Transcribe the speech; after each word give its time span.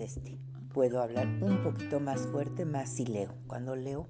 es 0.00 0.16
este. 0.16 0.38
Puedo 0.72 1.02
hablar 1.02 1.26
un 1.40 1.62
poquito 1.62 2.00
más 2.00 2.26
fuerte, 2.26 2.64
más 2.64 2.90
si 2.90 3.06
leo. 3.06 3.34
Cuando 3.46 3.76
leo, 3.76 4.08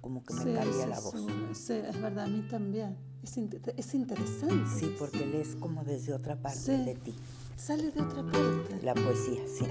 como 0.00 0.24
que 0.24 0.34
me 0.34 0.54
cambia 0.54 0.86
la 0.86 0.98
voz. 0.98 1.14
Sí, 1.52 1.74
es 1.74 2.00
verdad, 2.00 2.24
a 2.24 2.28
mí 2.28 2.42
también. 2.48 2.96
Es, 3.22 3.36
es 3.36 3.94
interesante. 3.94 4.68
Sí, 4.76 4.94
porque 4.98 5.24
lees 5.24 5.54
como 5.56 5.84
desde 5.84 6.14
otra 6.14 6.36
parte 6.36 6.78
de 6.78 6.94
ti. 6.94 7.14
Sale 7.56 7.92
de 7.92 8.00
otra 8.00 8.24
parte. 8.24 8.80
La 8.82 8.94
poesía, 8.94 9.42
sí. 9.46 9.66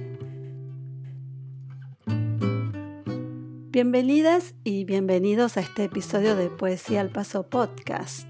Bienvenidas 3.72 4.56
y 4.64 4.86
bienvenidos 4.86 5.58
a 5.58 5.62
este 5.62 5.86
episodio 5.86 6.36
de 6.36 6.50
Poesía 6.50 7.02
al 7.02 7.10
Paso 7.10 7.50
Podcast. 7.50 8.28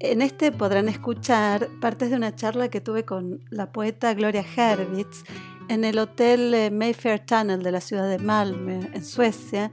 En 0.00 0.20
este 0.20 0.52
podrán 0.52 0.88
escuchar 0.88 1.68
partes 1.80 2.10
de 2.10 2.16
una 2.16 2.34
charla 2.34 2.68
que 2.68 2.80
tuve 2.80 3.04
con 3.04 3.42
la 3.48 3.72
poeta 3.72 4.12
Gloria 4.12 4.44
Herwitz 4.44 5.24
en 5.68 5.84
el 5.84 5.98
Hotel 5.98 6.52
eh, 6.54 6.70
Mayfair 6.70 7.24
Tunnel 7.24 7.62
de 7.62 7.72
la 7.72 7.80
ciudad 7.80 8.08
de 8.08 8.18
Malmö, 8.18 8.80
en 8.92 9.04
Suecia, 9.04 9.70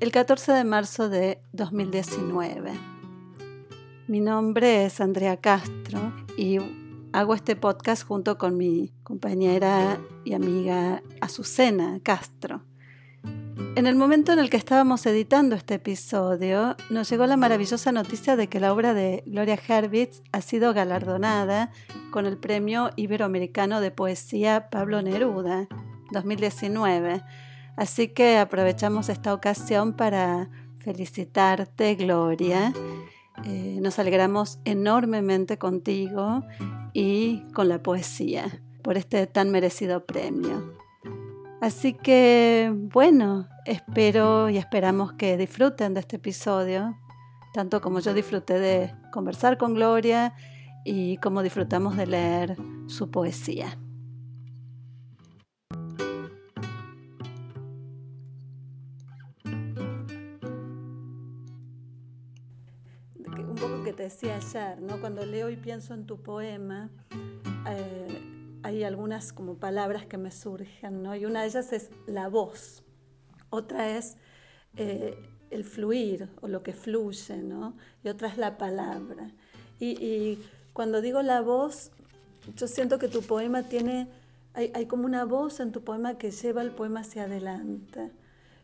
el 0.00 0.12
14 0.12 0.52
de 0.52 0.64
marzo 0.64 1.08
de 1.08 1.40
2019. 1.52 2.72
Mi 4.08 4.20
nombre 4.20 4.84
es 4.84 5.00
Andrea 5.00 5.36
Castro 5.36 6.12
y 6.36 6.58
hago 7.12 7.34
este 7.34 7.56
podcast 7.56 8.04
junto 8.06 8.38
con 8.38 8.56
mi 8.56 8.92
compañera 9.02 9.98
y 10.24 10.34
amiga 10.34 11.02
Azucena 11.20 12.00
Castro. 12.02 12.62
En 13.74 13.86
el 13.86 13.96
momento 13.96 14.32
en 14.32 14.38
el 14.38 14.50
que 14.50 14.58
estábamos 14.58 15.06
editando 15.06 15.56
este 15.56 15.74
episodio, 15.74 16.76
nos 16.90 17.08
llegó 17.08 17.26
la 17.26 17.38
maravillosa 17.38 17.90
noticia 17.90 18.36
de 18.36 18.46
que 18.48 18.60
la 18.60 18.70
obra 18.72 18.92
de 18.92 19.22
Gloria 19.26 19.58
Herwitz 19.66 20.22
ha 20.30 20.42
sido 20.42 20.74
galardonada 20.74 21.72
con 22.10 22.26
el 22.26 22.36
Premio 22.36 22.90
Iberoamericano 22.96 23.80
de 23.80 23.90
Poesía 23.90 24.68
Pablo 24.70 25.00
Neruda 25.00 25.68
2019. 26.10 27.22
Así 27.76 28.08
que 28.08 28.36
aprovechamos 28.36 29.08
esta 29.08 29.32
ocasión 29.32 29.94
para 29.94 30.50
felicitarte, 30.76 31.94
Gloria. 31.94 32.74
Eh, 33.44 33.78
nos 33.80 33.98
alegramos 33.98 34.58
enormemente 34.66 35.56
contigo 35.56 36.44
y 36.92 37.42
con 37.54 37.70
la 37.70 37.82
poesía 37.82 38.60
por 38.82 38.98
este 38.98 39.26
tan 39.26 39.50
merecido 39.50 40.04
premio. 40.04 40.82
Así 41.62 41.92
que, 41.92 42.72
bueno, 42.74 43.46
espero 43.66 44.50
y 44.50 44.58
esperamos 44.58 45.12
que 45.12 45.36
disfruten 45.36 45.94
de 45.94 46.00
este 46.00 46.16
episodio, 46.16 46.98
tanto 47.54 47.80
como 47.80 48.00
yo 48.00 48.12
disfruté 48.14 48.58
de 48.58 48.92
conversar 49.12 49.58
con 49.58 49.74
Gloria 49.74 50.34
y 50.84 51.18
como 51.18 51.40
disfrutamos 51.40 51.96
de 51.96 52.06
leer 52.08 52.56
su 52.88 53.12
poesía. 53.12 53.78
Un 63.36 63.54
poco 63.54 63.84
que 63.84 63.92
te 63.92 64.02
decía 64.02 64.34
ayer, 64.34 64.82
¿no? 64.82 65.00
Cuando 65.00 65.24
leo 65.24 65.48
y 65.48 65.54
pienso 65.54 65.94
en 65.94 66.06
tu 66.06 66.20
poema, 66.24 66.90
eh, 67.68 68.31
hay 68.62 68.84
algunas 68.84 69.32
como 69.32 69.56
palabras 69.56 70.06
que 70.06 70.18
me 70.18 70.30
surgen, 70.30 71.02
¿no? 71.02 71.14
Y 71.16 71.24
una 71.24 71.42
de 71.42 71.48
ellas 71.48 71.72
es 71.72 71.90
la 72.06 72.28
voz, 72.28 72.82
otra 73.50 73.96
es 73.96 74.16
eh, 74.76 75.16
el 75.50 75.64
fluir 75.64 76.28
o 76.40 76.48
lo 76.48 76.62
que 76.62 76.72
fluye, 76.72 77.38
¿no? 77.38 77.76
Y 78.02 78.08
otra 78.08 78.28
es 78.28 78.38
la 78.38 78.58
palabra. 78.58 79.30
Y, 79.78 80.38
cuando 80.72 81.02
digo 81.02 81.20
la 81.20 81.42
voz, 81.42 81.90
yo 82.56 82.66
siento 82.66 82.98
que 82.98 83.08
tu 83.08 83.20
poema 83.20 83.64
tiene, 83.64 84.08
hay, 84.54 84.70
hay, 84.74 84.86
como 84.86 85.04
una 85.04 85.24
voz 85.26 85.60
en 85.60 85.70
tu 85.70 85.82
poema 85.82 86.16
que 86.16 86.30
lleva 86.30 86.62
el 86.62 86.70
poema 86.70 87.00
hacia 87.00 87.24
adelante, 87.24 88.10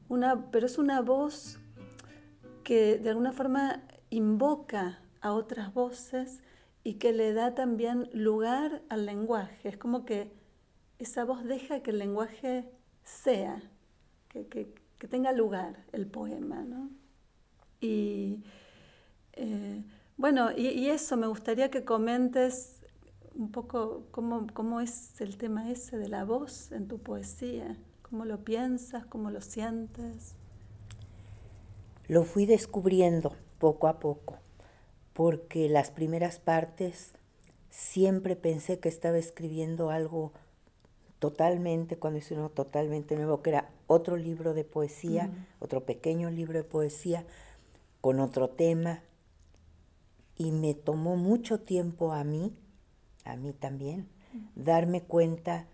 una, 0.09 0.51
pero 0.51 0.65
es 0.65 0.79
una 0.79 1.03
voz 1.03 1.59
que 2.65 2.99
de 2.99 3.11
alguna 3.11 3.33
forma 3.33 3.83
invoca 4.09 5.01
a 5.21 5.33
otras 5.33 5.75
voces 5.75 6.41
y 6.89 6.95
que 6.95 7.13
le 7.13 7.35
da 7.35 7.55
también 7.55 8.09
lugar 8.15 8.81
al 8.89 9.05
lenguaje. 9.05 9.69
Es 9.69 9.77
como 9.77 10.07
que 10.07 10.33
esa 10.99 11.27
voz 11.27 11.45
deja 11.45 11.83
que 11.83 11.91
el 11.91 11.99
lenguaje 11.99 12.65
sea, 13.05 13.61
que, 14.31 14.73
tenga 15.11 15.33
lugar 15.33 15.85
el 15.93 16.07
poema. 16.07 16.63
¿no? 16.63 16.89
Y 17.79 18.43
eh, 19.35 19.85
bueno, 20.17 20.51
y, 20.57 20.89
eso, 20.89 21.19
me 21.19 21.27
gustaría 21.27 21.71
que 21.71 21.85
comentes 21.85 22.81
un 23.35 23.53
poco 23.53 24.07
cómo, 24.11 24.47
cómo 24.55 24.81
es 24.81 25.21
el 25.21 25.37
tema 25.37 25.71
ese 25.71 25.99
de 25.99 26.09
la 26.09 26.25
voz 26.25 26.73
en 26.73 26.89
tu 26.89 27.01
poesía, 27.01 27.77
cómo 28.01 28.25
lo 28.25 28.45
piensas, 28.45 29.05
cómo 29.05 29.31
lo 29.31 29.43
sientes. 29.43 30.37
Lo 32.07 32.25
fui 32.25 32.47
descubriendo 32.47 33.37
poco 33.59 33.89
a 33.89 33.99
poco 33.99 34.39
porque 35.19 35.69
las 35.69 35.91
primeras 35.91 36.39
partes 36.39 37.11
siempre 37.71 38.37
pensé 38.37 38.79
que 38.79 38.89
estaba 38.89 39.19
escribiendo 39.19 39.91
algo 39.91 40.33
totalmente, 41.19 41.99
cuando 41.99 42.21
hice 42.21 42.35
uno 42.35 42.51
totalmente 42.51 43.17
nuevo, 43.17 43.43
que 43.43 43.51
era 43.51 43.69
otro 43.89 44.17
libro 44.17 44.55
de 44.55 44.63
poesía, 44.63 45.29
otro 45.59 45.85
pequeño 45.85 46.31
libro 46.31 46.59
de 46.59 46.63
poesía, 46.63 47.25
con 48.01 48.21
otro 48.21 48.51
tema. 48.51 49.03
Y 50.37 50.53
me 50.53 50.75
tomó 50.75 51.17
mucho 51.17 51.63
tiempo 51.63 52.13
a 52.13 52.23
mí, 52.23 52.57
a 53.25 53.35
mí 53.35 53.53
también, 53.53 54.09
darme 54.55 55.03
cuenta 55.03 55.67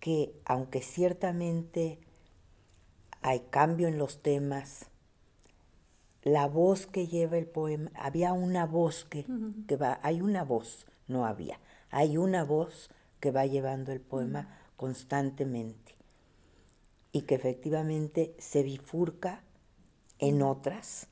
que 0.00 0.40
aunque 0.46 0.80
ciertamente 0.80 2.00
hay 3.20 3.40
cambio 3.50 3.88
en 3.88 3.98
los 3.98 4.22
temas, 4.22 4.86
la 6.26 6.48
voz 6.48 6.88
que 6.88 7.06
lleva 7.06 7.38
el 7.38 7.46
poema, 7.46 7.92
había 7.94 8.32
una 8.32 8.66
voz 8.66 9.04
que, 9.04 9.24
que 9.68 9.76
va, 9.76 10.00
hay 10.02 10.20
una 10.20 10.42
voz, 10.42 10.84
no 11.06 11.24
había, 11.24 11.60
hay 11.88 12.16
una 12.16 12.42
voz 12.42 12.90
que 13.20 13.30
va 13.30 13.46
llevando 13.46 13.92
el 13.92 14.00
poema 14.00 14.48
constantemente 14.76 15.94
y 17.12 17.22
que 17.22 17.36
efectivamente 17.36 18.34
se 18.38 18.64
bifurca 18.64 19.44
en 20.18 20.42
otras, 20.42 21.06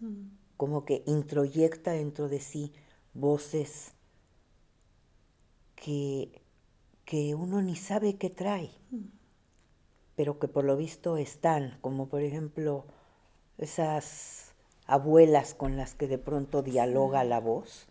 como 0.57 0.85
que 0.85 1.05
introyecta 1.07 1.93
dentro 1.93 2.29
de 2.29 2.41
sí 2.41 2.73
voces 3.13 3.93
que, 5.77 6.43
que 7.05 7.37
uno 7.37 7.63
ni 7.63 7.77
sabe 7.77 8.17
qué 8.17 8.31
trae, 8.31 8.73
pero 10.17 10.41
que 10.41 10.49
por 10.49 10.65
lo 10.65 10.77
visto 10.77 11.19
están, 11.19 11.79
como 11.83 12.09
por 12.09 12.23
ejemplo 12.23 12.85
esas 13.59 14.44
abuelas 14.87 15.55
con 15.55 15.77
las 15.77 15.95
que 15.95 16.09
de 16.09 16.19
pronto 16.19 16.63
dialoga 16.63 17.25
la 17.25 17.41
voz, 17.41 17.89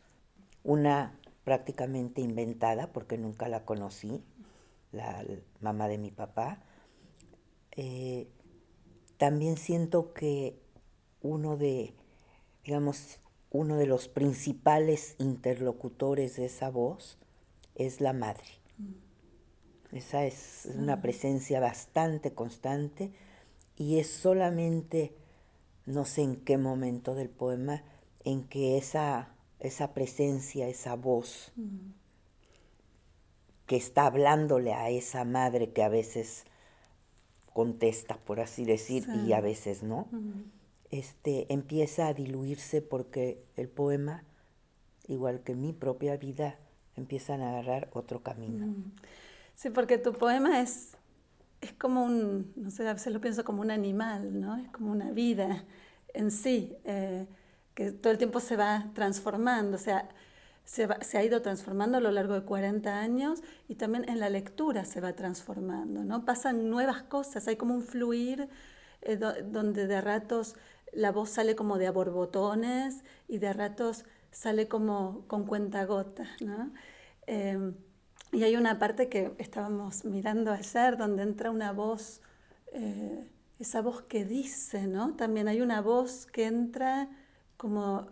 una 0.63 1.19
prácticamente 1.43 2.21
inventada 2.21 2.91
porque 2.91 3.17
nunca 3.17 3.47
la 3.47 3.65
conocí, 3.65 4.23
la 4.91 5.25
mamá 5.59 5.87
de 5.87 5.97
mi 5.97 6.11
papá. 6.11 6.63
Eh, 7.71 8.27
también 9.17 9.57
siento 9.57 10.13
que 10.13 10.59
uno 11.21 11.57
de, 11.57 11.93
digamos, 12.63 13.19
uno 13.49 13.77
de 13.77 13.85
los 13.85 14.07
principales 14.07 15.15
interlocutores 15.19 16.35
de 16.35 16.45
esa 16.45 16.69
voz 16.69 17.17
es 17.75 18.01
la 18.01 18.13
madre. 18.13 18.45
Mm. 18.77 19.95
Esa 19.95 20.25
es 20.25 20.67
una 20.75 21.01
presencia 21.01 21.59
bastante 21.59 22.33
constante 22.33 23.13
y 23.75 23.99
es 23.99 24.07
solamente 24.07 25.15
no 25.85 26.05
sé 26.05 26.21
en 26.21 26.37
qué 26.37 26.57
momento 26.57 27.15
del 27.15 27.29
poema, 27.29 27.83
en 28.23 28.43
que 28.43 28.77
esa, 28.77 29.29
esa 29.59 29.93
presencia, 29.93 30.67
esa 30.67 30.95
voz 30.95 31.51
que 33.65 33.75
está 33.75 34.05
hablándole 34.05 34.73
a 34.73 34.89
esa 34.89 35.25
madre 35.25 35.71
que 35.71 35.83
a 35.83 35.89
veces 35.89 36.45
contesta, 37.53 38.17
por 38.17 38.39
así 38.39 38.65
decir, 38.65 39.07
y 39.25 39.33
a 39.33 39.41
veces 39.41 39.83
no, 39.83 40.07
este, 40.89 41.51
empieza 41.53 42.07
a 42.07 42.13
diluirse 42.13 42.81
porque 42.81 43.43
el 43.55 43.69
poema, 43.69 44.23
igual 45.07 45.41
que 45.43 45.55
mi 45.55 45.71
propia 45.71 46.17
vida, 46.17 46.59
empiezan 46.95 47.41
a 47.41 47.49
agarrar 47.49 47.89
otro 47.93 48.21
camino. 48.21 48.73
Sí, 49.55 49.69
porque 49.69 49.97
tu 49.97 50.13
poema 50.13 50.61
es 50.61 50.97
es 51.63 51.73
como 51.73 52.03
un, 52.03 52.51
no 52.57 52.69
sé, 52.69 52.87
a 52.87 52.93
veces 52.93 53.13
lo 53.13 53.21
pienso 53.21 53.45
como 53.45 53.61
un 53.61 53.71
animal, 53.71 54.39
¿no? 54.39 54.57
Es 54.57 54.69
como 54.69 54.91
una 54.91 55.11
vida 55.11 55.63
en 56.13 56.29
sí, 56.29 56.75
eh, 56.83 57.25
que 57.73 57.91
todo 57.91 58.11
el 58.11 58.17
tiempo 58.17 58.39
se 58.41 58.57
va 58.57 58.91
transformando, 58.93 59.77
o 59.77 59.79
sea, 59.79 60.09
se, 60.65 60.87
ha 61.17 61.23
ido 61.23 61.41
transformando 61.41 61.97
a 61.97 62.01
lo 62.01 62.11
largo 62.11 62.33
de 62.33 62.43
40 62.43 62.99
años 62.99 63.41
y 63.67 63.75
también 63.75 64.07
en 64.09 64.19
la 64.19 64.29
lectura 64.29 64.83
se 64.85 64.99
va 65.01 65.13
transformando, 65.13 66.03
¿no? 66.03 66.25
Pasan 66.25 66.69
nuevas 66.69 67.03
cosas, 67.03 67.47
hay 67.47 67.55
como 67.55 67.73
un 67.73 67.83
fluir 67.83 68.49
eh, 69.01 69.17
donde 69.17 69.87
de 69.87 70.01
ratos 70.01 70.55
la 70.91 71.11
voz 71.11 71.29
sale 71.29 71.55
como 71.55 71.77
de 71.77 71.87
a 71.87 71.91
borbotones 71.91 73.03
y 73.27 73.37
de 73.39 73.53
ratos 73.53 74.05
sale 74.31 74.67
como 74.67 75.25
con 75.27 75.45
cuentagotas, 75.45 76.29
¿no? 76.41 76.73
Eh, 77.25 77.73
Y 78.33 78.43
hay 78.43 78.55
una 78.55 78.79
parte 78.79 79.09
que 79.09 79.31
estábamos 79.37 80.05
mirando 80.05 80.51
ayer 80.51 80.97
donde 80.97 81.21
entra 81.21 81.51
una 81.51 81.71
voz, 81.71 82.19
eh, 82.71 83.29
esa 83.59 83.83
voz 83.83 84.01
que 84.01 84.25
dice, 84.25 84.87
¿no? 84.87 85.15
También 85.15 85.47
hay 85.47 85.61
una 85.61 85.81
voz 85.81 86.25
que 86.25 86.45
entra 86.45 87.09
como 87.57 88.07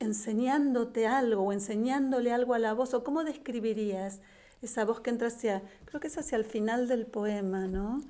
enseñándote 0.00 1.06
algo 1.06 1.44
o 1.44 1.52
enseñándole 1.52 2.30
algo 2.30 2.52
a 2.52 2.58
la 2.58 2.74
voz. 2.74 2.92
¿O 2.92 3.02
cómo 3.02 3.24
describirías 3.24 4.20
esa 4.60 4.84
voz 4.84 5.00
que 5.00 5.08
entra 5.08 5.28
hacia, 5.28 5.62
creo 5.86 5.98
que 5.98 6.08
es 6.08 6.18
hacia 6.18 6.36
el 6.36 6.44
final 6.44 6.86
del 6.86 7.06
poema, 7.06 7.66
¿no? 7.66 8.02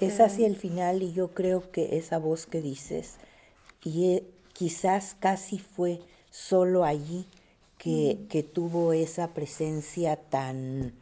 Es 0.00 0.20
hacia 0.20 0.46
el 0.46 0.56
final 0.56 1.02
y 1.02 1.12
yo 1.12 1.34
creo 1.34 1.70
que 1.70 1.98
esa 1.98 2.18
voz 2.18 2.46
que 2.46 2.62
dices, 2.62 3.16
y 3.82 4.14
eh, 4.14 4.26
quizás 4.54 5.16
casi 5.20 5.58
fue 5.58 6.00
solo 6.30 6.84
allí 6.84 7.26
que, 7.84 8.18
mm. 8.18 8.28
que 8.28 8.42
tuvo 8.42 8.94
esa 8.94 9.34
presencia 9.34 10.16
tan, 10.16 10.94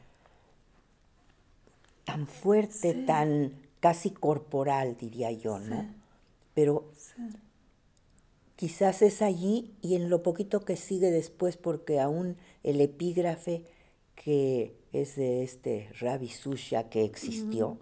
tan 2.05 2.26
fuerte, 2.26 2.93
tan 3.06 3.52
casi 3.79 4.11
corporal, 4.11 4.96
diría 4.99 5.31
yo, 5.31 5.61
¿no? 5.61 5.87
Pero 6.55 6.90
quizás 8.56 9.00
es 9.02 9.23
allí 9.23 9.76
y 9.81 9.94
en 9.94 10.11
lo 10.11 10.25
poquito 10.25 10.64
que 10.64 10.75
sigue 10.75 11.12
después, 11.12 11.56
porque 11.56 12.00
aún 12.00 12.37
el 12.64 12.81
epígrafe 12.81 13.62
que 14.17 14.76
es 14.93 15.14
de 15.14 15.44
este 15.44 15.88
Ravi 16.00 16.31
Susha 16.31 16.90
que 16.90 17.05
existió, 17.05 17.79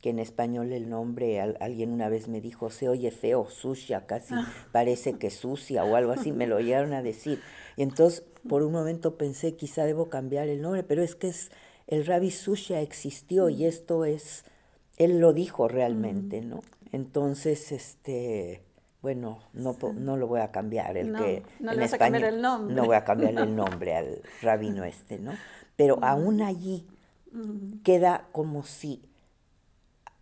que 0.00 0.08
en 0.08 0.18
español 0.18 0.72
el 0.72 0.88
nombre, 0.88 1.42
alguien 1.42 1.92
una 1.92 2.08
vez 2.08 2.26
me 2.26 2.40
dijo, 2.40 2.70
se 2.70 2.88
oye 2.88 3.10
feo, 3.10 3.50
Susha, 3.50 4.06
casi 4.06 4.32
ah. 4.32 4.50
parece 4.72 5.18
que 5.18 5.30
sucia 5.30 5.84
o 5.84 5.94
algo 5.94 6.12
así, 6.12 6.32
me 6.32 6.46
lo 6.46 6.58
llegaron 6.58 6.94
a 6.94 7.02
decir. 7.02 7.38
Y 7.76 7.82
entonces 7.82 8.24
por 8.48 8.62
un 8.62 8.72
momento 8.72 9.16
pensé, 9.16 9.54
quizá 9.54 9.84
debo 9.84 10.08
cambiar 10.08 10.48
el 10.48 10.62
nombre, 10.62 10.82
pero 10.82 11.02
es 11.02 11.14
que 11.14 11.28
es, 11.28 11.50
el 11.86 12.06
Ravi 12.06 12.30
Susha 12.30 12.80
existió 12.80 13.48
y 13.48 13.64
esto 13.64 14.04
es, 14.04 14.44
él 14.96 15.18
lo 15.18 15.32
dijo 15.32 15.68
realmente, 15.68 16.40
¿no? 16.40 16.62
Entonces, 16.92 17.72
este, 17.72 18.62
bueno, 19.02 19.40
no, 19.52 19.76
no 19.94 20.16
lo 20.16 20.26
voy 20.26 20.40
a 20.40 20.50
cambiar, 20.50 20.96
el 20.96 21.14
que 21.14 21.42
no 21.58 21.72
en 21.72 21.82
español, 21.82 22.24
el 22.24 22.40
nombre. 22.40 22.74
no 22.74 22.84
voy 22.84 22.96
a 22.96 23.04
cambiar 23.04 23.38
el 23.38 23.54
nombre 23.56 23.96
al 23.96 24.22
rabino 24.42 24.84
este, 24.84 25.18
¿no? 25.18 25.32
pero 25.80 25.98
aún 26.02 26.42
allí 26.42 26.86
queda 27.84 28.28
como 28.32 28.64
si 28.64 29.02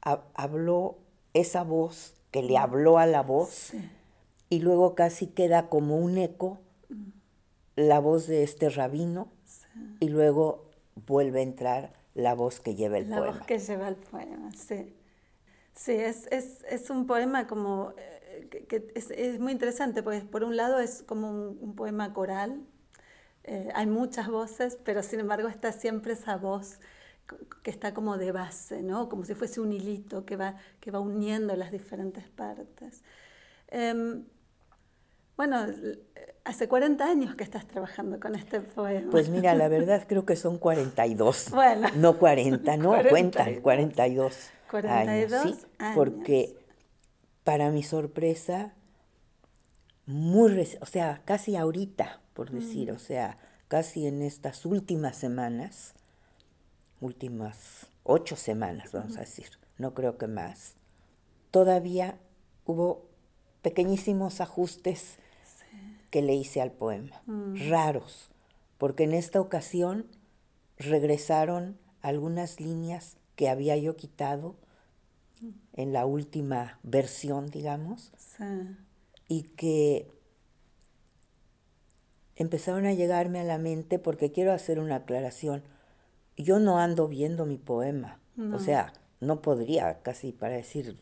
habló 0.01 0.99
esa 1.35 1.65
voz 1.65 2.15
que 2.31 2.45
le 2.45 2.57
habló 2.57 2.99
a 2.99 3.07
la 3.07 3.23
voz 3.23 3.73
y 4.49 4.61
luego 4.61 4.95
casi 4.95 5.27
queda 5.27 5.69
como 5.69 5.99
un 5.99 6.17
eco 6.17 6.61
la 7.79 8.01
voz 8.01 8.27
de 8.27 8.43
este 8.43 8.69
rabino 8.71 9.29
y 10.01 10.09
luego 10.09 10.69
vuelve 11.07 11.41
a 11.41 11.43
entrar 11.43 11.93
la 12.15 12.35
voz 12.35 12.59
que 12.61 12.75
lleva 12.75 12.99
el 12.99 13.05
poema. 13.05 13.21
La 13.21 13.33
voz 13.33 13.47
que 13.47 13.59
lleva 13.59 13.89
el 13.89 13.97
poema, 13.97 14.51
sí. 14.53 14.95
Sí, 15.75 15.93
es, 15.93 16.27
es, 16.33 16.91
un 16.91 17.07
poema 17.07 17.47
como 17.47 17.93
eh, 17.97 18.67
que, 18.69 18.93
es, 18.97 19.39
muy 19.39 19.53
interesante, 19.53 20.03
porque 20.03 20.21
por 20.23 20.43
un 20.43 20.57
lado 20.57 20.81
es 20.81 21.05
como 21.05 21.31
un 21.31 21.77
poema 21.77 22.13
coral, 22.13 22.61
eh, 23.45 23.71
hay 23.73 23.87
muchas 23.87 24.29
voces, 24.29 24.77
pero 24.85 25.05
sin 25.05 25.21
embargo 25.21 25.47
está 25.47 25.71
siempre 25.71 26.15
esa 26.15 26.37
voz 26.37 26.81
que 27.63 27.71
está 27.71 27.95
como 27.95 28.19
de 28.19 28.33
base, 28.33 28.83
¿no? 28.83 29.09
como 29.09 29.25
si 29.25 29.35
fuese 29.35 29.61
un 29.61 29.73
hilito 29.73 30.25
que 30.25 30.35
va, 30.35 30.57
que 30.81 30.91
va 30.91 30.99
uniendo 30.99 31.55
las 31.55 31.71
diferentes 31.71 32.27
partes. 32.27 33.05
Em, 33.69 34.25
bueno, 35.39 35.67
hace 36.45 36.67
40 36.67 37.05
años 37.05 37.37
que 37.37 37.45
estás 37.45 37.65
trabajando 37.65 38.19
con 38.19 38.35
este 38.35 38.61
poema. 38.61 39.09
Pues 39.09 39.29
mira, 39.29 39.55
la 39.55 39.69
verdad 39.69 40.05
creo 40.09 40.27
que 40.27 40.35
son 40.35 40.59
42. 40.59 41.51
Bueno. 41.53 41.89
No 41.95 42.19
40, 42.19 42.77
no, 42.77 42.89
42. 42.89 43.11
cuentan, 43.11 43.61
42. 43.61 44.51
42 44.69 45.33
años, 45.33 45.57
sí, 45.61 45.67
porque 45.95 46.57
para 47.45 47.71
mi 47.71 47.85
sorpresa, 47.85 48.75
muy, 50.07 50.69
o 50.81 50.87
sea, 50.87 51.23
casi 51.25 51.55
ahorita, 51.55 52.21
por 52.35 52.51
decir, 52.51 52.91
o 52.91 52.99
sea, 52.99 53.39
casi 53.69 54.09
en 54.09 54.23
estas 54.23 54.67
últimas 54.67 55.17
semanas, 55.17 55.95
últimas 57.01 57.87
ocho 58.03 58.35
semanas, 58.35 58.91
vamos 58.91 59.17
a 59.17 59.21
decir, 59.21 59.51
no 59.79 59.95
creo 59.95 60.19
que 60.19 60.27
más, 60.27 60.75
todavía 61.53 62.19
hubo 62.65 63.07
pequeñísimos 63.63 64.41
ajustes 64.41 65.19
que 66.11 66.23
le 66.23 66.35
hice 66.35 66.61
al 66.61 66.73
poema, 66.73 67.23
mm. 67.27 67.69
raros, 67.69 68.31
porque 68.79 69.05
en 69.05 69.15
esta 69.15 69.41
ocasión 69.41 70.07
regresaron 70.79 71.79
algunas 72.03 72.61
líneas 72.61 73.17
que 73.37 73.49
había 73.49 73.77
yo 73.77 73.97
quitado 73.97 74.57
en 75.75 75.93
la 75.93 76.07
última 76.07 76.79
versión, 76.83 77.49
digamos, 77.51 78.13
y 79.29 79.43
que 79.43 80.11
empezaron 82.35 82.87
a 82.87 82.95
llegarme 82.95 83.41
a 83.41 83.45
la 83.45 83.59
mente 83.59 83.99
porque 83.99 84.33
quiero 84.33 84.53
hacer 84.53 84.81
una 84.81 84.97
aclaración. 84.97 85.63
Yo 86.37 86.59
no 86.59 86.79
ando 86.79 87.09
viendo 87.09 87.47
mi 87.47 87.59
poema. 87.59 88.21
O 88.53 88.61
sea, 88.61 88.93
no 89.21 89.43
podría 89.43 90.01
casi 90.03 90.31
para 90.31 90.55
decir, 90.55 91.01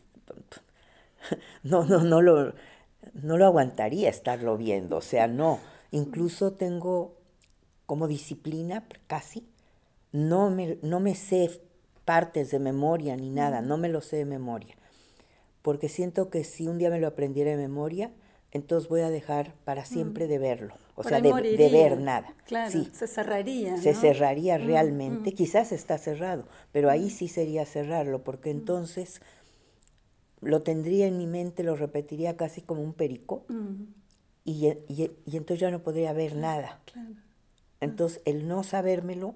no, 1.63 1.85
no, 1.85 2.01
no 2.01 2.21
lo, 2.21 2.53
no 3.21 3.37
lo 3.37 3.45
aguantaría 3.45 4.09
estarlo 4.09 4.57
viendo. 4.57 4.97
O 4.97 5.01
sea, 5.01 5.27
no. 5.27 5.59
Incluso 5.91 6.53
tengo 6.53 7.15
como 7.85 8.07
disciplina, 8.07 8.85
casi, 9.07 9.47
no 10.11 10.49
me, 10.49 10.77
no 10.81 10.99
me 10.99 11.15
sé 11.15 11.61
partes 12.05 12.51
de 12.51 12.59
memoria 12.59 13.15
ni 13.15 13.29
nada, 13.29 13.61
no 13.61 13.77
me 13.77 13.89
lo 13.89 14.01
sé 14.01 14.17
de 14.17 14.25
memoria. 14.25 14.75
Porque 15.61 15.89
siento 15.89 16.29
que 16.29 16.43
si 16.43 16.67
un 16.67 16.77
día 16.77 16.89
me 16.89 16.99
lo 16.99 17.07
aprendiera 17.07 17.51
de 17.51 17.57
memoria, 17.57 18.11
entonces 18.51 18.89
voy 18.89 19.01
a 19.01 19.09
dejar 19.09 19.53
para 19.65 19.83
siempre 19.85 20.27
de 20.27 20.37
verlo, 20.37 20.73
o 20.95 21.03
sea, 21.03 21.19
de, 21.19 21.33
ver 21.69 21.99
nada. 21.99 22.33
Claro, 22.45 22.71
sí. 22.71 22.89
se 22.93 23.07
cerraría. 23.07 23.77
Se 23.77 23.93
cerraría 23.93 24.57
realmente, 24.57 25.33
quizás 25.33 25.71
está 25.71 25.97
cerrado, 25.97 26.45
pero 26.71 26.89
ahí 26.89 27.09
sí 27.09 27.27
sería 27.27 27.65
cerrarlo, 27.65 28.23
porque 28.23 28.49
entonces 28.49 29.21
lo 30.41 30.61
tendría 30.61 31.07
en 31.07 31.17
mi 31.17 31.27
mente, 31.27 31.63
lo 31.63 31.75
repetiría 31.75 32.37
casi 32.37 32.61
como 32.61 32.81
un 32.81 32.93
perico, 32.93 33.45
y, 34.43 34.67
y, 34.87 35.11
entonces 35.25 35.59
ya 35.59 35.71
no 35.71 35.83
podría 35.83 36.13
ver 36.13 36.35
nada. 36.35 36.79
Entonces, 37.81 38.21
el 38.25 38.47
no 38.47 38.63
sabérmelo, 38.63 39.35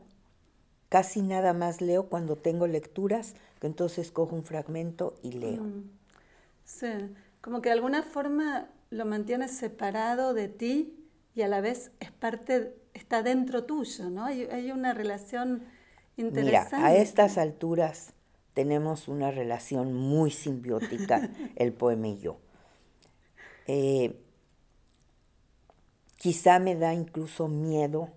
casi 0.89 1.21
nada 1.21 1.53
más 1.53 1.81
leo 1.81 2.07
cuando 2.07 2.37
tengo 2.37 2.67
lecturas, 2.67 3.35
que 3.59 3.67
entonces 3.67 4.11
cojo 4.11 4.35
un 4.35 4.43
fragmento 4.43 5.15
y 5.21 5.33
leo. 5.33 5.65
Sí, 6.63 6.87
como 7.41 7.61
que 7.61 7.69
de 7.69 7.73
alguna 7.73 8.03
forma 8.03 8.69
lo 8.89 9.05
mantienes 9.05 9.51
separado 9.51 10.33
de 10.33 10.47
ti 10.47 10.95
y 11.33 11.41
a 11.41 11.47
la 11.47 11.61
vez 11.61 11.91
es 11.99 12.11
parte, 12.11 12.75
está 12.93 13.23
dentro 13.23 13.63
tuyo, 13.63 14.09
¿no? 14.09 14.25
Hay, 14.25 14.71
una 14.71 14.93
relación 14.93 15.63
interesante. 16.17 16.75
Mira, 16.77 16.87
a 16.87 16.95
estas 16.95 17.37
alturas 17.37 18.13
tenemos 18.53 19.07
una 19.07 19.31
relación 19.31 19.93
muy 19.93 20.31
simbiótica, 20.31 21.29
el 21.55 21.73
poema 21.73 22.07
y 22.07 22.19
yo. 22.19 22.37
Eh, 23.67 24.19
quizá 26.17 26.59
me 26.59 26.75
da 26.75 26.93
incluso 26.93 27.47
miedo 27.47 28.09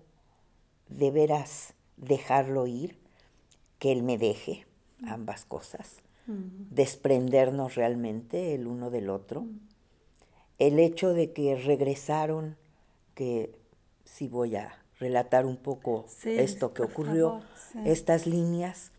de 0.89 1.11
veras 1.11 1.73
dejarlo 1.97 2.67
ir, 2.67 2.97
que 3.79 3.91
él 3.91 4.03
me 4.03 4.17
deje, 4.17 4.65
ambas 5.05 5.45
cosas, 5.45 5.97
desprendernos 6.27 7.75
realmente 7.75 8.55
el 8.55 8.67
uno 8.67 8.89
del 8.89 9.09
otro. 9.09 9.45
El 10.57 10.79
hecho 10.79 11.13
de 11.13 11.33
que 11.33 11.55
regresaron, 11.55 12.57
que 13.13 13.53
si 14.05 14.27
voy 14.27 14.55
a 14.55 14.83
relatar 14.99 15.45
un 15.45 15.57
poco 15.57 16.05
esto 16.23 16.73
que 16.73 16.83
ocurrió, 16.83 17.41
estas 17.85 18.25
líneas, 18.25 18.91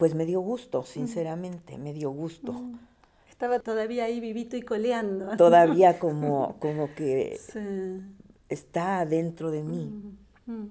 pues 0.00 0.14
me 0.14 0.24
dio 0.24 0.40
gusto, 0.40 0.80
mm. 0.80 0.86
sinceramente, 0.86 1.76
me 1.76 1.92
dio 1.92 2.10
gusto. 2.10 2.54
Mm. 2.54 2.80
Estaba 3.28 3.60
todavía 3.60 4.04
ahí 4.04 4.18
vivito 4.18 4.56
y 4.56 4.62
coleando. 4.62 5.36
Todavía 5.36 5.98
como, 5.98 6.56
como 6.58 6.94
que 6.94 7.38
está 8.48 9.04
dentro 9.04 9.50
de 9.50 9.62
mí. 9.62 10.16
Mm, 10.46 10.66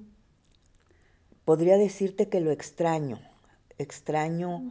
Podría 1.46 1.78
decirte 1.78 2.28
que 2.28 2.42
lo 2.42 2.52
extraño, 2.52 3.20
extraño 3.78 4.64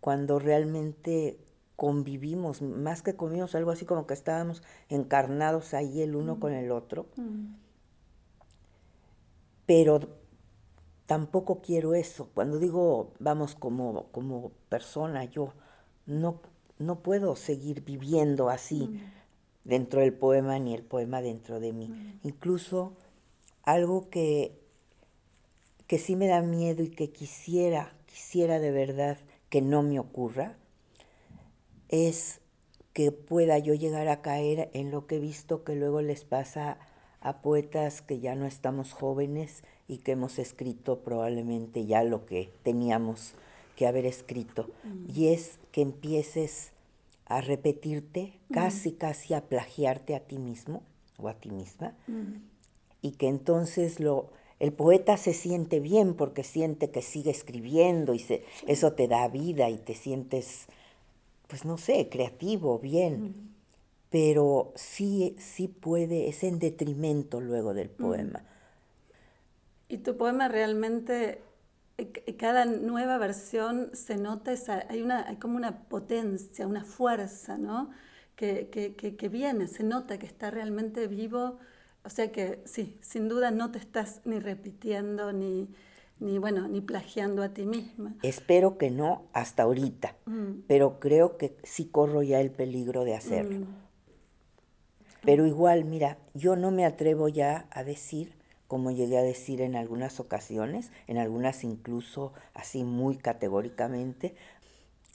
cuando 0.00 0.38
realmente 0.38 1.38
convivimos, 1.76 2.62
más 2.62 3.02
que 3.02 3.16
convivimos, 3.16 3.54
algo 3.54 3.70
así 3.70 3.84
como 3.84 4.06
que 4.06 4.14
estábamos 4.14 4.62
encarnados 4.88 5.74
ahí 5.74 6.00
el 6.00 6.16
uno 6.16 6.40
con 6.40 6.52
el 6.52 6.70
otro. 6.72 7.06
Pero 9.66 10.00
tampoco 11.06 11.60
quiero 11.60 11.94
eso. 11.94 12.30
Cuando 12.34 12.58
digo, 12.58 13.12
vamos, 13.18 13.54
como, 13.54 14.06
como 14.12 14.52
persona, 14.68 15.24
yo 15.24 15.52
no, 16.06 16.40
no 16.78 17.00
puedo 17.00 17.36
seguir 17.36 17.84
viviendo 17.84 18.48
así 18.48 18.88
mm. 18.88 19.00
dentro 19.64 20.00
del 20.00 20.14
poema 20.14 20.58
ni 20.58 20.74
el 20.74 20.82
poema 20.82 21.22
dentro 21.22 21.60
de 21.60 21.72
mí. 21.72 21.88
Mm. 21.88 22.20
Incluso 22.24 22.92
algo 23.62 24.08
que, 24.10 24.58
que 25.86 25.98
sí 25.98 26.16
me 26.16 26.26
da 26.26 26.42
miedo 26.42 26.82
y 26.82 26.90
que 26.90 27.10
quisiera, 27.10 27.94
quisiera 28.06 28.58
de 28.58 28.70
verdad 28.70 29.18
que 29.48 29.62
no 29.62 29.82
me 29.82 29.98
ocurra, 29.98 30.56
es 31.88 32.40
que 32.92 33.12
pueda 33.12 33.58
yo 33.58 33.74
llegar 33.74 34.08
a 34.08 34.22
caer 34.22 34.70
en 34.72 34.90
lo 34.90 35.06
que 35.06 35.16
he 35.16 35.20
visto 35.20 35.64
que 35.64 35.74
luego 35.74 36.00
les 36.00 36.24
pasa 36.24 36.78
a 37.20 37.40
poetas 37.40 38.02
que 38.02 38.20
ya 38.20 38.34
no 38.34 38.46
estamos 38.46 38.92
jóvenes 38.92 39.64
y 39.86 39.98
que 39.98 40.12
hemos 40.12 40.38
escrito 40.38 41.00
probablemente 41.00 41.86
ya 41.86 42.02
lo 42.02 42.26
que 42.26 42.50
teníamos 42.62 43.34
que 43.76 43.86
haber 43.86 44.06
escrito. 44.06 44.70
Mm. 44.84 45.10
Y 45.14 45.28
es 45.28 45.58
que 45.72 45.82
empieces 45.82 46.72
a 47.26 47.40
repetirte, 47.40 48.34
mm. 48.48 48.54
casi, 48.54 48.92
casi 48.92 49.34
a 49.34 49.42
plagiarte 49.42 50.14
a 50.14 50.20
ti 50.20 50.38
mismo 50.38 50.82
o 51.18 51.28
a 51.28 51.34
ti 51.34 51.50
misma, 51.50 51.94
mm. 52.06 52.34
y 53.02 53.12
que 53.12 53.28
entonces 53.28 54.00
lo, 54.00 54.30
el 54.60 54.72
poeta 54.72 55.16
se 55.16 55.34
siente 55.34 55.80
bien 55.80 56.14
porque 56.14 56.44
siente 56.44 56.90
que 56.90 57.02
sigue 57.02 57.30
escribiendo 57.30 58.14
y 58.14 58.18
se, 58.18 58.44
eso 58.66 58.92
te 58.92 59.08
da 59.08 59.28
vida 59.28 59.68
y 59.70 59.78
te 59.78 59.94
sientes, 59.94 60.66
pues 61.48 61.64
no 61.64 61.78
sé, 61.78 62.08
creativo, 62.08 62.78
bien. 62.78 63.52
Pero 64.10 64.72
sí, 64.76 65.34
sí 65.40 65.66
puede, 65.66 66.28
es 66.28 66.44
en 66.44 66.60
detrimento 66.60 67.40
luego 67.40 67.74
del 67.74 67.90
poema. 67.90 68.44
Y 69.94 69.98
tu 69.98 70.16
poema 70.16 70.48
realmente 70.48 71.40
cada 72.36 72.64
nueva 72.64 73.16
versión 73.16 73.90
se 73.92 74.16
nota 74.16 74.50
esa, 74.50 74.84
hay, 74.88 75.02
una, 75.02 75.28
hay 75.28 75.36
como 75.36 75.56
una 75.56 75.84
potencia, 75.84 76.66
una 76.66 76.82
fuerza, 76.82 77.58
¿no? 77.58 77.92
Que, 78.34 78.70
que, 78.72 78.96
que, 78.96 79.28
viene, 79.28 79.68
se 79.68 79.84
nota 79.84 80.18
que 80.18 80.26
está 80.26 80.50
realmente 80.50 81.06
vivo. 81.06 81.58
O 82.04 82.10
sea 82.10 82.32
que 82.32 82.60
sí, 82.64 82.98
sin 83.02 83.28
duda 83.28 83.52
no 83.52 83.70
te 83.70 83.78
estás 83.78 84.20
ni 84.24 84.40
repitiendo 84.40 85.32
ni, 85.32 85.68
ni 86.18 86.38
bueno, 86.38 86.66
ni 86.66 86.80
plagiando 86.80 87.44
a 87.44 87.50
ti 87.50 87.64
misma. 87.64 88.16
Espero 88.24 88.78
que 88.78 88.90
no 88.90 89.28
hasta 89.32 89.62
ahorita, 89.62 90.16
mm. 90.26 90.62
pero 90.66 90.98
creo 90.98 91.36
que 91.36 91.56
sí 91.62 91.84
corro 91.86 92.24
ya 92.24 92.40
el 92.40 92.50
peligro 92.50 93.04
de 93.04 93.14
hacerlo. 93.14 93.60
Mm. 93.60 93.74
Pero 95.24 95.46
igual, 95.46 95.84
mira, 95.84 96.18
yo 96.34 96.56
no 96.56 96.72
me 96.72 96.84
atrevo 96.84 97.28
ya 97.28 97.68
a 97.70 97.84
decir 97.84 98.42
como 98.74 98.90
llegué 98.90 99.18
a 99.18 99.22
decir 99.22 99.60
en 99.60 99.76
algunas 99.76 100.18
ocasiones, 100.18 100.90
en 101.06 101.16
algunas 101.16 101.62
incluso 101.62 102.32
así 102.54 102.82
muy 102.82 103.16
categóricamente, 103.16 104.34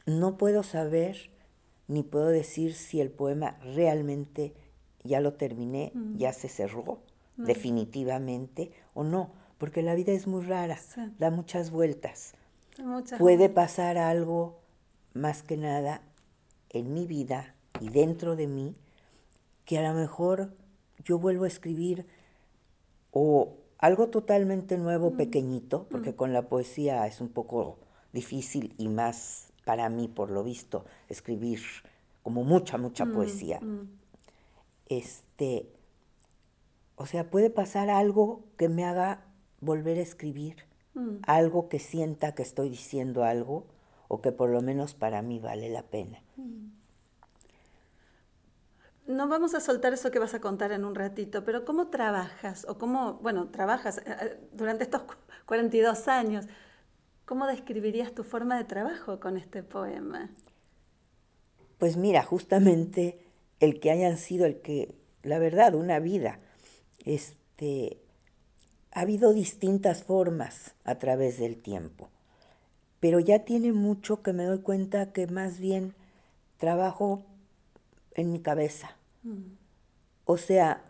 no 0.06 0.38
puedo 0.38 0.64
saber 0.64 1.30
ni 1.90 2.02
puedo 2.02 2.28
decir 2.28 2.74
si 2.74 3.02
el 3.02 3.12
poema 3.12 3.58
realmente 3.62 4.54
ya 5.04 5.20
lo 5.20 5.34
terminé, 5.34 5.92
mm. 5.94 6.16
ya 6.16 6.32
se 6.32 6.48
cerró 6.48 7.02
definitivamente 7.36 8.72
o 8.94 9.04
no, 9.04 9.34
porque 9.58 9.82
la 9.82 9.94
vida 9.94 10.14
es 10.14 10.26
muy 10.26 10.46
rara, 10.46 10.80
da 11.18 11.30
muchas 11.30 11.70
vueltas. 11.70 12.36
Puede 13.18 13.50
pasar 13.50 13.98
algo 13.98 14.62
más 15.14 15.44
que 15.44 15.58
nada 15.58 16.02
en 16.70 16.94
mi 16.94 17.08
vida 17.08 17.56
y 17.82 17.90
dentro 17.90 18.38
de 18.38 18.48
mí 18.48 18.78
que 19.66 19.80
a 19.80 19.82
lo 19.82 20.00
mejor 20.00 20.56
yo 21.04 21.20
vuelvo 21.20 21.44
a 21.44 21.50
escribir 21.50 22.08
o 23.12 23.58
algo 23.78 24.10
totalmente 24.10 24.78
nuevo, 24.78 25.12
mm. 25.12 25.18
pequeñito, 25.18 25.88
porque 25.90 26.12
mm. 26.12 26.16
con 26.16 26.34
la 26.34 26.44
poesía 26.44 27.08
es 27.08 27.22
un 27.22 27.30
poco 27.30 27.78
difícil 28.14 28.74
y 28.78 28.88
más 28.88 29.52
para 29.66 29.90
mí, 29.90 30.08
por 30.08 30.32
lo 30.32 30.44
visto, 30.44 30.86
escribir 31.08 31.60
como 32.24 32.44
mucha, 32.44 32.78
mucha 32.78 33.06
mm, 33.06 33.14
poesía. 33.14 33.60
Este, 34.88 35.70
o 36.96 37.06
sea, 37.06 37.30
puede 37.30 37.50
pasar 37.50 37.90
algo 37.90 38.44
que 38.58 38.68
me 38.70 38.84
haga 38.84 39.26
volver 39.62 39.98
a 39.98 40.02
escribir, 40.02 40.66
algo 41.22 41.70
que 41.70 41.80
sienta 41.80 42.36
que 42.36 42.42
estoy 42.42 42.70
diciendo 42.70 43.24
algo 43.24 43.68
o 44.10 44.20
que 44.20 44.34
por 44.34 44.50
lo 44.50 44.62
menos 44.62 44.96
para 44.96 45.22
mí 45.22 45.40
vale 45.40 45.70
la 45.70 45.84
pena 45.84 46.22
no 49.10 49.28
vamos 49.28 49.56
a 49.56 49.60
soltar 49.60 49.92
eso 49.94 50.12
que 50.12 50.20
vas 50.20 50.36
a 50.36 50.40
contar 50.40 50.72
en 50.72 50.86
un 50.86 50.94
ratito, 50.94 51.44
pero 51.44 51.66
¿cómo 51.66 51.88
trabajas? 51.88 52.66
O 52.70 52.78
cómo, 52.78 53.16
bueno, 53.16 53.50
trabajas 53.50 53.98
eh, 53.98 54.04
eh, 54.22 54.38
durante 54.54 54.84
estos 54.84 55.02
42 55.46 56.08
años. 56.08 56.46
¿Cómo 57.26 57.48
describirías 57.48 58.14
tu 58.14 58.24
forma 58.24 58.56
de 58.58 58.66
trabajo 58.66 59.20
con 59.20 59.36
este 59.36 59.64
poema? 59.64 60.30
Pues 61.80 61.98
mira, 61.98 62.22
justamente 62.22 63.26
el 63.60 63.80
que 63.80 63.90
hayan 63.90 64.18
sido 64.18 64.46
el 64.46 64.62
que, 64.62 64.94
la 65.24 65.40
verdad, 65.40 65.74
una 65.74 66.00
vida, 66.00 66.40
este, 67.04 67.98
ha 68.92 69.02
habido 69.02 69.34
distintas 69.34 70.04
formas 70.04 70.76
a 70.84 70.96
través 71.00 71.40
del 71.40 71.58
tiempo, 71.58 72.10
pero 73.00 73.20
ya 73.20 73.40
tiene 73.40 73.74
mucho 73.74 74.22
que 74.22 74.34
me 74.34 74.46
doy 74.46 74.60
cuenta 74.60 75.12
que 75.14 75.26
más 75.26 75.60
bien 75.60 75.96
trabajo 76.58 77.24
en 78.14 78.32
mi 78.32 78.40
cabeza, 78.40 78.99
o 80.26 80.38
sea, 80.38 80.84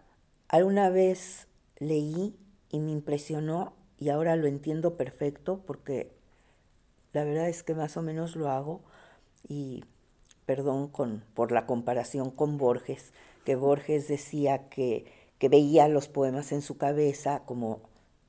alguna 0.48 0.90
vez 0.90 1.48
leí 1.78 2.36
y 2.70 2.80
me 2.80 2.92
impresionó 2.92 3.74
y 3.98 4.10
ahora 4.10 4.36
lo 4.36 4.48
entiendo 4.48 4.96
perfecto 4.96 5.64
porque 5.66 6.12
la 7.14 7.24
verdad 7.24 7.50
es 7.50 7.64
que 7.64 7.74
más 7.74 7.98
o 7.98 8.02
menos 8.02 8.36
lo 8.36 8.50
hago 8.50 8.82
y 9.48 9.84
perdón 10.46 10.88
con, 10.88 11.24
por 11.34 11.52
la 11.52 11.66
comparación 11.66 12.32
con 12.32 12.58
Borges, 12.58 13.14
que 13.46 13.56
Borges 13.56 14.08
decía 14.08 14.70
que, 14.70 15.06
que 15.38 15.50
veía 15.50 15.88
los 15.88 16.08
poemas 16.08 16.52
en 16.52 16.62
su 16.62 16.78
cabeza 16.78 17.44
como 17.46 17.82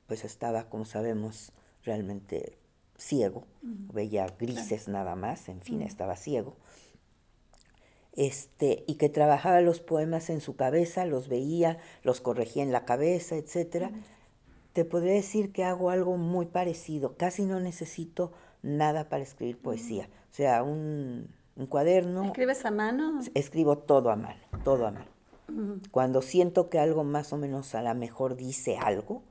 pues 0.07 0.25
estaba, 0.25 0.69
como 0.69 0.85
sabemos, 0.85 1.53
realmente 1.83 2.57
ciego, 2.97 3.45
veía 3.61 4.27
grises 4.27 4.87
nada 4.87 5.15
más, 5.15 5.49
en 5.49 5.61
fin, 5.61 5.81
estaba 5.81 6.15
ciego 6.15 6.55
este, 8.13 8.83
y 8.87 8.95
que 8.95 9.09
trabajaba 9.09 9.61
los 9.61 9.79
poemas 9.79 10.29
en 10.29 10.41
su 10.41 10.55
cabeza, 10.55 11.05
los 11.05 11.27
veía, 11.27 11.77
los 12.03 12.21
corregía 12.21 12.63
en 12.63 12.71
la 12.71 12.85
cabeza, 12.85 13.35
etc. 13.35 13.91
Te 14.73 14.85
podría 14.85 15.13
decir 15.13 15.51
que 15.51 15.63
hago 15.63 15.89
algo 15.89 16.17
muy 16.17 16.45
parecido, 16.45 17.15
casi 17.17 17.45
no 17.45 17.59
necesito 17.59 18.31
nada 18.61 19.09
para 19.09 19.23
escribir 19.23 19.57
poesía. 19.57 20.09
O 20.31 20.33
sea, 20.33 20.63
un, 20.63 21.29
cuaderno. 21.69 22.25
¿Escribes 22.25 22.65
a 22.65 22.71
mano? 22.71 23.19
Escribo 23.33 23.77
todo 23.77 24.09
a 24.09 24.15
mano, 24.15 24.41
todo 24.63 24.87
a 24.87 24.91
mano. 24.91 25.11
Cuando 25.91 26.21
siento 26.21 26.69
que 26.69 26.79
algo 26.79 27.03
más 27.03 27.33
o 27.33 27.37
menos 27.37 27.75
a 27.75 27.81
lo 27.81 27.93
mejor 27.93 28.37
dice 28.37 28.77
algo, 28.77 29.21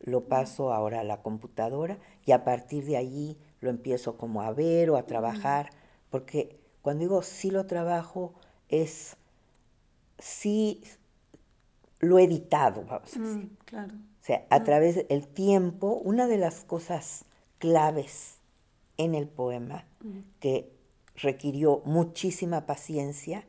lo 0.00 0.24
paso 0.24 0.72
ahora 0.72 1.00
a 1.00 1.04
la 1.04 1.22
computadora 1.22 1.98
y 2.24 2.32
a 2.32 2.42
partir 2.42 2.84
de 2.86 2.96
allí 2.96 3.38
lo 3.60 3.70
empiezo 3.70 4.16
como 4.16 4.42
a 4.42 4.52
ver 4.52 4.90
o 4.90 4.96
a 4.96 5.04
trabajar, 5.04 5.70
porque 6.10 6.59
cuando 6.82 7.00
digo 7.02 7.22
sí 7.22 7.50
lo 7.50 7.66
trabajo, 7.66 8.34
es 8.68 9.16
sí 10.18 10.82
lo 12.00 12.18
he 12.18 12.24
editado, 12.24 12.84
vamos 12.84 13.14
a 13.14 13.18
mm, 13.18 13.24
decir. 13.24 13.50
claro. 13.64 13.94
O 13.94 14.24
sea, 14.24 14.46
a 14.50 14.60
mm. 14.60 14.64
través 14.64 15.08
del 15.08 15.26
tiempo, 15.28 16.00
una 16.04 16.26
de 16.26 16.38
las 16.38 16.64
cosas 16.64 17.24
claves 17.58 18.38
en 18.96 19.14
el 19.14 19.28
poema 19.28 19.86
mm. 20.02 20.20
que 20.40 20.72
requirió 21.16 21.82
muchísima 21.84 22.66
paciencia 22.66 23.44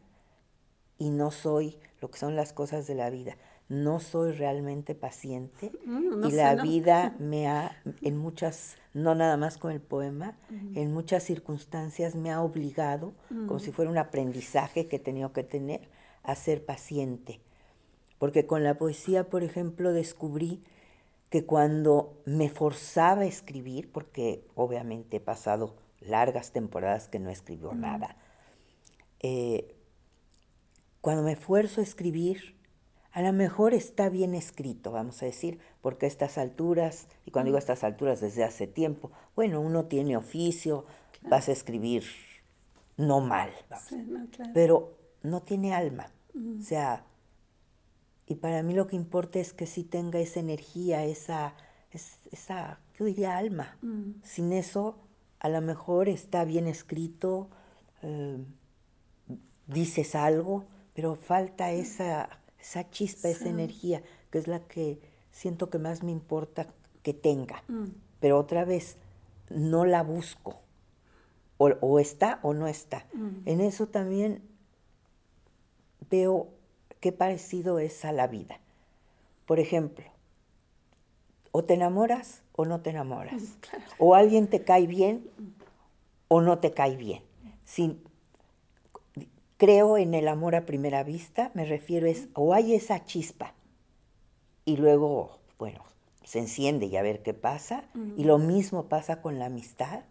y 0.97 1.09
no 1.09 1.31
soy 1.31 1.77
lo 2.01 2.11
que 2.11 2.19
son 2.19 2.35
las 2.35 2.53
cosas 2.53 2.87
de 2.87 2.95
la 2.95 3.09
vida 3.09 3.37
no 3.71 4.01
soy 4.01 4.33
realmente 4.33 4.95
paciente 4.95 5.71
mm, 5.85 6.25
y 6.25 6.31
la 6.33 6.55
vida 6.55 7.15
me 7.19 7.47
ha, 7.47 7.81
en 8.01 8.17
muchas, 8.17 8.75
no 8.93 9.15
nada 9.15 9.37
más 9.37 9.57
con 9.57 9.71
el 9.71 9.79
poema, 9.79 10.37
en 10.75 10.93
muchas 10.93 11.23
circunstancias 11.23 12.15
me 12.15 12.31
ha 12.31 12.41
obligado, 12.41 13.13
como 13.29 13.59
si 13.59 13.71
fuera 13.71 13.89
un 13.89 13.97
aprendizaje 13.97 14.87
que 14.87 14.97
he 14.97 14.99
tenido 14.99 15.31
que 15.31 15.43
tener, 15.43 15.87
a 16.23 16.35
ser 16.35 16.65
paciente. 16.65 17.39
Porque 18.19 18.45
con 18.45 18.63
la 18.63 18.77
poesía, 18.77 19.29
por 19.29 19.41
ejemplo, 19.41 19.93
descubrí 19.93 20.61
que 21.29 21.45
cuando 21.45 22.21
me 22.25 22.49
forzaba 22.49 23.21
a 23.21 23.25
escribir, 23.25 23.89
porque 23.91 24.45
obviamente 24.53 25.17
he 25.17 25.21
pasado 25.21 25.77
largas 26.01 26.51
temporadas 26.51 27.07
que 27.07 27.19
no 27.19 27.29
escribo 27.29 27.73
nada, 27.73 28.17
eh, 29.21 29.75
cuando 30.99 31.23
me 31.23 31.31
esfuerzo 31.31 31.79
a 31.79 31.83
escribir, 31.83 32.60
a 33.13 33.21
lo 33.21 33.33
mejor 33.33 33.73
está 33.73 34.09
bien 34.09 34.33
escrito, 34.33 34.91
vamos 34.91 35.21
a 35.21 35.25
decir, 35.25 35.59
porque 35.81 36.05
a 36.05 36.09
estas 36.09 36.37
alturas, 36.37 37.07
y 37.25 37.31
cuando 37.31 37.47
digo 37.47 37.57
a 37.57 37.59
estas 37.59 37.83
alturas 37.83 38.21
desde 38.21 38.43
hace 38.43 38.67
tiempo, 38.67 39.11
bueno, 39.35 39.59
uno 39.59 39.85
tiene 39.85 40.15
oficio, 40.15 40.85
vas 41.23 41.49
a 41.49 41.51
escribir 41.51 42.03
no 42.97 43.19
mal, 43.19 43.51
pero 44.53 44.97
no 45.23 45.41
tiene 45.41 45.73
alma. 45.73 46.11
O 46.59 46.63
sea, 46.63 47.05
y 48.27 48.35
para 48.35 48.63
mí 48.63 48.73
lo 48.73 48.87
que 48.87 48.95
importa 48.95 49.39
es 49.39 49.51
que 49.51 49.65
sí 49.65 49.83
tenga 49.83 50.19
esa 50.19 50.39
energía, 50.39 51.03
esa, 51.03 51.55
esa 51.91 52.79
yo 52.97 53.05
diría 53.05 53.37
alma. 53.37 53.77
Sin 54.23 54.53
eso, 54.53 54.95
a 55.39 55.49
lo 55.49 55.59
mejor 55.61 56.07
está 56.07 56.45
bien 56.45 56.67
escrito, 56.67 57.49
eh, 58.03 58.37
dices 59.67 60.15
algo, 60.15 60.65
pero 60.93 61.15
falta 61.15 61.71
esa 61.71 62.40
esa 62.61 62.89
chispa, 62.89 63.29
esa 63.29 63.49
energía, 63.49 64.03
que 64.29 64.37
es 64.37 64.47
la 64.47 64.59
que 64.59 64.99
siento 65.31 65.69
que 65.69 65.79
más 65.79 66.03
me 66.03 66.11
importa 66.11 66.67
que 67.03 67.13
tenga. 67.13 67.63
Mm. 67.67 67.87
pero 68.19 68.37
otra 68.37 68.65
vez 68.65 68.97
no 69.49 69.83
la 69.83 70.03
busco. 70.03 70.59
O, 71.57 71.99
está 71.99 72.39
o 72.41 72.55
no 72.55 72.67
está. 72.67 73.05
Mm. 73.13 73.29
En 73.45 73.61
eso 73.61 73.87
también 73.87 74.41
veo 76.09 76.49
qué 76.99 77.11
parecido 77.11 77.77
es 77.77 78.03
a 78.03 78.11
la 78.11 78.25
vida. 78.25 78.59
Por 79.45 79.59
ejemplo, 79.59 80.05
o 81.51 81.63
te 81.63 81.75
enamoras 81.75 82.41
o 82.53 82.65
no 82.65 82.81
te 82.81 82.89
enamoras. 82.91 83.43
O 83.99 84.15
alguien 84.15 84.47
te 84.47 84.63
cae 84.63 84.87
bien 84.87 85.29
o 86.27 86.41
no 86.41 86.57
te 86.57 86.71
cae 86.71 86.95
bien. 86.95 87.21
Si 87.63 88.01
creo 89.61 89.99
en 89.99 90.15
el 90.15 90.27
amor 90.27 90.55
a 90.55 90.65
primera 90.65 91.03
vista, 91.03 91.51
me 91.53 91.65
refiero 91.65 92.07
es 92.07 92.29
o 92.33 92.55
hay 92.55 92.73
esa 92.73 93.05
chispa 93.05 93.53
y 94.65 94.77
luego, 94.77 95.37
bueno, 95.59 95.83
se 96.23 96.39
enciende 96.39 96.87
y 96.87 96.97
a 96.97 97.03
ver 97.03 97.21
qué 97.21 97.35
pasa. 97.35 97.83
Y 98.17 98.23
lo 98.23 98.39
mismo 98.39 98.89
pasa 98.89 99.21
con 99.21 99.37
la 99.37 99.45
amistad. 99.45 100.01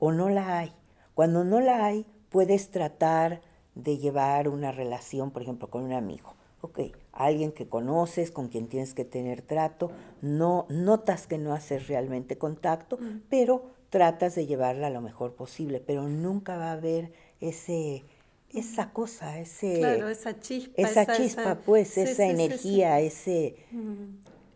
O 0.00 0.10
no 0.10 0.28
la 0.30 0.58
hay. 0.58 0.72
Cuando 1.14 1.44
no 1.44 1.60
la 1.60 1.84
hay, 1.84 2.06
puedes 2.28 2.72
tratar 2.72 3.40
de 3.76 3.98
llevar 3.98 4.48
una 4.48 4.72
relación, 4.72 5.30
por 5.30 5.42
ejemplo, 5.42 5.70
con 5.70 5.84
un 5.84 5.92
amigo. 5.92 6.34
Ok, 6.60 6.80
alguien 7.12 7.52
que 7.52 7.68
conoces, 7.68 8.32
con 8.32 8.48
quien 8.48 8.66
tienes 8.66 8.94
que 8.94 9.04
tener 9.04 9.42
trato, 9.42 9.92
no 10.22 10.66
notas 10.68 11.28
que 11.28 11.38
no 11.38 11.52
haces 11.52 11.86
realmente 11.86 12.36
contacto, 12.36 12.98
pero 13.28 13.62
tratas 13.90 14.34
de 14.34 14.46
llevarla 14.46 14.90
lo 14.90 15.02
mejor 15.02 15.36
posible, 15.36 15.78
pero 15.78 16.08
nunca 16.08 16.56
va 16.56 16.70
a 16.70 16.72
haber 16.72 17.12
ese 17.40 18.04
esa 18.54 18.92
cosa, 18.92 19.38
ese 19.38 19.78
claro, 19.78 20.08
esa 20.08 20.38
chispa, 20.38 20.74
esa, 20.76 21.06
chispa, 21.16 21.54
pues, 21.64 21.96
esa 21.98 22.26
energía, 22.26 23.00
ese 23.00 23.56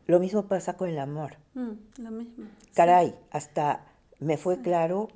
lo 0.07 0.21
mismo 0.21 0.47
pasa 0.47 0.77
con 0.77 0.89
el 0.89 0.99
amor. 0.99 1.37
Mm, 1.55 2.03
lo 2.03 2.11
mismo. 2.11 2.45
Caray, 2.75 3.15
hasta 3.31 3.87
me 4.21 4.37
fue 4.37 4.61
claro 4.63 5.09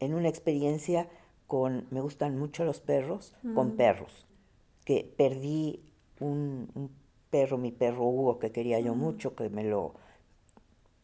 en 0.00 0.14
una 0.14 0.28
experiencia 0.28 1.08
con, 1.46 1.86
me 1.90 2.00
gustan 2.00 2.38
mucho 2.38 2.64
los 2.64 2.80
perros, 2.80 3.34
con 3.54 3.74
mm. 3.74 3.76
perros, 3.76 4.26
que 4.84 5.12
perdí 5.16 5.80
un, 6.20 6.90
perro, 7.30 7.58
mi 7.58 7.72
perro 7.72 8.04
Hugo, 8.04 8.38
que 8.38 8.52
quería 8.52 8.78
yo 8.80 8.94
mm. 8.94 8.98
mucho, 8.98 9.34
que 9.34 9.48
me 9.48 9.64
lo... 9.64 9.94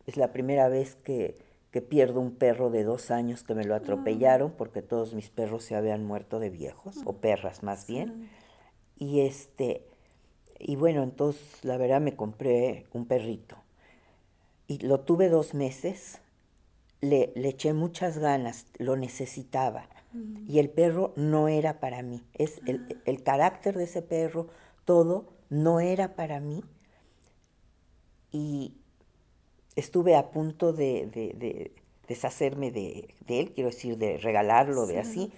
Es 0.06 0.16
la 0.16 0.32
primera 0.32 0.68
vez 0.68 0.94
que, 0.96 1.36
que 1.70 1.82
pierdo 1.82 2.20
un 2.20 2.32
perro 2.32 2.70
de 2.70 2.82
dos 2.84 3.10
años 3.10 3.44
que 3.44 3.54
me 3.54 3.64
lo 3.64 3.74
atropellaron 3.74 4.52
porque 4.52 4.82
todos 4.82 5.14
mis 5.14 5.30
perros 5.30 5.64
se 5.64 5.76
habían 5.76 6.04
muerto 6.04 6.40
de 6.40 6.50
viejos, 6.50 6.96
o 7.04 7.18
perras 7.18 7.62
más 7.62 7.86
bien. 7.86 8.28
Y 8.96 9.20
este, 9.20 9.86
y 10.58 10.76
bueno, 10.76 11.02
entonces 11.02 11.64
la 11.64 11.76
verdad 11.76 12.00
me 12.00 12.16
compré 12.16 12.86
un 12.92 13.06
perrito. 13.06 13.56
Y 14.66 14.78
lo 14.78 15.00
tuve 15.00 15.28
dos 15.28 15.54
meses, 15.54 16.20
le, 17.00 17.32
le 17.34 17.48
eché 17.48 17.72
muchas 17.72 18.18
ganas, 18.18 18.66
lo 18.78 18.96
necesitaba. 18.96 19.88
Mm. 20.12 20.48
Y 20.48 20.58
el 20.58 20.70
perro 20.70 21.12
no 21.16 21.48
era 21.48 21.80
para 21.80 22.02
mí. 22.02 22.22
Es 22.34 22.60
el, 22.66 22.86
ah. 22.90 22.94
el, 23.04 23.22
carácter 23.22 23.76
de 23.76 23.84
ese 23.84 24.02
perro, 24.02 24.48
todo, 24.84 25.32
no 25.48 25.80
era 25.80 26.14
para 26.14 26.40
mí. 26.40 26.62
Y 28.32 28.79
estuve 29.80 30.16
a 30.16 30.30
punto 30.30 30.72
de, 30.72 31.06
de, 31.06 31.72
deshacerme 32.08 32.70
de, 32.70 33.14
él, 33.26 33.52
quiero 33.52 33.70
decir, 33.70 33.96
de 33.99 34.18
regalarlo, 34.18 34.87
de 34.87 34.99
así. 34.99 35.32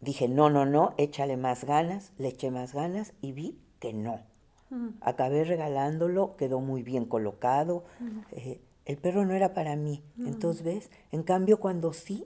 Dije, 0.00 0.28
no, 0.28 0.48
no, 0.50 0.64
no, 0.64 0.94
échale 0.96 1.36
más 1.36 1.64
ganas, 1.64 2.12
le 2.18 2.28
eché 2.28 2.50
más 2.50 2.74
ganas 2.74 3.12
y 3.20 3.32
vi 3.32 3.58
que 3.78 3.92
no. 3.92 4.20
Acabé 5.00 5.44
regalándolo, 5.44 6.36
quedó 6.36 6.60
muy 6.60 6.82
bien 6.82 7.04
colocado. 7.04 7.84
Eh, 8.30 8.60
el 8.84 8.98
perro 8.98 9.24
no 9.26 9.34
era 9.34 9.52
para 9.52 9.74
mí. 9.74 10.02
Entonces, 10.18 10.62
¿ves? 10.62 10.90
En 11.10 11.24
cambio, 11.24 11.58
cuando 11.58 11.92
sí, 11.92 12.24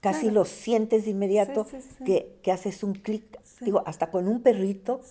casi 0.00 0.30
lo 0.30 0.44
sientes 0.44 1.04
de 1.04 1.10
inmediato 1.10 1.66
Que, 2.04 2.38
que, 2.42 2.52
haces 2.52 2.82
un 2.82 2.94
clic. 2.94 3.38
Digo, 3.60 3.82
hasta 3.86 4.10
con 4.10 4.28
un 4.28 4.42
perrito. 4.42 5.02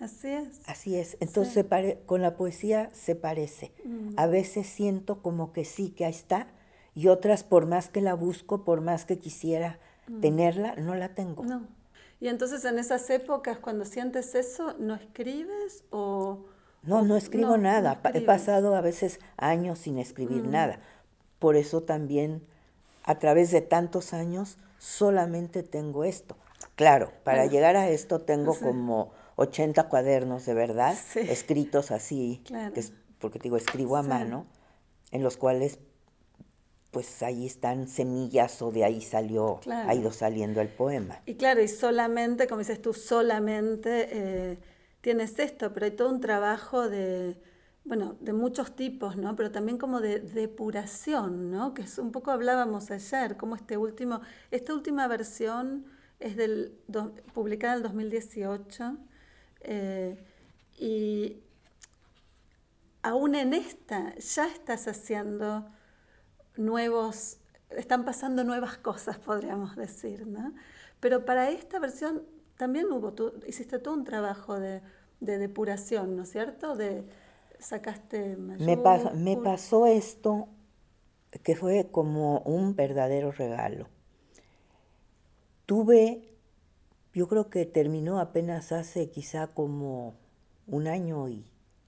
Así 0.00 0.28
es. 0.28 0.60
Así 0.66 0.96
es. 0.96 1.16
Entonces, 1.20 1.66
con 2.06 2.22
la 2.22 2.36
poesía 2.36 2.90
se 2.92 3.16
parece. 3.16 3.72
A 4.16 4.26
veces 4.26 4.66
siento 4.66 5.22
como 5.22 5.52
que 5.52 5.64
sí, 5.64 5.90
que 5.90 6.04
ahí 6.04 6.12
está. 6.12 6.48
Y 6.94 7.08
otras, 7.08 7.44
por 7.44 7.66
más 7.66 7.88
que 7.88 8.00
la 8.00 8.14
busco, 8.14 8.64
por 8.64 8.80
más 8.80 9.04
que 9.04 9.18
quisiera 9.18 9.78
tenerla, 10.20 10.74
no 10.76 10.94
la 10.94 11.14
tengo. 11.14 11.44
No. 11.44 11.66
Y 12.20 12.28
entonces 12.28 12.64
en 12.64 12.78
esas 12.78 13.08
épocas, 13.10 13.58
cuando 13.58 13.84
sientes 13.84 14.34
eso, 14.34 14.74
¿no 14.78 14.94
escribes 14.94 15.84
o...? 15.90 16.46
No, 16.82 17.02
no 17.02 17.16
escribo 17.16 17.56
nada. 17.56 18.00
He 18.14 18.20
pasado 18.20 18.74
a 18.74 18.80
veces 18.80 19.20
años 19.36 19.80
sin 19.80 19.98
escribir 19.98 20.44
mm. 20.44 20.50
nada. 20.50 20.78
Por 21.38 21.56
eso 21.56 21.82
también, 21.82 22.42
a 23.04 23.18
través 23.18 23.50
de 23.50 23.60
tantos 23.60 24.12
años, 24.12 24.58
solamente 24.78 25.62
tengo 25.62 26.04
esto. 26.04 26.36
Claro, 26.76 27.12
para 27.24 27.46
llegar 27.46 27.76
a 27.76 27.88
esto 27.88 28.20
tengo 28.20 28.54
como 28.58 29.12
80 29.38 29.88
cuadernos 29.88 30.46
de 30.46 30.54
verdad, 30.54 30.98
escritos 31.14 31.92
así, 31.92 32.42
porque 33.20 33.38
digo, 33.38 33.56
escribo 33.56 33.96
a 33.96 34.02
mano, 34.02 34.46
en 35.12 35.22
los 35.22 35.36
cuales 35.36 35.78
pues 36.90 37.22
ahí 37.22 37.46
están 37.46 37.86
semillas 37.86 38.60
o 38.62 38.72
de 38.72 38.82
ahí 38.82 39.00
salió, 39.00 39.60
ha 39.70 39.94
ido 39.94 40.10
saliendo 40.10 40.60
el 40.60 40.68
poema. 40.68 41.20
Y 41.24 41.36
claro, 41.36 41.62
y 41.62 41.68
solamente, 41.68 42.48
como 42.48 42.58
dices 42.58 42.82
tú, 42.82 42.92
solamente 42.92 44.08
eh, 44.10 44.58
tienes 45.02 45.38
esto, 45.38 45.72
pero 45.72 45.86
hay 45.86 45.92
todo 45.92 46.10
un 46.10 46.20
trabajo 46.20 46.88
de, 46.88 47.40
bueno, 47.84 48.16
de 48.20 48.32
muchos 48.32 48.74
tipos, 48.74 49.16
¿no? 49.16 49.36
Pero 49.36 49.52
también 49.52 49.78
como 49.78 50.00
de 50.00 50.18
depuración, 50.18 51.52
¿no? 51.52 51.74
Que 51.74 51.82
es 51.82 51.98
un 51.98 52.10
poco 52.10 52.32
hablábamos 52.32 52.90
ayer, 52.90 53.36
como 53.36 53.54
este 53.54 53.76
último, 53.76 54.20
esta 54.50 54.74
última 54.74 55.06
versión 55.06 55.86
es 56.18 56.34
del, 56.34 56.80
publicada 57.34 57.74
en 57.74 57.76
el 57.76 57.82
2018 57.84 58.98
eh, 59.60 60.22
y 60.78 61.42
aún 63.02 63.34
en 63.34 63.54
esta 63.54 64.14
ya 64.16 64.46
estás 64.46 64.88
haciendo 64.88 65.66
nuevos, 66.56 67.38
están 67.70 68.04
pasando 68.04 68.44
nuevas 68.44 68.78
cosas, 68.78 69.18
podríamos 69.18 69.76
decir, 69.76 70.26
¿no? 70.26 70.54
Pero 71.00 71.24
para 71.24 71.50
esta 71.50 71.78
versión 71.78 72.22
también 72.56 72.90
hubo, 72.90 73.12
tú 73.12 73.32
hiciste 73.46 73.78
todo 73.78 73.94
un 73.94 74.04
trabajo 74.04 74.58
de, 74.58 74.82
depuración, 75.20 76.16
¿no 76.16 76.22
es 76.22 76.30
cierto? 76.30 76.76
De, 76.76 77.04
sacaste 77.58 78.36
me, 78.36 78.76
me 79.14 79.36
pasó 79.36 79.86
esto 79.86 80.48
que 81.42 81.56
fue 81.56 81.88
como 81.90 82.40
un 82.40 82.74
verdadero 82.74 83.32
regalo. 83.32 83.88
Tuve, 85.66 86.27
yo 87.18 87.28
creo 87.28 87.50
que 87.50 87.66
terminó 87.66 88.20
apenas 88.20 88.72
hace 88.72 89.10
quizá 89.10 89.48
como 89.48 90.14
un 90.66 90.86
año 90.86 91.28
y, 91.28 91.44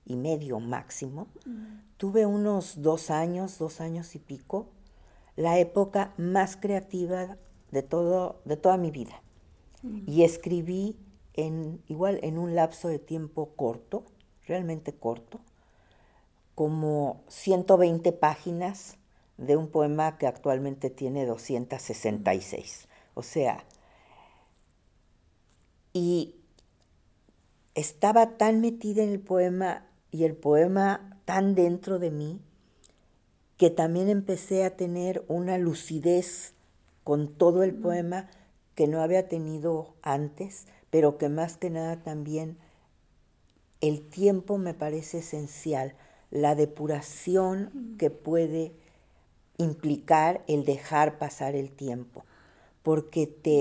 medio 0.07 0.59
máximo. 0.59 1.29
Mm 1.47 1.91
tuve 2.01 2.25
unos 2.25 2.81
dos 2.81 3.11
años, 3.11 3.59
dos 3.59 3.83
años 3.83 4.15
y 4.15 4.21
pico, 4.21 4.69
la 5.37 5.59
época 5.59 6.15
más 6.17 6.57
creativa 6.57 7.37
de, 7.73 7.83
todo, 7.83 8.41
de 8.47 8.57
toda 8.57 8.79
mi 8.79 8.91
vida. 8.91 9.21
Mm. 9.83 10.05
Y 10.07 10.23
escribí 10.23 10.97
en, 11.35 11.83
igual 11.89 12.19
en 12.23 12.39
un 12.39 12.55
lapso 12.55 12.89
de 12.89 12.99
tiempo 12.99 13.51
corto, 13.55 14.07
realmente 14.47 14.95
corto, 14.95 15.41
como 16.55 17.21
120 17.29 18.13
páginas 18.13 18.97
de 19.37 19.59
un 19.59 19.69
poema 19.69 20.17
que 20.17 20.27
actualmente 20.27 20.89
tiene 20.89 21.27
266. 21.27 22.89
O 23.13 23.23
sea, 23.23 23.63
y 25.93 26.35
estaba 27.75 28.37
tan 28.37 28.61
metida 28.61 29.03
en 29.03 29.11
el 29.11 29.21
poema 29.21 29.87
y 30.11 30.25
el 30.25 30.35
poema 30.35 31.19
tan 31.25 31.55
dentro 31.55 31.99
de 31.99 32.11
mí 32.11 32.41
que 33.57 33.71
también 33.71 34.09
empecé 34.09 34.65
a 34.65 34.77
tener 34.77 35.25
una 35.29 35.59
lucidez 35.59 36.55
con 37.05 37.29
todo 37.29 37.63
el 37.63 37.75
poema 37.75 38.31
que 38.75 38.89
no 38.89 39.03
había 39.03 39.29
tenido 39.29 39.95
antes, 40.03 40.67
pero 40.91 41.19
que 41.19 41.29
más 41.29 41.57
que 41.57 41.71
nada 41.71 42.03
también 42.03 42.57
el 43.81 44.09
tiempo 44.09 44.59
me 44.59 44.75
parece 44.75 45.19
esencial, 45.19 45.95
la 46.31 46.55
depuración 46.55 47.97
que 47.99 48.11
puede 48.11 48.73
implicar 49.57 50.43
el 50.47 50.65
dejar 50.65 51.19
pasar 51.19 51.55
el 51.55 51.71
tiempo, 51.71 52.25
porque 52.83 53.27
te 53.27 53.61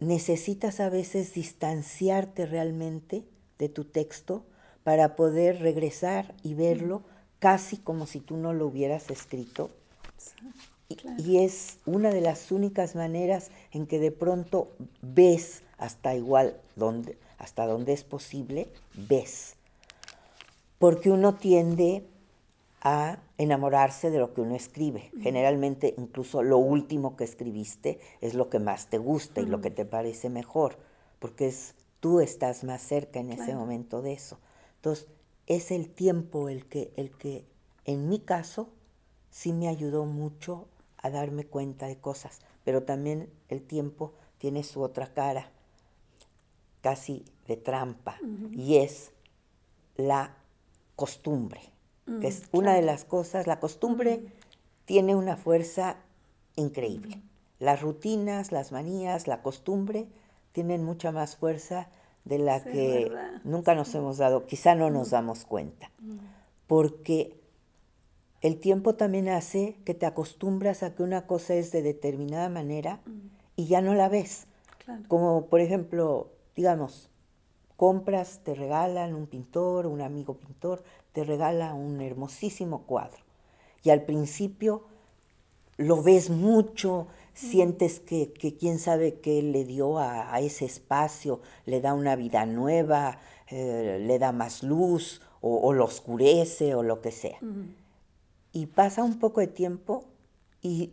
necesitas 0.00 0.80
a 0.80 0.88
veces 0.88 1.34
distanciarte 1.34 2.46
realmente 2.46 3.24
de 3.58 3.68
tu 3.68 3.84
texto 3.84 4.44
para 4.82 5.14
poder 5.14 5.60
regresar 5.60 6.34
y 6.42 6.54
verlo 6.54 7.02
casi 7.38 7.76
como 7.76 8.06
si 8.06 8.20
tú 8.20 8.36
no 8.36 8.52
lo 8.52 8.66
hubieras 8.66 9.10
escrito. 9.10 9.70
Y, 11.18 11.38
es 11.38 11.78
una 11.86 12.10
de 12.10 12.20
las 12.20 12.50
únicas 12.50 12.96
maneras 12.96 13.50
en 13.70 13.86
que 13.86 14.00
de 14.00 14.10
pronto 14.10 14.72
ves 15.02 15.62
hasta 15.78 16.16
igual 16.16 16.60
donde, 16.74 17.16
hasta 17.38 17.66
donde 17.66 17.92
es 17.92 18.02
posible, 18.02 18.68
ves. 18.94 19.54
Porque 20.78 21.10
uno 21.10 21.36
tiende 21.36 22.04
a 22.80 23.18
enamorarse 23.36 24.10
de 24.10 24.18
lo 24.18 24.32
que 24.32 24.40
uno 24.40 24.54
escribe. 24.54 25.10
Generalmente 25.20 25.94
incluso 25.98 26.42
lo 26.42 26.58
último 26.58 27.16
que 27.16 27.24
escribiste 27.24 28.00
es 28.20 28.34
lo 28.34 28.48
que 28.48 28.58
más 28.58 28.88
te 28.88 28.98
gusta 28.98 29.40
y 29.40 29.46
lo 29.46 29.60
que 29.60 29.70
te 29.70 29.84
parece 29.84 30.30
mejor, 30.30 30.78
porque 31.18 31.48
es, 31.48 31.74
tú 32.00 32.20
estás 32.20 32.64
más 32.64 32.80
cerca 32.80 33.20
en 33.20 33.30
ese 33.32 33.54
momento 33.54 34.00
de 34.00 34.14
eso. 34.14 34.38
Entonces, 34.76 35.08
es 35.46 35.70
el 35.70 35.90
tiempo 35.90 36.48
el 36.48 36.66
que, 36.66 36.92
el 36.96 37.10
que, 37.10 37.44
en 37.84 38.08
mi 38.08 38.20
caso, 38.20 38.70
sí 39.30 39.52
me 39.52 39.68
ayudó 39.68 40.06
mucho 40.06 40.66
a 40.96 41.10
darme 41.10 41.44
cuenta 41.44 41.86
de 41.86 41.98
cosas, 41.98 42.40
pero 42.64 42.84
también 42.84 43.28
el 43.48 43.62
tiempo 43.62 44.14
tiene 44.38 44.62
su 44.62 44.80
otra 44.80 45.12
cara, 45.12 45.50
casi 46.80 47.24
de 47.46 47.56
trampa, 47.58 48.16
y 48.52 48.76
es 48.76 49.12
la 49.96 50.36
costumbre 50.96 51.60
que 52.20 52.28
es 52.28 52.42
mm, 52.52 52.56
una 52.56 52.74
de 52.74 52.82
las 52.82 53.04
cosas, 53.04 53.46
la 53.46 53.60
costumbre 53.60 54.24
tiene 54.84 55.14
una 55.14 55.36
fuerza 55.36 55.96
increíble. 56.56 57.22
Las 57.58 57.80
rutinas, 57.82 58.52
las 58.52 58.72
manías, 58.72 59.26
la 59.26 59.42
costumbre 59.42 60.08
tienen 60.52 60.84
mucha 60.84 61.12
más 61.12 61.36
fuerza 61.36 61.88
de 62.24 62.38
la 62.38 62.62
que 62.64 63.10
nunca 63.44 63.74
nos 63.74 63.94
hemos 63.94 64.18
dado, 64.18 64.46
quizá 64.46 64.74
no 64.74 64.90
nos 64.90 65.10
damos 65.10 65.44
cuenta. 65.44 65.90
Porque 66.66 67.40
el 68.40 68.58
tiempo 68.58 68.94
también 68.94 69.28
hace 69.28 69.76
que 69.84 69.94
te 69.94 70.06
acostumbras 70.06 70.82
a 70.82 70.94
que 70.94 71.02
una 71.02 71.26
cosa 71.26 71.54
es 71.54 71.72
de 71.72 71.82
determinada 71.82 72.48
manera 72.48 73.00
y 73.56 73.66
ya 73.66 73.80
no 73.80 73.94
la 73.94 74.08
ves. 74.08 74.46
Como 75.08 75.46
por 75.46 75.60
ejemplo, 75.60 76.30
digamos, 76.56 77.10
compras, 77.76 78.40
te 78.44 78.54
regalan 78.54 79.14
un 79.14 79.26
pintor, 79.26 79.86
un 79.86 80.00
amigo 80.00 80.34
pintor, 80.34 80.82
te 81.12 81.24
regala 81.24 81.74
un 81.74 82.00
hermosísimo 82.00 82.82
cuadro. 82.82 83.22
Y 83.82 83.90
al 83.90 84.02
principio 84.02 84.84
lo 85.76 86.02
ves 86.02 86.30
mucho, 86.30 87.06
sientes 87.32 88.00
que, 88.00 88.32
quién 88.58 88.78
sabe 88.78 89.20
qué 89.20 89.42
le 89.42 89.64
dio 89.64 89.98
a, 89.98 90.38
ese 90.40 90.66
espacio, 90.66 91.40
le 91.64 91.80
da 91.80 91.94
una 91.94 92.16
vida 92.16 92.44
nueva, 92.46 93.18
eh, 93.48 93.98
le 94.00 94.18
da 94.18 94.32
más 94.32 94.62
luz 94.62 95.22
o, 95.40 95.72
lo 95.72 95.84
oscurece 95.86 96.74
o 96.74 96.82
lo 96.82 97.00
que 97.00 97.12
sea. 97.12 97.38
Y 98.52 98.66
pasa 98.66 99.02
un 99.02 99.18
poco 99.18 99.40
de 99.40 99.46
tiempo 99.46 100.04
y 100.60 100.92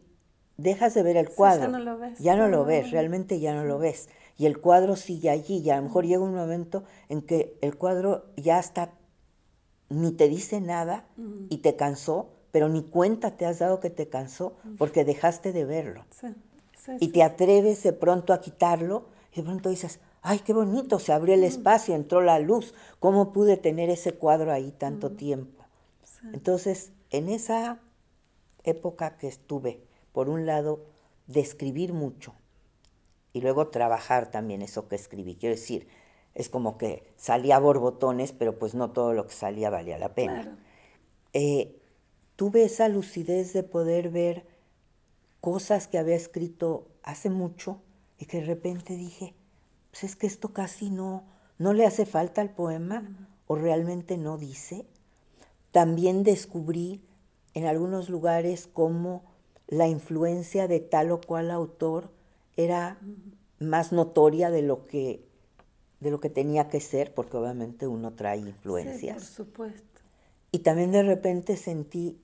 dejas 0.56 0.94
de 0.94 1.04
ver 1.04 1.18
el 1.18 1.30
cuadro. 1.30 1.64
ya 1.64 1.68
no 1.68 1.80
lo 1.80 1.98
ves. 1.98 2.20
Ya 2.20 2.36
no 2.38 2.48
lo 2.48 2.64
ves, 2.64 2.92
realmente 2.92 3.40
ya 3.40 3.54
no 3.54 3.66
lo 3.66 3.78
ves. 3.78 4.08
Y 4.38 4.46
el 4.46 4.60
cuadro 4.60 4.96
sigue 4.96 5.30
allí 5.30 5.58
y 5.58 5.70
a 5.70 5.78
lo 5.78 5.84
mejor 5.84 6.06
llega 6.06 6.24
un 6.24 6.36
momento 6.36 6.84
en 7.10 7.22
que 7.22 7.58
el 7.62 7.76
cuadro 7.76 8.26
ya 8.38 8.60
está 8.60 8.94
ni 9.90 10.12
te 10.12 10.28
dice 10.28 10.62
nada 10.62 11.06
y 11.50 11.58
te 11.58 11.76
cansó, 11.76 12.30
pero 12.52 12.70
ni 12.70 12.84
cuenta 12.84 13.38
te 13.38 13.46
has 13.46 13.60
dado 13.60 13.80
que 13.80 13.90
te 13.90 14.08
cansó 14.08 14.54
porque 14.78 15.06
dejaste 15.06 15.54
de 15.54 15.66
verlo. 15.66 16.06
y 17.00 17.10
te 17.10 17.24
atreves 17.24 17.84
de 17.84 17.94
pronto 17.94 18.34
a 18.34 18.42
quitarlo 18.42 19.06
y 19.34 19.38
de 19.38 19.44
pronto 19.44 19.70
dices, 19.70 20.00
ay, 20.22 20.40
qué 20.40 20.54
bonito, 20.54 21.00
se 21.00 21.14
abrió 21.14 21.34
el 21.34 21.44
espacio, 21.44 21.96
entró 21.96 22.22
la 22.22 22.40
luz, 22.40 22.74
¿cómo 23.00 23.34
pude 23.34 23.58
tener 23.58 23.90
ese 23.90 24.14
cuadro 24.14 24.52
ahí 24.52 24.72
tanto 24.72 25.12
tiempo? 25.12 25.64
Entonces, 26.34 26.92
en 27.12 27.30
esa 27.30 27.80
época 28.64 29.18
que 29.18 29.28
estuve, 29.28 29.82
por 30.12 30.30
un 30.30 30.46
lado, 30.46 30.86
de 31.28 31.42
escribir 31.42 31.94
mucho 31.94 32.34
y 33.34 33.42
luego 33.42 33.68
trabajar 33.68 34.32
también 34.32 34.62
eso 34.62 34.88
que 34.88 34.96
escribí, 34.96 35.36
quiero 35.36 35.56
decir, 35.56 35.88
es 36.38 36.50
como 36.50 36.78
que 36.78 37.04
salía 37.16 37.56
a 37.56 37.60
borbotones, 37.60 38.32
pero 38.32 38.60
pues 38.60 38.76
no 38.76 38.92
todo 38.92 39.14
lo 39.14 39.26
que 39.26 39.34
salía 39.34 39.72
valía 39.72 39.98
la 39.98 40.14
pena. 40.14 40.60
Eh, 41.34 41.82
tuve 42.36 42.64
esa 42.64 42.88
lucidez 42.90 43.54
de 43.54 43.64
poder 43.64 44.12
ver 44.12 44.46
cosas 45.42 45.88
que 45.88 45.98
había 45.98 46.16
escrito 46.16 46.90
hace 47.02 47.32
mucho 47.32 47.82
y 48.20 48.28
que 48.28 48.42
de 48.42 48.46
repente 48.46 48.96
dije, 48.96 49.34
pues 49.90 50.04
es 50.04 50.16
que 50.16 50.28
esto 50.28 50.54
casi 50.54 50.92
no, 50.92 51.24
no 51.58 51.74
le 51.74 51.88
hace 51.88 52.06
falta 52.06 52.42
al 52.42 52.52
poema 52.52 53.04
o 53.48 53.56
realmente 53.56 54.20
no 54.20 54.38
dice. 54.38 54.86
También 55.72 56.22
descubrí 56.22 57.02
en 57.56 57.66
algunos 57.66 58.10
lugares 58.10 58.70
cómo 58.72 59.24
la 59.66 59.88
influencia 59.88 60.68
de 60.68 60.82
tal 60.82 61.12
o 61.12 61.20
cual 61.20 61.50
autor 61.50 62.12
era 62.58 63.00
más 63.58 63.92
notoria 63.92 64.52
de 64.52 64.62
lo 64.62 64.86
que 64.86 65.27
de 66.00 66.12
lo 66.12 66.20
que 66.20 66.30
tenía 66.30 66.70
que 66.70 66.80
ser, 66.80 67.14
porque 67.14 67.38
obviamente 67.38 67.88
uno 67.88 68.14
trae 68.14 68.40
influencias. 68.40 69.24
Sí, 69.24 69.36
por 69.36 69.46
supuesto. 69.48 70.02
Y 70.52 70.60
también 70.60 70.92
de 70.92 71.04
repente 71.04 71.58
sentí, 71.58 72.20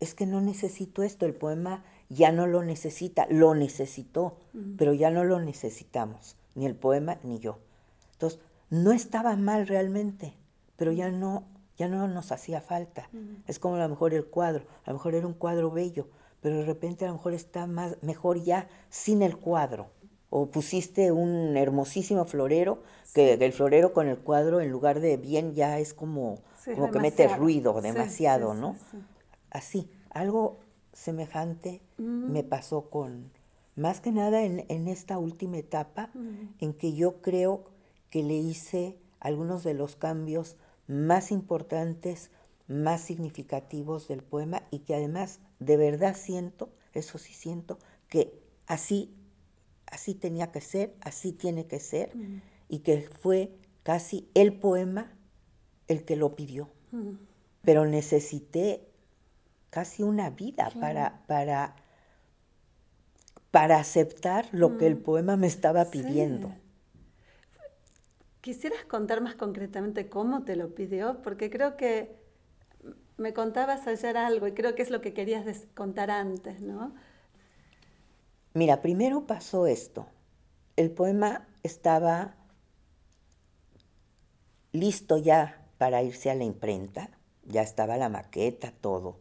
es 0.00 0.14
que 0.14 0.26
no 0.26 0.40
necesito 0.40 1.02
esto, 1.02 1.26
el 1.26 1.34
poema 1.34 1.84
ya 2.08 2.32
no 2.32 2.46
lo 2.46 2.62
necesita, 2.62 3.26
lo 3.30 3.54
necesitó, 3.54 4.36
pero 4.76 4.92
ya 4.92 5.10
no 5.10 5.24
lo 5.24 5.40
necesitamos, 5.40 6.36
ni 6.54 6.66
el 6.66 6.74
poema 6.74 7.18
ni 7.22 7.38
yo. 7.38 7.58
Entonces, 8.12 8.40
no 8.70 8.92
estaba 8.92 9.36
mal 9.36 9.66
realmente, 9.66 10.34
pero 10.76 10.92
ya 10.92 11.10
no, 11.10 11.44
ya 11.76 11.88
no 11.88 12.06
nos 12.06 12.30
hacía 12.30 12.60
falta. 12.60 13.08
Es 13.48 13.58
como 13.58 13.76
a 13.76 13.80
lo 13.80 13.88
mejor 13.88 14.14
el 14.14 14.26
cuadro, 14.26 14.64
a 14.84 14.90
lo 14.90 14.98
mejor 14.98 15.14
era 15.14 15.26
un 15.26 15.34
cuadro 15.34 15.70
bello, 15.70 16.08
pero 16.40 16.58
de 16.58 16.64
repente 16.64 17.04
a 17.04 17.08
lo 17.08 17.14
mejor 17.14 17.32
está 17.32 17.66
más, 17.66 17.96
mejor 18.02 18.42
ya 18.42 18.68
sin 18.90 19.22
el 19.22 19.36
cuadro 19.36 19.88
o 20.36 20.46
pusiste 20.46 21.12
un 21.12 21.56
hermosísimo 21.56 22.24
florero, 22.24 22.82
que 23.14 23.34
el 23.34 23.52
florero 23.52 23.92
con 23.92 24.08
el 24.08 24.18
cuadro 24.18 24.60
en 24.60 24.68
lugar 24.68 24.98
de 24.98 25.16
bien 25.16 25.54
ya 25.54 25.78
es 25.78 25.94
como, 25.94 26.40
como 26.74 26.90
que 26.90 26.98
mete 26.98 27.28
ruido 27.28 27.80
demasiado, 27.80 28.52
¿no? 28.52 28.74
Así, 29.52 29.88
algo 30.10 30.58
semejante 30.92 31.82
mm. 31.98 32.32
me 32.32 32.42
pasó 32.42 32.90
con, 32.90 33.30
más 33.76 34.00
que 34.00 34.10
nada 34.10 34.42
en, 34.42 34.88
esta 34.88 35.18
última 35.18 35.58
etapa, 35.58 36.10
mm. 36.14 36.54
en 36.58 36.74
que 36.74 36.94
yo 36.94 37.22
creo 37.22 37.66
que 38.10 38.24
le 38.24 38.34
hice 38.34 38.98
algunos 39.20 39.62
de 39.62 39.74
los 39.74 39.94
cambios 39.94 40.56
más 40.88 41.30
importantes, 41.30 42.32
más 42.66 43.02
significativos 43.02 44.08
del 44.08 44.24
poema 44.24 44.64
y 44.72 44.80
que 44.80 44.96
además 44.96 45.38
de 45.60 45.76
verdad 45.76 46.16
siento, 46.16 46.70
eso 46.92 47.18
sí 47.18 47.32
siento, 47.32 47.78
que 48.08 48.42
así 48.66 49.14
así 49.94 50.14
tenía 50.14 50.50
que 50.50 50.60
ser, 50.60 50.94
así 51.00 51.32
tiene 51.32 51.66
que 51.66 51.78
ser, 51.78 52.12
y 52.68 52.80
que 52.80 53.00
fue 53.00 53.56
casi 53.84 54.28
el 54.34 54.52
poema 54.52 55.12
el 55.86 56.04
que 56.04 56.16
lo 56.16 56.34
pidió. 56.34 56.68
Pero 57.62 57.86
necesité 57.86 58.88
casi 59.70 60.02
una 60.02 60.30
vida 60.30 60.70
para, 60.80 61.22
para, 61.26 61.76
para 63.50 63.78
aceptar 63.78 64.48
lo 64.52 64.76
que 64.78 64.86
el 64.86 64.96
poema 64.96 65.36
me 65.36 65.46
estaba 65.46 65.90
pidiendo. 65.90 66.52
¿Quisieras 68.40 68.84
contar 68.84 69.20
más 69.20 69.36
concretamente 69.36 70.08
cómo 70.08 70.42
te 70.42 70.56
lo 70.56 70.74
pidió? 70.74 71.22
Porque 71.22 71.50
creo 71.50 71.76
que 71.76 72.16
me 73.16 73.32
contabas 73.32 73.86
ayer 73.86 74.16
algo 74.16 74.46
y 74.48 74.52
creo 74.52 74.74
que 74.74 74.82
es 74.82 74.90
lo 74.90 75.00
que 75.00 75.14
querías 75.14 75.66
contar 75.74 76.10
antes, 76.10 76.60
¿no? 76.60 76.94
Mira, 78.54 78.82
primero 78.82 79.26
pasó 79.26 79.66
esto. 79.66 80.06
El 80.76 80.92
poema 80.92 81.48
estaba 81.64 82.36
listo 84.70 85.18
ya 85.18 85.66
para 85.76 86.04
irse 86.04 86.30
a 86.30 86.36
la 86.36 86.44
imprenta, 86.44 87.10
ya 87.44 87.62
estaba 87.62 87.96
la 87.96 88.08
maqueta, 88.08 88.72
todo. 88.80 89.18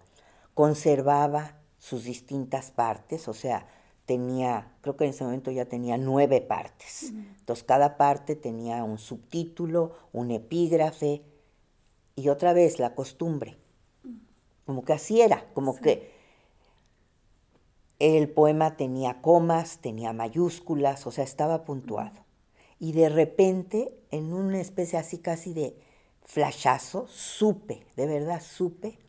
Conservaba 0.53 1.55
sus 1.79 2.03
distintas 2.03 2.69
partes, 2.69 3.27
o 3.27 3.33
sea, 3.33 3.65
tenía, 4.05 4.71
creo 4.81 4.97
que 4.97 5.05
en 5.05 5.09
ese 5.09 5.23
momento 5.23 5.49
ya 5.49 5.65
tenía 5.65 5.97
nueve 5.97 6.39
partes. 6.39 7.11
Entonces 7.39 7.63
cada 7.63 7.97
parte 7.97 8.35
tenía 8.35 8.83
un 8.83 8.99
subtítulo, 8.99 9.95
un 10.11 10.29
epígrafe 10.29 11.23
y 12.15 12.29
otra 12.29 12.53
vez 12.53 12.77
la 12.77 12.93
costumbre. 12.93 13.57
Como 14.67 14.85
que 14.85 14.93
así 14.93 15.21
era, 15.21 15.51
como 15.55 15.75
que 15.75 16.12
el 18.03 18.29
poema 18.29 18.75
tenía 18.75 19.21
comas, 19.21 19.77
tenía 19.77 20.11
mayúsculas, 20.11 21.07
o 21.07 21.11
sea, 21.11 21.23
estaba 21.23 21.63
puntuado. 21.63 22.25
Y 22.77 22.91
de 22.91 23.07
repente, 23.07 23.97
en 24.11 24.33
una 24.33 24.59
especie 24.59 24.99
así 24.99 25.19
casi 25.19 25.53
de 25.53 25.77
flashazo, 26.21 27.07
supe, 27.07 27.85
de 27.95 28.05
verdad 28.05 28.41
supe, 28.41 28.99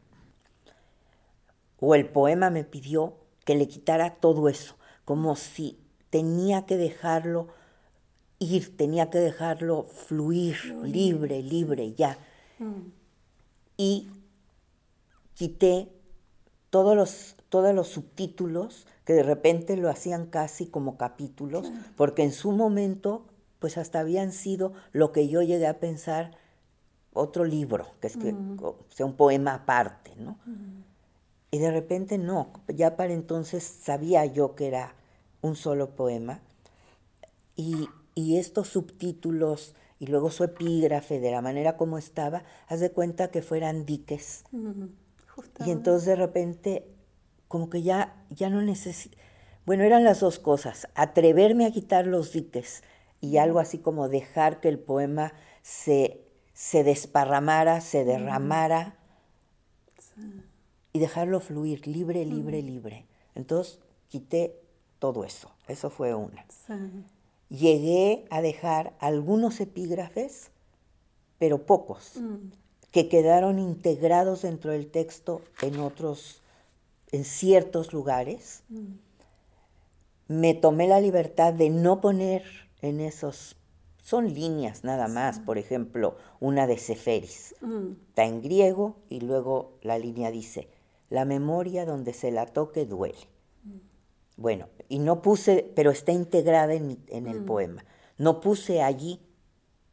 o 1.80 1.96
el 1.96 2.09
poema 2.09 2.50
me 2.50 2.62
pidió 2.62 3.16
que 3.44 3.57
le 3.57 3.66
quitara 3.66 4.14
todo 4.14 4.48
eso, 4.48 4.76
como 5.04 5.35
si 5.35 5.80
tenía 6.11 6.64
que 6.64 6.76
dejarlo 6.76 7.48
ir, 8.38 8.76
tenía 8.76 9.11
que 9.11 9.18
dejarlo 9.18 9.83
fluir, 9.83 10.57
libre, 10.85 11.42
libre, 11.42 11.94
ya. 11.94 12.16
Mm. 12.61 12.92
Y 13.76 14.09
quité 15.35 15.88
todos 16.70 16.96
los 16.96 17.33
todos 17.54 17.72
los 17.72 17.86
subtítulos 17.86 18.84
que 19.04 19.12
de 19.12 19.22
repente 19.22 19.76
lo 19.76 19.88
hacían 19.88 20.26
casi 20.26 20.66
como 20.66 20.96
capítulos, 20.96 21.70
porque 21.96 22.24
en 22.24 22.32
su 22.32 22.50
momento 22.50 23.26
pues 23.60 23.78
hasta 23.78 24.00
habían 24.00 24.32
sido 24.32 24.72
lo 24.90 25.12
que 25.12 25.28
yo 25.28 25.40
llegué 25.40 25.68
a 25.68 25.78
pensar 25.78 26.36
otro 27.12 27.44
libro, 27.44 27.86
que 28.00 28.08
es 28.08 28.16
que 28.16 28.34
sea 28.88 29.06
un 29.06 29.14
poema 29.14 29.54
aparte, 29.54 30.16
¿no? 30.16 30.36
Y 31.52 31.58
de 31.60 31.70
repente 31.70 32.18
no, 32.18 32.50
ya 32.66 32.96
para 32.96 33.12
entonces 33.12 33.62
sabía 33.62 34.26
yo 34.26 34.56
que 34.56 34.66
era 34.66 34.96
un 35.40 35.54
solo 35.54 35.90
poema 35.90 36.40
y, 37.54 37.88
estos 38.16 38.66
subtítulos 38.66 39.76
y 40.00 40.08
luego 40.08 40.32
su 40.32 40.42
epígrafe 40.42 41.20
de 41.20 41.30
la 41.30 41.40
manera 41.40 41.76
como 41.76 41.98
estaba, 41.98 42.42
haz 42.66 42.80
de 42.80 42.90
cuenta 42.90 43.30
que 43.30 43.42
fueran 43.42 43.86
diques. 43.86 44.42
Y 45.64 45.70
entonces 45.70 46.06
de 46.06 46.16
repente 46.16 46.93
como 47.54 47.70
que 47.70 47.82
ya, 47.82 48.16
ya 48.30 48.50
no 48.50 48.62
necesito, 48.62 49.16
bueno, 49.64 49.84
eran 49.84 50.02
las 50.02 50.18
dos 50.18 50.40
cosas, 50.40 50.88
atreverme 50.96 51.66
a 51.66 51.70
quitar 51.70 52.04
los 52.04 52.32
diques 52.32 52.82
y 53.20 53.36
algo 53.36 53.60
así 53.60 53.78
como 53.78 54.08
dejar 54.08 54.58
que 54.58 54.68
el 54.68 54.80
poema 54.80 55.32
se, 55.62 56.24
se 56.52 56.82
desparramara, 56.82 57.80
se 57.80 58.04
derramara 58.04 58.96
y 60.92 60.98
dejarlo 60.98 61.38
fluir 61.38 61.86
libre, 61.86 62.26
libre, 62.26 62.60
libre. 62.60 63.06
Entonces 63.36 63.78
quité 64.08 64.60
todo 64.98 65.22
eso, 65.22 65.48
eso 65.68 65.90
fue 65.90 66.12
una. 66.12 66.44
Llegué 67.50 68.24
a 68.30 68.42
dejar 68.42 68.96
algunos 68.98 69.60
epígrafes, 69.60 70.50
pero 71.38 71.66
pocos, 71.66 72.16
mm. 72.16 72.50
que 72.90 73.08
quedaron 73.08 73.60
integrados 73.60 74.42
dentro 74.42 74.72
del 74.72 74.90
texto 74.90 75.40
en 75.62 75.78
otros, 75.78 76.42
en 77.14 77.24
ciertos 77.24 77.92
lugares. 77.92 78.64
Mm. 78.68 78.94
Me 80.29 80.55
tomé 80.55 80.88
la 80.88 81.00
libertad 81.00 81.53
de 81.53 81.70
no 81.70 82.00
poner 82.00 82.44
en 82.81 83.00
esos 83.00 83.57
son 84.05 84.35
líneas 84.35 84.85
nada 84.85 85.09
más, 85.09 85.40
por 85.40 85.57
ejemplo, 85.57 86.18
una 86.38 86.66
de 86.66 86.77
Seferis. 86.77 87.55
Mm. 87.62 87.92
Está 88.09 88.24
en 88.24 88.42
griego 88.42 88.96
y 89.09 89.20
luego 89.20 89.79
la 89.81 89.98
línea 89.98 90.31
dice, 90.31 90.68
la 91.09 91.24
memoria 91.24 91.87
donde 91.87 92.12
se 92.12 92.31
la 92.31 92.44
toque 92.44 92.85
duele. 92.85 93.16
Mm. 93.64 93.79
Bueno, 94.37 94.68
y 94.90 94.98
no 94.98 95.22
puse, 95.22 95.72
pero 95.74 95.90
está 95.90 96.12
integrada 96.12 96.74
en, 96.74 96.98
el 97.09 97.40
mm. 97.40 97.46
poema. 97.46 97.85
No 98.18 98.40
puse 98.40 98.83
allí 98.83 99.20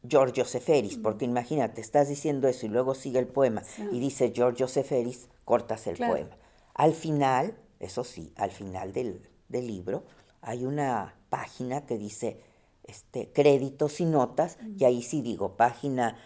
Giorgio 0.06 0.44
Seferis, 0.44 0.98
porque 0.98 1.24
imagínate, 1.24 1.80
estás 1.80 2.10
diciendo 2.10 2.48
eso 2.48 2.66
y 2.66 2.68
luego 2.68 2.94
sigue 2.94 3.18
el 3.18 3.28
poema 3.28 3.62
y 3.92 3.98
dice 3.98 4.30
Giorgio 4.34 4.68
Seferis, 4.68 5.30
cortas 5.46 5.86
el 5.86 5.96
poema. 5.96 6.36
Al 6.74 6.94
final, 6.94 7.56
eso 7.80 8.04
sí, 8.04 8.32
al 8.36 8.50
final 8.50 8.92
del, 8.92 9.28
del 9.48 9.66
libro, 9.66 10.04
hay 10.40 10.64
una 10.64 11.14
página 11.28 11.86
que 11.86 11.98
dice 11.98 12.40
este, 12.84 13.30
créditos 13.32 14.00
y 14.00 14.04
notas, 14.04 14.58
y 14.76 14.84
ahí 14.84 15.02
sí 15.02 15.22
digo, 15.22 15.56
página, 15.56 16.16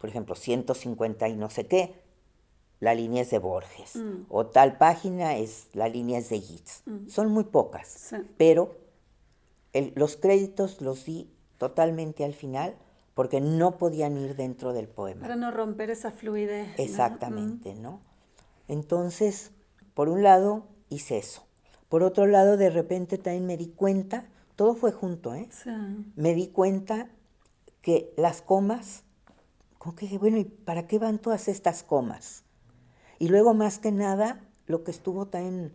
por 0.00 0.10
ejemplo, 0.10 0.34
150 0.34 1.28
y 1.28 1.36
no 1.36 1.50
sé 1.50 1.66
qué, 1.66 1.94
la 2.80 2.94
línea 2.94 3.22
es 3.22 3.30
de 3.30 3.38
Borges, 3.38 3.96
mm. 3.96 4.26
o 4.28 4.46
tal 4.46 4.78
página 4.78 5.36
es, 5.36 5.68
la 5.74 5.88
línea 5.88 6.18
es 6.18 6.30
de 6.30 6.40
Yeats. 6.40 6.82
Mm. 6.86 7.08
Son 7.08 7.30
muy 7.30 7.44
pocas, 7.44 8.14
pero 8.36 8.76
los 9.94 10.16
créditos 10.16 10.80
los 10.80 11.04
di 11.04 11.30
totalmente 11.58 12.24
al 12.24 12.34
final 12.34 12.74
porque 13.14 13.40
no 13.40 13.76
podían 13.76 14.16
ir 14.16 14.34
dentro 14.34 14.72
del 14.72 14.88
poema. 14.88 15.20
Para 15.20 15.36
no 15.36 15.50
romper 15.50 15.90
esa 15.90 16.10
fluidez. 16.10 16.68
Exactamente, 16.78 17.74
¿no? 17.74 17.92
Mm. 17.92 18.72
Entonces, 18.72 19.52
por 19.94 20.08
un 20.08 20.22
lado, 20.22 20.66
hice 20.88 21.18
eso. 21.18 21.46
Por 21.88 22.02
otro 22.02 22.26
lado, 22.26 22.56
de 22.56 22.70
repente 22.70 23.18
también 23.18 23.46
me 23.46 23.56
di 23.56 23.68
cuenta 23.68 24.28
todo 24.60 24.74
fue 24.74 24.92
junto, 24.92 25.34
¿eh? 25.34 25.48
Me 26.16 26.34
di 26.34 26.48
cuenta 26.48 27.08
que 27.80 28.12
las 28.18 28.42
comas, 28.42 29.04
como 29.78 29.96
que, 29.96 30.18
bueno, 30.18 30.36
¿y 30.36 30.44
para 30.44 30.86
qué 30.86 30.98
van 30.98 31.18
todas 31.18 31.48
estas 31.48 31.82
comas? 31.82 32.44
Y 33.18 33.28
luego, 33.28 33.54
más 33.54 33.78
que 33.78 33.90
nada, 33.90 34.44
lo 34.66 34.84
que 34.84 34.90
estuvo 34.90 35.28
también, 35.28 35.72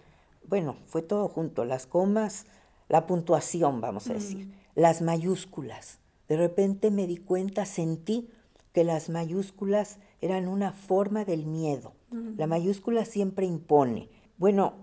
bueno, 0.48 0.78
fue 0.86 1.02
todo 1.02 1.28
junto, 1.30 1.66
las 1.66 1.88
comas, 1.88 2.46
la 2.88 3.08
puntuación, 3.08 3.82
vamos 3.82 4.08
a 4.08 4.14
decir, 4.14 4.54
las 4.76 5.02
mayúsculas. 5.02 5.98
De 6.28 6.38
repente 6.38 6.92
me 6.92 7.08
di 7.08 7.18
cuenta, 7.18 7.66
sentí 7.66 8.30
que 8.72 8.84
las 8.84 9.10
mayúsculas 9.10 9.98
eran 10.22 10.48
una 10.48 10.74
forma 10.74 11.26
del 11.26 11.48
miedo. 11.48 11.94
La 12.12 12.48
mayúscula 12.48 13.04
siempre 13.04 13.46
impone. 13.46 14.10
Bueno, 14.38 14.74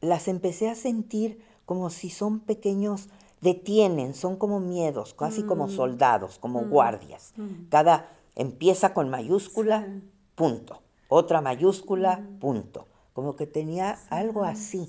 las 0.00 0.28
empecé 0.28 0.68
a 0.68 0.74
sentir 0.74 1.40
como 1.64 1.88
si 1.90 2.10
son 2.10 2.40
pequeños 2.40 3.08
detienen, 3.40 4.14
son 4.14 4.36
como 4.36 4.60
miedos, 4.60 5.14
casi 5.14 5.44
como 5.44 5.66
mm. 5.66 5.70
soldados, 5.70 6.38
como 6.38 6.62
mm. 6.62 6.70
guardias. 6.70 7.32
Mm. 7.36 7.68
Cada 7.68 8.08
empieza 8.34 8.94
con 8.94 9.10
mayúscula, 9.10 9.86
punto. 10.34 10.82
Otra 11.08 11.40
mayúscula, 11.40 12.26
punto. 12.40 12.88
Como 13.12 13.36
que 13.36 13.46
tenía 13.46 13.98
algo 14.10 14.42
así. 14.44 14.88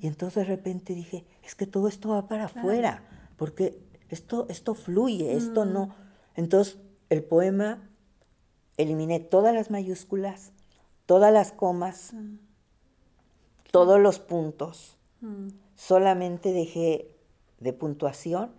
Y 0.00 0.06
entonces 0.06 0.46
de 0.46 0.56
repente 0.56 0.94
dije, 0.94 1.24
es 1.42 1.54
que 1.54 1.66
todo 1.66 1.88
esto 1.88 2.10
va 2.10 2.28
para 2.28 2.44
afuera, 2.44 3.08
porque 3.38 3.80
esto, 4.10 4.46
esto 4.50 4.74
fluye, 4.74 5.34
esto 5.34 5.64
no. 5.64 5.94
Entonces 6.34 6.78
el 7.08 7.24
poema 7.24 7.88
eliminé 8.76 9.20
todas 9.20 9.54
las 9.54 9.70
mayúsculas, 9.70 10.52
todas 11.06 11.32
las 11.32 11.52
comas, 11.52 12.14
todos 13.70 14.00
los 14.00 14.20
puntos. 14.20 14.96
Solamente 15.74 16.52
dejé 16.52 17.10
de 17.60 17.72
puntuación, 17.72 18.52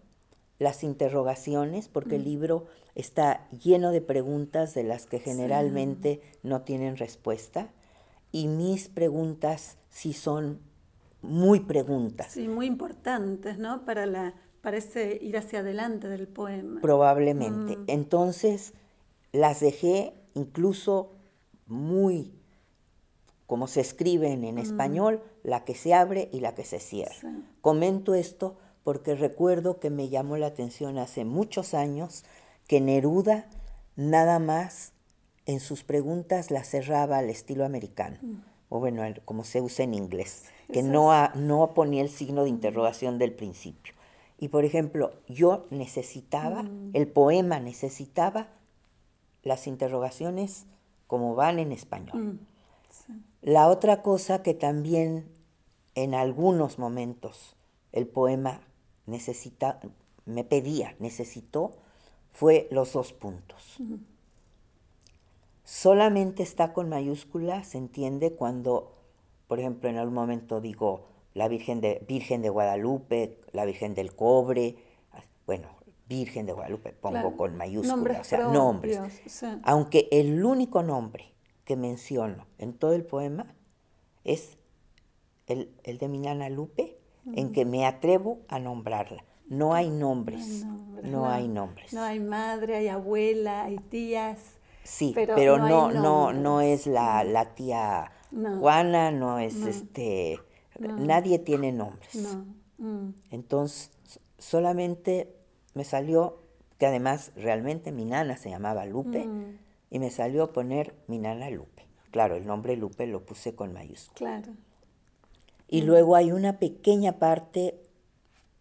las 0.57 0.83
interrogaciones, 0.83 1.87
porque 1.89 2.15
el 2.15 2.23
mm. 2.23 2.25
libro 2.25 2.65
está 2.95 3.47
lleno 3.51 3.91
de 3.91 4.01
preguntas 4.01 4.73
de 4.73 4.83
las 4.83 5.05
que 5.05 5.19
generalmente 5.19 6.21
no 6.43 6.61
tienen 6.61 6.97
respuesta, 6.97 7.69
y 8.31 8.47
mis 8.47 8.89
preguntas 8.89 9.77
sí 9.89 10.13
son 10.13 10.59
muy 11.21 11.59
preguntas. 11.61 12.31
Sí, 12.31 12.47
muy 12.47 12.65
importantes, 12.65 13.57
¿no? 13.57 13.85
Para, 13.85 14.05
la, 14.05 14.33
para 14.61 14.77
ese 14.77 15.17
ir 15.21 15.37
hacia 15.37 15.59
adelante 15.59 16.07
del 16.07 16.27
poema. 16.27 16.81
Probablemente. 16.81 17.77
Mm. 17.77 17.83
Entonces, 17.87 18.73
las 19.31 19.59
dejé 19.59 20.13
incluso 20.33 21.14
muy, 21.65 22.33
como 23.47 23.67
se 23.67 23.81
escriben 23.81 24.43
en 24.43 24.55
mm. 24.55 24.59
español, 24.59 25.23
la 25.43 25.63
que 25.65 25.75
se 25.75 25.93
abre 25.93 26.29
y 26.31 26.39
la 26.39 26.55
que 26.55 26.63
se 26.63 26.79
cierra. 26.79 27.33
Comento 27.61 28.15
esto 28.15 28.57
porque 28.83 29.15
recuerdo 29.15 29.79
que 29.79 29.89
me 29.89 30.09
llamó 30.09 30.37
la 30.37 30.47
atención 30.47 30.97
hace 30.97 31.25
muchos 31.25 31.73
años 31.73 32.23
que 32.67 32.81
Neruda 32.81 33.47
nada 33.95 34.39
más 34.39 34.93
en 35.45 35.59
sus 35.59 35.83
preguntas 35.83 36.51
la 36.51 36.63
cerraba 36.63 37.17
al 37.17 37.29
estilo 37.29 37.65
americano, 37.65 38.17
mm. 38.21 38.35
o 38.69 38.79
bueno, 38.79 39.03
como 39.25 39.43
se 39.43 39.61
usa 39.61 39.85
en 39.85 39.93
inglés, 39.93 40.45
que 40.71 40.83
no, 40.83 41.11
no 41.35 41.73
ponía 41.73 42.01
el 42.01 42.09
signo 42.09 42.43
de 42.43 42.49
interrogación 42.49 43.17
del 43.17 43.33
principio. 43.33 43.93
Y 44.37 44.49
por 44.49 44.65
ejemplo, 44.65 45.13
yo 45.27 45.65
necesitaba, 45.69 46.63
mm. 46.63 46.91
el 46.93 47.07
poema 47.07 47.59
necesitaba 47.59 48.49
las 49.43 49.67
interrogaciones 49.67 50.65
como 51.07 51.35
van 51.35 51.59
en 51.59 51.71
español. 51.71 52.17
Mm. 52.17 52.39
La 53.41 53.67
otra 53.67 54.01
cosa 54.01 54.41
que 54.41 54.53
también 54.53 55.29
en 55.93 56.13
algunos 56.13 56.79
momentos 56.79 57.55
el 57.91 58.07
poema 58.07 58.61
necesita, 59.05 59.79
me 60.25 60.43
pedía, 60.43 60.95
necesitó, 60.99 61.71
fue 62.31 62.67
los 62.71 62.93
dos 62.93 63.13
puntos. 63.13 63.77
Solamente 65.63 66.43
está 66.43 66.73
con 66.73 66.89
mayúscula, 66.89 67.63
se 67.63 67.77
entiende 67.77 68.33
cuando, 68.33 68.93
por 69.47 69.59
ejemplo, 69.59 69.89
en 69.89 69.97
algún 69.97 70.15
momento 70.15 70.59
digo 70.59 71.05
la 71.33 71.47
Virgen 71.47 71.81
de, 71.81 72.03
Virgen 72.07 72.41
de 72.41 72.49
Guadalupe, 72.49 73.39
la 73.51 73.65
Virgen 73.65 73.93
del 73.95 74.15
Cobre, 74.15 74.77
bueno, 75.45 75.69
Virgen 76.07 76.45
de 76.45 76.53
Guadalupe 76.53 76.93
pongo 76.93 77.35
con 77.35 77.57
mayúscula, 77.57 78.19
o 78.21 78.23
sea, 78.23 78.47
nombres. 78.49 78.99
Aunque 79.63 80.07
el 80.11 80.43
único 80.45 80.83
nombre 80.83 81.33
que 81.63 81.75
menciono 81.75 82.45
en 82.59 82.73
todo 82.73 82.93
el 82.93 83.03
poema 83.03 83.55
es 84.23 84.57
el, 85.47 85.73
el 85.83 85.97
de 85.97 86.07
Minana 86.07 86.49
Lupe, 86.49 86.97
en 87.33 87.51
que 87.51 87.65
me 87.65 87.85
atrevo 87.85 88.39
a 88.47 88.59
nombrarla. 88.59 89.23
No 89.47 89.73
hay 89.73 89.89
nombres, 89.89 90.65
no, 91.03 91.29
hay 91.29 91.47
nombres. 91.47 91.93
No 91.93 92.01
hay 92.01 92.19
madre, 92.19 92.77
hay 92.77 92.87
abuela, 92.87 93.63
hay 93.63 93.77
tías. 93.77 94.39
Sí, 94.83 95.11
pero, 95.15 95.57
no, 95.57 95.91
no, 95.91 96.33
no, 96.33 96.61
es 96.61 96.85
la, 96.85 97.23
la 97.23 97.55
tía 97.55 98.11
Juana, 98.59 99.11
no 99.11 99.39
es 99.39 99.55
este, 99.55 100.39
nadie 100.79 101.39
tiene 101.39 101.71
nombres. 101.71 102.37
Mm. 102.77 103.09
Entonces, 103.31 103.91
solamente 104.37 105.34
me 105.75 105.83
salió, 105.83 106.39
que 106.79 106.87
además 106.87 107.31
realmente 107.35 107.91
mi 107.91 108.05
nana 108.05 108.37
se 108.37 108.49
llamaba 108.49 108.85
Lupe, 108.85 109.25
mm. 109.25 109.59
y 109.91 109.99
me 109.99 110.09
salió 110.09 110.51
poner 110.51 110.95
mi 111.07 111.19
nana 111.19 111.51
Lupe. 111.51 111.85
Claro, 112.09 112.35
el 112.35 112.47
nombre 112.47 112.75
Lupe 112.77 113.05
lo 113.05 113.23
puse 113.23 113.53
con 113.53 113.73
mayúscula. 113.73 114.41
Claro. 114.41 114.53
Y 115.67 115.81
luego 115.81 116.15
hay 116.15 116.31
una 116.31 116.59
pequeña 116.59 117.19
parte, 117.19 117.75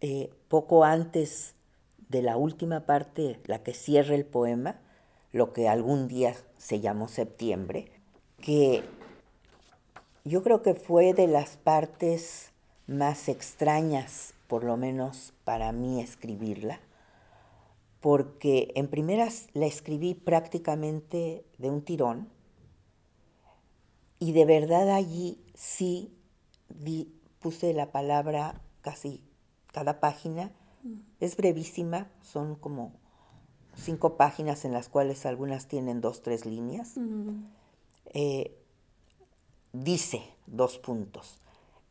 eh, 0.01 0.29
poco 0.49 0.83
antes 0.83 1.55
de 2.09 2.21
la 2.21 2.37
última 2.37 2.81
parte, 2.85 3.39
la 3.45 3.63
que 3.63 3.73
cierra 3.73 4.15
el 4.15 4.25
poema, 4.25 4.79
lo 5.31 5.53
que 5.53 5.67
algún 5.67 6.07
día 6.07 6.35
se 6.57 6.79
llamó 6.79 7.07
septiembre, 7.07 7.91
que 8.41 8.83
yo 10.23 10.43
creo 10.43 10.61
que 10.61 10.73
fue 10.73 11.13
de 11.13 11.27
las 11.27 11.57
partes 11.57 12.51
más 12.87 13.29
extrañas, 13.29 14.33
por 14.47 14.63
lo 14.63 14.77
menos 14.77 15.33
para 15.43 15.71
mí, 15.71 16.01
escribirla, 16.01 16.79
porque 18.05 18.71
en 18.75 18.87
primeras 18.87 19.47
la 19.53 19.65
escribí 19.65 20.13
prácticamente 20.13 21.43
de 21.57 21.71
un 21.71 21.81
tirón 21.81 22.29
y 24.19 24.31
de 24.31 24.45
verdad 24.45 24.91
allí 24.91 25.41
sí 25.55 26.13
puse 27.39 27.73
la 27.73 27.91
palabra 27.91 28.61
casi 28.81 29.23
cada 29.71 29.99
página. 29.99 30.51
Es 31.19 31.35
brevísima, 31.35 32.11
son 32.21 32.53
como 32.53 32.91
cinco 33.75 34.17
páginas 34.17 34.65
en 34.65 34.73
las 34.73 34.87
cuales 34.87 35.25
algunas 35.25 35.67
tienen 35.67 35.99
dos, 35.99 36.21
tres 36.21 36.45
líneas. 36.45 36.99
Eh, 38.13 38.55
dice 39.73 40.21
dos 40.45 40.77
puntos. 40.77 41.39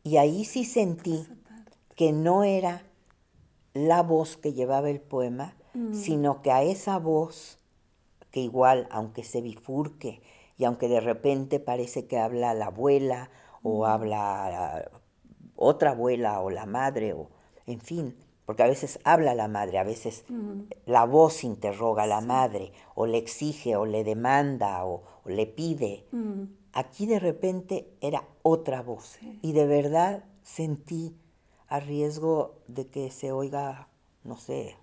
Y 0.01 0.15
ahí 0.15 0.45
sí 0.45 0.63
sentí 0.63 1.27
que 1.97 2.13
no 2.13 2.45
era 2.45 2.83
la 3.73 4.01
voz 4.01 4.37
que 4.37 4.53
llevaba 4.53 4.89
el 4.89 5.01
poema, 5.01 5.55
sino 5.91 6.41
que 6.41 6.51
a 6.51 6.63
esa 6.63 6.99
voz, 6.99 7.59
que 8.31 8.39
igual, 8.39 8.87
aunque 8.91 9.23
se 9.23 9.41
bifurque 9.41 10.21
y 10.57 10.65
aunque 10.65 10.87
de 10.87 10.99
repente 10.99 11.59
parece 11.59 12.07
que 12.07 12.17
habla 12.17 12.53
la 12.53 12.67
abuela 12.67 13.29
o 13.63 13.85
habla 13.85 14.89
otra 15.55 15.91
abuela 15.91 16.41
o 16.41 16.49
la 16.49 16.65
madre, 16.65 17.13
o 17.13 17.29
en 17.65 17.79
fin, 17.79 18.15
porque 18.45 18.63
a 18.63 18.67
veces 18.67 18.99
habla 19.03 19.33
la 19.33 19.47
madre, 19.47 19.79
a 19.79 19.83
veces 19.83 20.25
la 20.85 21.05
voz 21.05 21.43
interroga 21.43 22.03
a 22.03 22.07
la 22.07 22.21
madre, 22.21 22.71
o 22.93 23.05
le 23.05 23.17
exige, 23.17 23.75
o 23.75 23.85
le 23.85 24.03
demanda, 24.03 24.85
o, 24.85 25.03
le 25.25 25.47
pide. 25.47 26.05
Aquí 26.73 27.07
de 27.07 27.19
repente 27.19 27.89
era 28.01 28.23
otra 28.43 28.81
voz, 28.81 29.17
y 29.41 29.53
de 29.53 29.65
verdad 29.65 30.23
sentí 30.43 31.15
a 31.67 31.79
riesgo 31.79 32.53
de 32.67 32.87
que 32.87 33.09
se 33.09 33.31
oiga, 33.31 33.87
no 34.23 34.37
sé, 34.37 34.75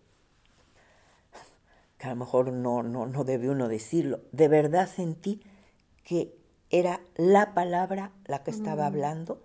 que 2.03 2.09
a 2.09 2.11
lo 2.11 2.17
mejor 2.17 2.53
no, 2.53 2.83
no, 2.83 3.07
no 3.07 3.23
debe 3.23 3.49
uno 3.49 3.69
decirlo, 3.69 4.19
de 4.33 4.49
verdad 4.49 4.89
sentí 4.89 5.41
que 6.03 6.37
era 6.69 7.01
la 7.15 7.55
palabra 7.55 8.11
la 8.25 8.43
que 8.43 8.51
estaba 8.51 8.87
hablando 8.87 9.41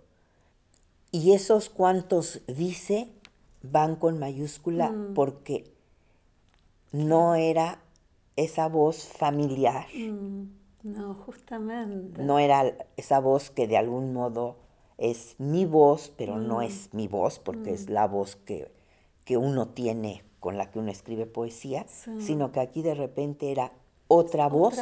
y 1.12 1.34
esos 1.34 1.70
cuantos 1.70 2.40
dice 2.48 3.12
van 3.62 3.94
con 3.94 4.18
mayúscula 4.18 4.90
mm. 4.90 5.14
porque 5.14 5.72
no 6.90 7.36
era 7.36 7.78
esa 8.34 8.66
voz 8.66 9.04
familiar. 9.04 9.86
Mm. 9.94 10.48
No, 10.82 11.14
justamente. 11.14 12.20
No 12.24 12.40
era 12.40 12.76
esa 12.96 13.20
voz 13.20 13.50
que 13.50 13.68
de 13.68 13.76
algún 13.76 14.12
modo 14.12 14.56
es 14.96 15.36
mi 15.38 15.64
voz, 15.64 16.12
pero 16.16 16.38
no 16.38 16.58
mm. 16.58 16.62
es 16.62 16.88
mi 16.92 17.06
voz, 17.06 17.38
porque 17.38 17.72
es 17.72 17.88
la 17.88 18.08
voz 18.08 18.34
que, 18.34 18.72
que, 19.24 19.36
uno 19.36 19.68
tiene 19.68 20.24
con 20.40 20.56
la 20.56 20.70
que 20.70 20.78
uno 20.78 20.90
escribe 20.90 21.26
poesía, 21.26 21.86
sino 22.20 22.52
que 22.52 22.60
aquí 22.60 22.82
de 22.82 22.94
repente 22.94 23.50
era 23.50 23.72
otra, 24.06 24.48
voz, 24.48 24.76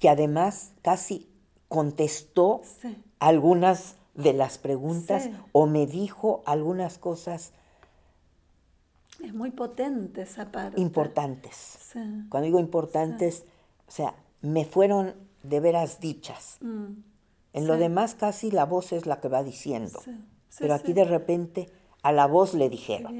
que 0.00 0.08
además 0.08 0.72
casi 0.82 1.28
contestó 1.68 2.62
algunas 3.18 3.96
de 4.14 4.32
las 4.32 4.58
preguntas 4.58 5.28
o 5.52 5.66
me 5.66 5.86
dijo 5.86 6.42
algunas 6.46 6.98
cosas. 6.98 7.52
Es 9.22 9.32
muy 9.32 9.50
potente 9.50 10.22
esa 10.22 10.50
parte. 10.50 10.80
Importantes. 10.80 11.78
Cuando 12.28 12.46
digo 12.46 12.60
importantes, 12.60 13.44
o 13.86 13.90
sea, 13.90 14.14
me 14.42 14.64
fueron 14.64 15.14
de 15.42 15.60
veras 15.60 16.00
dichas. 16.00 16.58
Mm. 16.60 17.02
En 17.52 17.66
lo 17.66 17.76
demás 17.76 18.14
casi 18.14 18.50
la 18.50 18.66
voz 18.66 18.92
es 18.92 19.06
la 19.06 19.20
que 19.20 19.28
va 19.28 19.42
diciendo. 19.42 20.00
Pero 20.58 20.74
aquí 20.74 20.92
de 20.92 21.04
repente 21.04 21.70
a 22.02 22.12
la 22.12 22.26
voz 22.26 22.54
le 22.54 22.68
dijeron. 22.68 23.14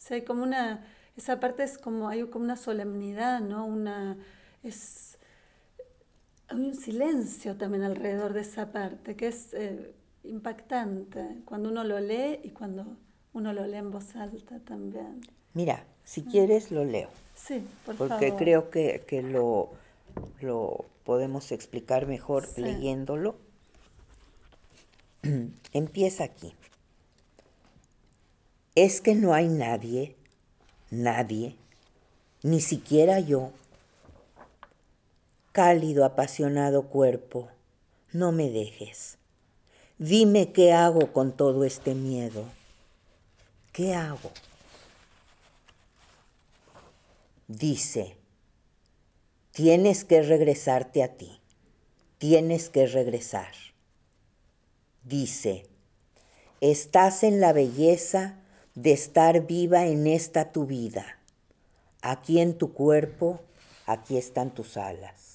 Sí, 0.00 0.14
sí, 0.14 0.22
como 0.22 0.42
una, 0.42 0.82
esa 1.16 1.38
parte 1.40 1.62
es 1.62 1.76
como, 1.76 2.08
hay 2.08 2.24
como 2.24 2.44
una 2.46 2.56
solemnidad, 2.56 3.40
¿no? 3.40 3.66
Una, 3.66 4.16
es 4.62 5.18
hay 6.48 6.56
un 6.58 6.74
silencio 6.74 7.56
también 7.56 7.84
alrededor 7.84 8.32
de 8.32 8.40
esa 8.40 8.72
parte 8.72 9.14
que 9.14 9.28
es 9.28 9.54
eh, 9.54 9.94
impactante 10.24 11.42
cuando 11.44 11.68
uno 11.68 11.84
lo 11.84 12.00
lee 12.00 12.40
y 12.42 12.50
cuando 12.50 12.96
uno 13.32 13.52
lo 13.52 13.66
lee 13.66 13.76
en 13.76 13.90
voz 13.90 14.16
alta 14.16 14.58
también. 14.60 15.20
Mira, 15.54 15.84
si 16.04 16.22
quieres 16.22 16.72
lo 16.72 16.84
leo. 16.84 17.08
Sí, 17.36 17.62
por 17.86 17.96
porque 17.96 18.34
creo 18.34 18.70
que, 18.70 19.22
lo, 19.22 19.70
lo, 20.40 20.86
podemos 21.04 21.52
explicar 21.52 22.06
mejor 22.06 22.46
leyéndolo. 22.58 23.36
Empieza 25.72 26.24
aquí. 26.24 26.52
Es 28.82 29.02
que 29.02 29.14
no 29.14 29.34
hay 29.34 29.46
nadie, 29.46 30.16
nadie, 30.88 31.54
ni 32.42 32.62
siquiera 32.62 33.20
yo, 33.20 33.52
cálido, 35.52 36.06
apasionado 36.06 36.84
cuerpo, 36.84 37.50
no 38.14 38.32
me 38.32 38.48
dejes. 38.48 39.18
Dime 39.98 40.52
qué 40.52 40.72
hago 40.72 41.12
con 41.12 41.36
todo 41.36 41.64
este 41.64 41.94
miedo. 41.94 42.46
¿Qué 43.72 43.94
hago? 43.94 44.30
Dice, 47.48 48.16
tienes 49.52 50.06
que 50.06 50.22
regresarte 50.22 51.02
a 51.02 51.18
ti, 51.18 51.38
tienes 52.16 52.70
que 52.70 52.86
regresar. 52.86 53.52
Dice, 55.04 55.66
estás 56.62 57.24
en 57.24 57.42
la 57.42 57.52
belleza 57.52 58.39
de 58.74 58.92
estar 58.92 59.46
viva 59.46 59.86
en 59.86 60.06
esta 60.06 60.52
tu 60.52 60.66
vida. 60.66 61.18
Aquí 62.02 62.40
en 62.40 62.56
tu 62.56 62.72
cuerpo, 62.72 63.40
aquí 63.86 64.16
están 64.16 64.54
tus 64.54 64.76
alas 64.76 65.30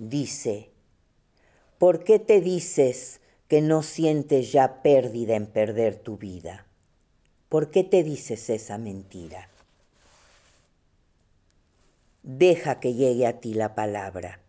dice, 0.00 0.70
¿por 1.76 2.04
qué 2.04 2.18
te 2.18 2.40
dices 2.40 3.20
que 3.48 3.60
no 3.60 3.82
sientes 3.82 4.50
ya 4.50 4.82
pérdida 4.82 5.36
en 5.36 5.46
perder 5.46 5.96
tu 5.96 6.16
vida? 6.16 6.64
¿Por 7.50 7.70
qué 7.70 7.84
te 7.84 8.02
dices 8.02 8.48
esa 8.48 8.78
mentira? 8.78 9.50
Deja 12.22 12.80
que 12.80 12.94
llegue 12.94 13.26
a 13.26 13.40
ti 13.40 13.52
la 13.52 13.74
palabra, 13.74 14.40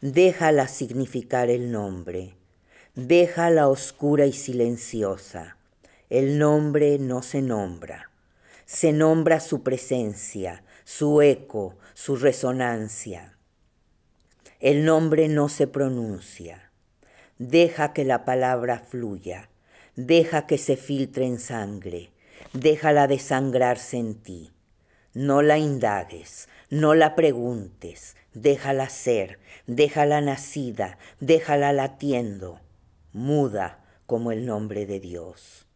déjala 0.00 0.66
significar 0.66 1.50
el 1.50 1.70
nombre, 1.70 2.34
déjala 2.96 3.68
oscura 3.68 4.26
y 4.26 4.32
silenciosa. 4.32 5.56
El 6.10 6.40
nombre 6.40 6.98
no 6.98 7.22
se 7.22 7.40
nombra, 7.40 8.10
se 8.66 8.92
nombra 8.92 9.38
su 9.38 9.62
presencia, 9.62 10.64
su 10.82 11.22
eco, 11.22 11.76
su 11.94 12.16
resonancia. 12.16 13.38
El 14.58 14.84
nombre 14.84 15.28
no 15.28 15.48
se 15.48 15.68
pronuncia. 15.68 16.72
Deja 17.38 17.92
que 17.92 18.04
la 18.04 18.24
palabra 18.24 18.80
fluya. 18.80 19.50
Deja 19.94 20.48
que 20.48 20.58
se 20.58 20.76
filtre 20.76 21.26
en 21.26 21.38
sangre. 21.38 22.10
Déjala 22.52 23.06
desangrarse 23.06 23.96
en 23.96 24.16
ti. 24.16 24.50
No 25.14 25.42
la 25.42 25.58
indagues, 25.58 26.48
no 26.70 26.96
la 26.96 27.14
preguntes. 27.14 28.16
Déjala 28.34 28.88
ser, 28.88 29.38
déjala 29.68 30.20
nacida, 30.20 30.98
déjala 31.20 31.72
latiendo, 31.72 32.58
muda 33.12 33.84
como 34.06 34.32
el 34.32 34.44
nombre 34.44 34.86
de 34.86 34.98
Dios. 34.98 35.69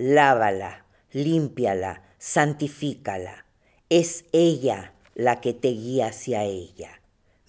Lávala, 0.00 0.86
límpiala, 1.12 2.02
santifícala. 2.18 3.44
Es 3.88 4.24
ella 4.32 4.94
la 5.14 5.40
que 5.40 5.52
te 5.52 5.68
guía 5.68 6.06
hacia 6.06 6.44
ella 6.44 7.00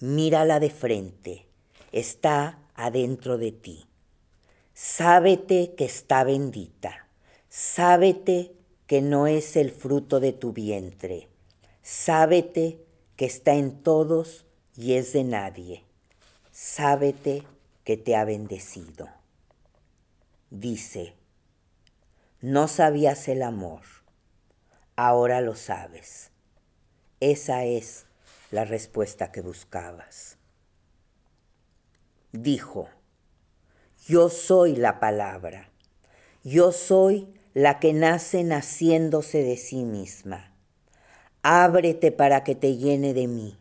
mírala 0.02 0.58
de 0.58 0.68
frente, 0.68 1.46
está 1.92 2.58
adentro 2.74 3.38
de 3.38 3.52
ti. 3.52 3.86
Sábete 4.74 5.74
que 5.76 5.84
está 5.84 6.24
bendita, 6.24 7.06
sábete 7.48 8.52
que 8.88 9.00
no 9.00 9.28
es 9.28 9.54
el 9.54 9.70
fruto 9.70 10.18
de 10.18 10.32
tu 10.32 10.52
vientre, 10.52 11.28
sábete 11.82 12.84
que 13.14 13.26
está 13.26 13.54
en 13.54 13.80
todos 13.80 14.44
y 14.76 14.94
es 14.94 15.12
de 15.12 15.22
nadie, 15.22 15.84
sábete 16.50 17.44
que 17.84 17.96
te 17.96 18.16
ha 18.16 18.24
bendecido. 18.24 19.08
Dice, 20.50 21.14
no 22.42 22.66
sabías 22.66 23.28
el 23.28 23.40
amor, 23.40 23.82
ahora 24.96 25.40
lo 25.40 25.54
sabes. 25.54 26.32
Esa 27.20 27.64
es 27.64 28.06
la 28.50 28.64
respuesta 28.64 29.30
que 29.30 29.40
buscabas. 29.40 30.38
Dijo, 32.32 32.88
yo 34.08 34.28
soy 34.28 34.74
la 34.74 34.98
palabra, 34.98 35.70
yo 36.42 36.72
soy 36.72 37.32
la 37.54 37.78
que 37.78 37.92
nace 37.92 38.42
naciéndose 38.42 39.44
de 39.44 39.56
sí 39.56 39.84
misma. 39.84 40.52
ábrete 41.42 42.10
para 42.10 42.42
que 42.42 42.56
te 42.56 42.76
llene 42.76 43.14
de 43.14 43.28
mí. 43.28 43.56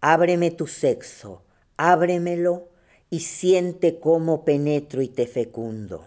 Ábreme 0.00 0.52
tu 0.52 0.68
sexo, 0.68 1.42
ábremelo 1.76 2.68
y 3.10 3.20
siente 3.20 3.98
cómo 3.98 4.44
penetro 4.44 5.02
y 5.02 5.08
te 5.08 5.26
fecundo. 5.26 6.04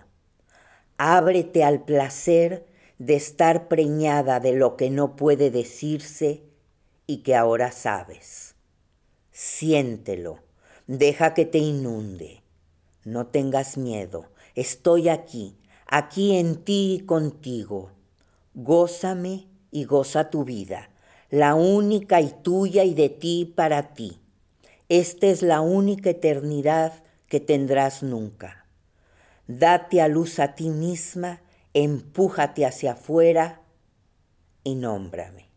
Ábrete 1.01 1.63
al 1.63 1.85
placer 1.85 2.65
de 2.97 3.15
estar 3.15 3.69
preñada 3.69 4.41
de 4.41 4.51
lo 4.51 4.75
que 4.75 4.89
no 4.89 5.15
puede 5.15 5.49
decirse 5.49 6.43
y 7.07 7.19
que 7.19 7.37
ahora 7.37 7.71
sabes. 7.71 8.55
Siéntelo, 9.31 10.39
deja 10.87 11.33
que 11.33 11.45
te 11.45 11.59
inunde. 11.59 12.43
No 13.05 13.27
tengas 13.27 13.77
miedo, 13.77 14.25
estoy 14.55 15.07
aquí, 15.07 15.55
aquí 15.87 16.35
en 16.35 16.65
ti 16.65 16.97
y 16.99 17.05
contigo. 17.05 17.91
Gózame 18.53 19.47
y 19.71 19.85
goza 19.85 20.29
tu 20.29 20.43
vida, 20.43 20.89
la 21.29 21.55
única 21.55 22.19
y 22.19 22.33
tuya 22.43 22.83
y 22.83 22.93
de 22.93 23.07
ti 23.07 23.53
para 23.55 23.93
ti. 23.93 24.19
Esta 24.89 25.27
es 25.27 25.43
la 25.43 25.61
única 25.61 26.09
eternidad 26.09 26.91
que 27.29 27.39
tendrás 27.39 28.03
nunca. 28.03 28.58
Date 29.51 29.99
a 29.99 30.07
luz 30.07 30.37
a 30.37 30.53
ti 30.53 30.69
misma, 30.69 31.41
empújate 31.73 32.67
hacia 32.67 32.91
afuera 32.91 33.63
y 34.63 34.75
nómbrame. 34.75 35.47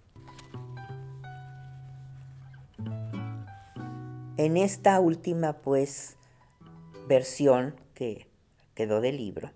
En 4.38 4.56
esta 4.56 4.98
última, 4.98 5.58
pues, 5.58 6.16
versión 7.06 7.74
que 7.92 8.28
quedó 8.74 9.02
del 9.02 9.18
libro, 9.18 9.50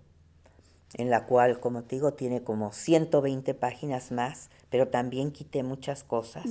en 0.93 1.09
la 1.09 1.25
cual, 1.25 1.59
como 1.59 1.85
te 1.85 1.95
digo, 1.95 2.13
tiene 2.13 2.43
como 2.43 2.73
120 2.73 3.55
páginas 3.55 4.11
más, 4.11 4.51
pero 4.69 4.89
también 4.89 5.31
quité 5.31 5.63
muchas 5.63 6.03
cosas. 6.03 6.45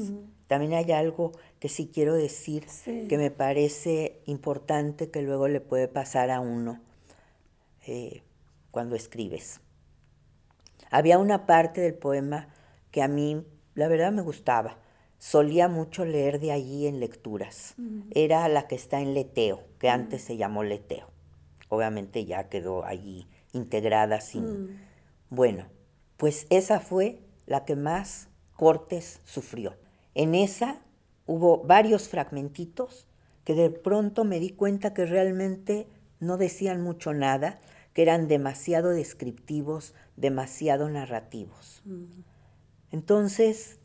También 0.49 0.73
hay 0.73 0.91
algo 0.91 1.31
que 1.61 1.69
sí 1.69 1.89
quiero 1.95 2.15
decir 2.15 2.67
que 2.85 3.17
me 3.17 3.31
parece 3.31 4.23
importante 4.27 5.09
que 5.09 5.23
luego 5.23 5.47
le 5.47 5.61
puede 5.61 5.87
pasar 5.87 6.33
a 6.33 6.41
uno 6.41 6.81
eh, 7.87 8.23
cuando 8.71 8.97
escribes. 8.97 9.61
Había 10.91 11.19
una 11.19 11.47
parte 11.47 11.81
del 11.81 11.95
poema 11.95 12.49
que 12.91 13.03
a 13.03 13.09
mí, 13.09 13.45
la 13.75 13.89
verdad, 13.89 14.13
me 14.13 14.23
gustaba. 14.23 14.79
Solía 15.19 15.69
mucho 15.69 16.05
leer 16.05 16.41
de 16.41 16.53
allí 16.53 16.87
en 16.87 17.01
lecturas. 17.01 17.75
Era 18.11 18.49
la 18.49 18.69
que 18.69 18.75
está 18.75 19.01
en 19.01 19.15
Leteo, 19.15 19.65
que 19.79 19.89
antes 19.89 20.23
se 20.23 20.37
llamó 20.37 20.63
Leteo. 20.63 21.11
Obviamente 21.69 22.25
ya 22.25 22.49
quedó 22.49 22.85
allí 22.85 23.27
integrada 23.53 24.21
sin... 24.21 24.79
Bueno, 25.31 25.67
pues 26.17 26.47
esa 26.51 26.81
fue 26.81 27.23
la 27.47 27.65
que 27.65 27.77
más 27.77 28.29
Cortes 28.55 29.21
sufrió. 29.25 29.75
En 30.15 30.35
esa 30.35 30.81
hubo 31.27 31.65
varios 31.65 32.09
fragmentitos 32.09 33.07
que 33.45 33.55
de 33.55 33.71
pronto 33.71 34.25
me 34.25 34.41
di 34.41 34.51
cuenta 34.51 34.95
que 34.95 35.07
realmente 35.07 35.87
no 36.21 36.37
decían 36.37 36.81
mucho 36.81 37.13
nada, 37.13 37.61
que 37.97 38.03
eran 38.03 38.29
demasiado 38.29 38.91
descriptivos, 38.91 39.95
demasiado 40.19 40.91
narrativos. 40.91 41.83
Entonces, 42.91 43.79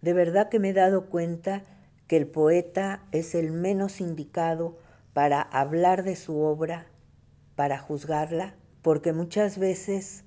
de 0.00 0.12
verdad 0.12 0.48
que 0.48 0.60
me 0.60 0.68
he 0.68 0.72
dado 0.72 1.06
cuenta 1.06 1.64
que 2.06 2.16
el 2.16 2.28
poeta 2.28 3.02
es 3.10 3.34
el 3.34 3.50
menos 3.50 4.00
indicado 4.00 4.78
para 5.12 5.42
hablar 5.42 6.04
de 6.04 6.14
su 6.14 6.38
obra, 6.38 6.86
para 7.56 7.80
juzgarla, 7.80 8.54
porque 8.80 9.12
muchas 9.12 9.58
veces 9.58 10.22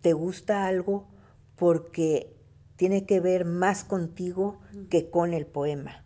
te 0.00 0.12
gusta 0.12 0.68
algo 0.68 1.08
porque 1.56 2.32
tiene 2.76 3.06
que 3.06 3.18
ver 3.18 3.44
más 3.44 3.82
contigo 3.82 4.60
que 4.88 5.10
con 5.10 5.34
el 5.34 5.46
poema. 5.46 6.04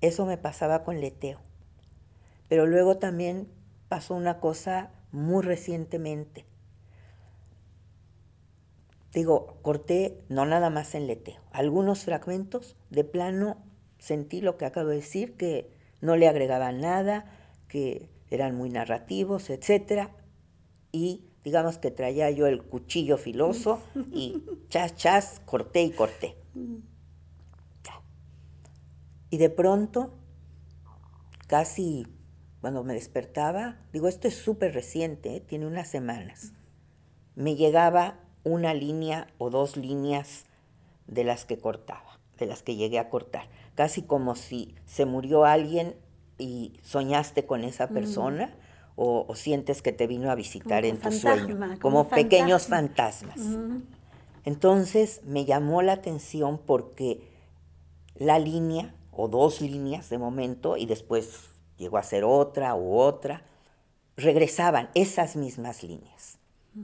Eso 0.00 0.26
me 0.26 0.38
pasaba 0.38 0.82
con 0.82 1.00
Leteo. 1.00 1.38
Pero 2.48 2.66
luego 2.66 2.96
también 2.96 3.46
pasó 3.88 4.16
una 4.16 4.40
cosa 4.40 4.90
muy 5.14 5.42
recientemente. 5.42 6.44
Digo, 9.12 9.58
corté 9.62 10.24
no 10.28 10.44
nada 10.44 10.70
más 10.70 10.96
en 10.96 11.06
Leteo, 11.06 11.40
algunos 11.52 12.04
fragmentos, 12.04 12.76
de 12.90 13.04
plano 13.04 13.56
sentí 13.98 14.40
lo 14.40 14.58
que 14.58 14.66
acabo 14.66 14.88
de 14.88 14.96
decir, 14.96 15.36
que 15.36 15.70
no 16.00 16.16
le 16.16 16.26
agregaba 16.26 16.72
nada, 16.72 17.24
que 17.68 18.10
eran 18.28 18.56
muy 18.56 18.70
narrativos, 18.70 19.50
etc. 19.50 20.08
Y 20.90 21.24
digamos 21.44 21.78
que 21.78 21.92
traía 21.92 22.28
yo 22.32 22.48
el 22.48 22.64
cuchillo 22.64 23.16
filoso 23.16 23.80
y 24.12 24.42
chas, 24.68 24.96
chas, 24.96 25.40
corté 25.46 25.82
y 25.84 25.90
corté. 25.92 26.36
Y 29.30 29.38
de 29.38 29.50
pronto, 29.50 30.12
casi 31.46 32.06
cuando 32.64 32.82
me 32.82 32.94
despertaba, 32.94 33.76
digo, 33.92 34.08
esto 34.08 34.26
es 34.26 34.36
súper 34.36 34.72
reciente, 34.72 35.36
¿eh? 35.36 35.40
tiene 35.40 35.66
unas 35.66 35.86
semanas, 35.86 36.54
me 37.34 37.56
llegaba 37.56 38.20
una 38.42 38.72
línea 38.72 39.26
o 39.36 39.50
dos 39.50 39.76
líneas 39.76 40.46
de 41.06 41.24
las 41.24 41.44
que 41.44 41.58
cortaba, 41.58 42.18
de 42.38 42.46
las 42.46 42.62
que 42.62 42.76
llegué 42.76 42.98
a 42.98 43.10
cortar, 43.10 43.50
casi 43.74 44.00
como 44.00 44.34
si 44.34 44.74
se 44.86 45.04
murió 45.04 45.44
alguien 45.44 45.94
y 46.38 46.72
soñaste 46.82 47.44
con 47.44 47.64
esa 47.64 47.88
persona 47.88 48.56
o, 48.96 49.26
sientes 49.34 49.82
que 49.82 49.92
te 49.92 50.06
vino 50.06 50.30
a 50.30 50.34
visitar 50.34 50.86
en 50.86 50.98
tu 50.98 51.12
sueño, 51.12 51.58
como, 51.82 52.08
pequeños 52.08 52.68
fantasmas. 52.68 53.40
Entonces 54.46 55.20
me 55.26 55.44
llamó 55.44 55.82
la 55.82 55.92
atención 55.92 56.58
porque 56.64 57.28
la 58.14 58.38
línea, 58.38 58.94
o 59.12 59.28
dos 59.28 59.60
líneas 59.60 60.08
de 60.08 60.16
momento, 60.16 60.78
y 60.78 60.86
después 60.86 61.50
llegó 61.78 61.98
a 61.98 62.02
ser 62.02 62.24
otra 62.24 62.74
u 62.74 62.96
otra, 62.96 63.42
regresaban 64.16 64.90
esas 64.94 65.36
mismas 65.36 65.82
líneas, 65.82 66.38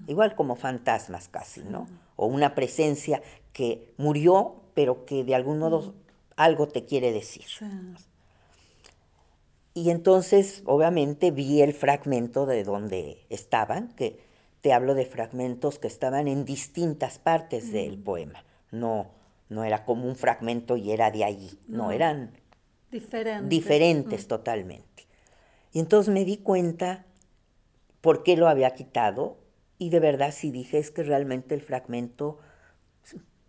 igual 0.07 0.35
como 0.35 0.57
fantasmas 0.57 1.29
casi, 1.29 1.63
¿no? 1.63 1.87
O 2.17 2.27
una 2.27 2.55
presencia 2.55 3.23
que 3.53 3.93
murió, 3.97 4.57
pero 4.75 5.05
que 5.05 5.25
de 5.25 5.35
algún 5.35 5.59
modo 5.59 5.95
algo 6.37 6.69
te 6.69 6.85
quiere 6.85 7.13
decir. 7.13 7.47
Y 9.75 9.91
entonces, 9.91 10.63
obviamente, 10.67 11.31
vi 11.31 11.63
el 11.63 11.73
fragmento 11.73 12.47
de 12.47 12.65
donde 12.65 13.25
estaban, 13.31 13.89
que 13.95 14.21
te 14.61 14.73
hablo 14.73 14.95
de 14.95 15.07
fragmentos 15.07 15.79
que 15.79 15.87
estaban 15.87 16.29
en 16.29 16.45
distintas 16.45 17.19
partes 17.19 17.73
del 17.73 17.99
poema. 17.99 18.45
No, 18.73 19.09
no 19.49 19.65
era 19.65 19.85
como 19.85 20.07
un 20.07 20.17
fragmento 20.17 20.77
y 20.77 20.91
era 20.93 21.11
de 21.11 21.25
allí. 21.25 21.59
No, 21.69 21.93
eran 21.93 22.33
diferentes, 22.91 23.49
diferentes 23.49 24.27
totalmente. 24.27 25.07
Y 25.73 25.79
entonces 25.81 26.13
me 26.13 26.25
di 26.25 26.39
cuenta 26.39 27.07
por 28.01 28.23
qué 28.23 28.37
lo 28.37 28.49
había 28.49 28.75
quitado 28.75 29.39
y 29.79 29.91
de 29.91 30.01
verdad 30.01 30.33
sí 30.33 30.51
dije 30.51 30.79
es 30.79 30.91
que 30.91 31.03
realmente 31.03 31.55
el 31.55 31.63
fragmento 31.63 32.39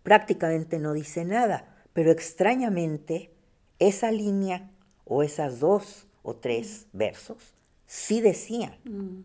prácticamente 0.02 0.78
no 0.78 0.92
dice 0.92 1.24
nada, 1.24 1.84
pero 1.92 2.10
extrañamente 2.10 3.30
esa 3.78 4.10
línea 4.12 4.70
o 5.04 5.22
esas 5.22 5.60
dos 5.60 6.06
o 6.22 6.34
tres 6.34 6.86
versos, 6.92 7.54
sí 7.86 8.20
decían. 8.20 8.76
Mm. 8.84 9.24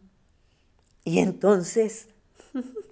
Y 1.04 1.20
entonces 1.20 2.10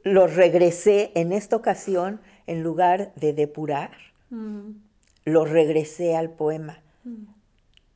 lo 0.04 0.28
regresé 0.28 1.12
en 1.16 1.34
esta 1.34 1.56
ocasión, 1.56 2.22
en 2.48 2.64
lugar 2.64 3.14
de 3.16 3.34
depurar, 3.34 3.92
mm. 4.30 4.70
lo 5.26 5.46
regresé 5.46 6.16
al 6.16 6.30
poema. 6.30 6.82
Mm. 7.06 7.28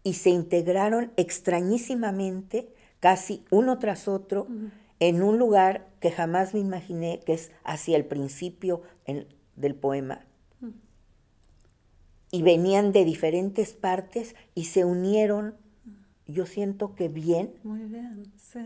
Y 0.03 0.13
se 0.13 0.29
integraron 0.29 1.11
extrañísimamente, 1.17 2.73
casi 3.01 3.43
uno 3.51 3.77
tras 3.79 4.07
otro, 4.07 4.47
en 5.01 5.21
un 5.21 5.37
lugar 5.37 5.89
que 5.99 6.09
jamás 6.09 6.53
me 6.53 6.61
imaginé, 6.61 7.19
que 7.25 7.33
es 7.33 7.51
hacia 7.65 7.97
el 7.97 8.05
principio 8.05 8.81
del 9.57 9.75
poema. 9.75 10.25
Y 12.31 12.43
venían 12.43 12.93
de 12.93 13.03
diferentes 13.03 13.73
partes 13.73 14.35
y 14.55 14.65
se 14.65 14.85
unieron 14.85 15.55
yo 16.29 16.45
siento 16.45 16.95
que 16.95 17.07
bien. 17.07 17.53
Muy 17.63 17.85
bien, 17.85 18.31
sí. 18.37 18.59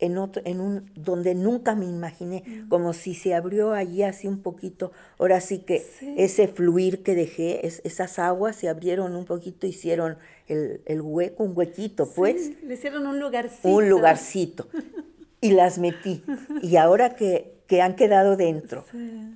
En, 0.00 0.16
otro, 0.16 0.42
en 0.44 0.60
un 0.60 0.90
donde 0.94 1.34
nunca 1.34 1.74
me 1.74 1.84
imaginé, 1.84 2.44
mm. 2.46 2.68
como 2.68 2.92
si 2.92 3.14
se 3.14 3.34
abrió 3.34 3.72
allí 3.72 4.04
así 4.04 4.28
un 4.28 4.42
poquito. 4.42 4.92
Ahora 5.18 5.40
sí 5.40 5.58
que 5.58 5.84
ese 6.16 6.46
fluir 6.46 7.02
que 7.02 7.16
dejé, 7.16 7.66
esas 7.66 8.18
aguas 8.20 8.54
se 8.54 8.68
abrieron 8.68 9.16
un 9.16 9.24
poquito, 9.24 9.66
hicieron 9.66 10.16
el, 10.46 10.82
el 10.86 11.00
hueco, 11.00 11.42
un 11.42 11.52
huequito, 11.56 12.08
pues. 12.14 12.52
Le 12.62 12.74
hicieron 12.74 13.06
un 13.08 13.18
lugarcito. 13.18 13.68
Un 13.68 13.88
lugarcito. 13.88 14.68
y 15.40 15.50
las 15.52 15.78
metí. 15.78 16.22
Y 16.62 16.76
ahora 16.76 17.16
que, 17.16 17.58
que 17.66 17.82
han 17.82 17.96
quedado 17.96 18.36
dentro, 18.36 18.84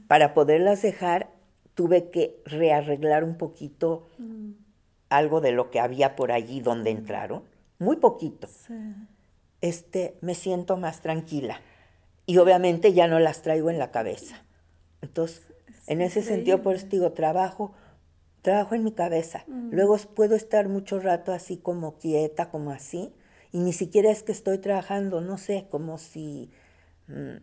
para 0.07 0.35
poderlas 0.35 0.83
dejar, 0.83 1.31
tuve 1.75 2.11
que 2.11 2.41
rearreglar 2.45 3.25
un 3.25 3.37
poquito 3.37 4.09
mm. 4.19 4.51
algo 5.09 5.41
de 5.41 5.53
lo 5.53 5.71
que 5.71 5.81
había 5.81 6.15
por 6.17 6.33
allí 6.33 6.61
donde 6.61 6.95
mm. 6.95 6.97
entraron 6.99 7.53
muy 7.83 7.97
poquito, 7.97 8.49
este, 9.63 10.19
me 10.21 10.35
siento 10.35 10.77
más 10.77 11.01
tranquila. 11.01 11.61
Y 12.27 12.39
obviamente 12.39 12.93
ya 12.93 13.09
no 13.09 13.19
las 13.19 13.43
traigo 13.43 13.71
en 13.71 13.79
la 13.79 13.91
cabeza. 13.91 14.45
Entonces, 15.01 15.43
en 15.87 16.03
ese 16.03 16.23
sentido, 16.23 16.63
por 16.63 16.77
eso 16.77 16.87
digo, 16.89 17.13
trabajo, 17.13 17.73
trabajo 18.43 18.75
en 18.75 18.85
mi 18.85 18.93
cabeza. 18.93 19.45
Mm. 19.47 19.71
Luego 19.73 19.97
puedo 20.15 20.37
estar 20.37 20.69
mucho 20.69 21.01
rato 21.01 21.33
así 21.33 21.57
como 21.57 21.99
quieta, 21.99 22.51
como 22.51 22.71
así, 22.71 23.13
y 23.53 23.59
ni 23.59 23.73
siquiera 23.73 24.11
es 24.11 24.23
que 24.23 24.33
estoy 24.33 24.59
trabajando, 24.59 25.21
no 25.21 25.39
sé, 25.39 25.67
como 25.71 25.99
si 25.99 26.51
mm, 27.09 27.37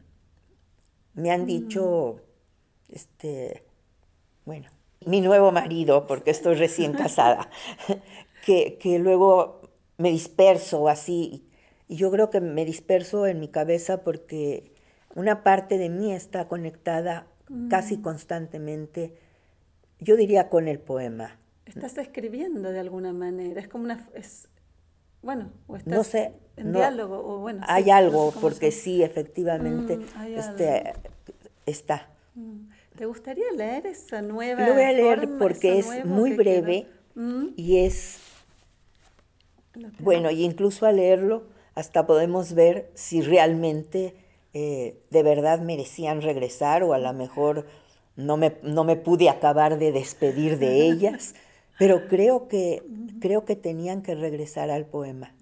me 1.15 1.31
han 1.31 1.45
dicho, 1.45 2.19
mm. 2.89 2.95
este, 2.95 3.63
bueno, 4.45 4.69
mi 5.05 5.21
nuevo 5.21 5.51
marido, 5.51 6.07
porque 6.07 6.31
estoy 6.31 6.55
recién 6.55 6.93
casada, 7.03 7.49
que, 8.45 8.77
que 8.77 8.99
luego 8.99 9.61
me 9.97 10.11
disperso 10.11 10.87
así, 10.87 11.48
y 11.89 11.95
yo 11.95 12.11
creo 12.11 12.29
que 12.29 12.39
me 12.39 12.63
disperso 12.65 13.25
en 13.25 13.39
mi 13.39 13.47
cabeza 13.47 14.03
porque 14.03 14.71
una 15.15 15.43
parte 15.43 15.79
de 15.79 15.89
mí 15.89 16.13
está 16.13 16.47
conectada 16.47 17.25
casi 17.67 17.97
mm. 17.97 18.01
constantemente, 18.03 19.15
yo 19.99 20.15
diría 20.15 20.49
con 20.49 20.67
el 20.67 20.79
poema. 20.79 21.39
Estás 21.65 21.97
escribiendo 21.97 22.71
de 22.71 22.79
alguna 22.79 23.11
manera, 23.11 23.59
es 23.59 23.67
como 23.67 23.85
una... 23.85 24.07
Es, 24.13 24.47
bueno, 25.23 25.51
o 25.65 25.77
estás 25.77 25.91
no 25.91 26.03
sé, 26.03 26.33
en 26.57 26.73
diálogo, 26.73 27.25
o 27.25 27.39
bueno... 27.39 27.65
Hay 27.67 27.89
algo, 27.89 28.31
porque 28.39 28.71
sí, 28.71 29.01
efectivamente, 29.01 29.97
mm, 29.97 30.37
este, 30.37 30.93
está. 31.65 32.07
Mm. 32.35 32.69
¿Te 32.95 33.07
gustaría 33.07 33.51
leer 33.57 33.87
esa 33.87 34.21
nueva? 34.21 34.67
Lo 34.67 34.75
voy 34.75 34.83
a 34.83 34.91
leer 34.91 35.27
porque 35.39 35.79
es 35.79 36.05
muy 36.05 36.33
breve 36.33 36.85
y 37.55 37.77
es... 37.77 38.19
Bueno, 39.97 40.29
y 40.29 40.43
incluso 40.43 40.85
al 40.85 40.97
leerlo 40.97 41.57
hasta 41.79 42.05
podemos 42.05 42.53
ver 42.53 42.91
si 42.93 43.21
realmente 43.21 44.13
eh, 44.53 45.01
de 45.11 45.23
verdad 45.23 45.61
merecían 45.61 46.21
regresar 46.21 46.83
o 46.83 46.91
a 46.91 46.99
lo 46.99 47.13
mejor 47.13 47.67
no 48.17 48.35
me, 48.35 48.57
no 48.63 48.83
me 48.83 48.97
pude 48.97 49.29
acabar 49.29 49.79
de 49.79 49.93
despedir 49.93 50.59
de 50.59 50.87
ellas, 50.89 51.35
pero 51.77 52.09
creo 52.09 52.49
que, 52.49 52.83
creo 53.21 53.45
que 53.45 53.55
tenían 53.55 54.01
que 54.01 54.13
regresar 54.13 54.69
al 54.69 54.87
poema. 54.87 55.33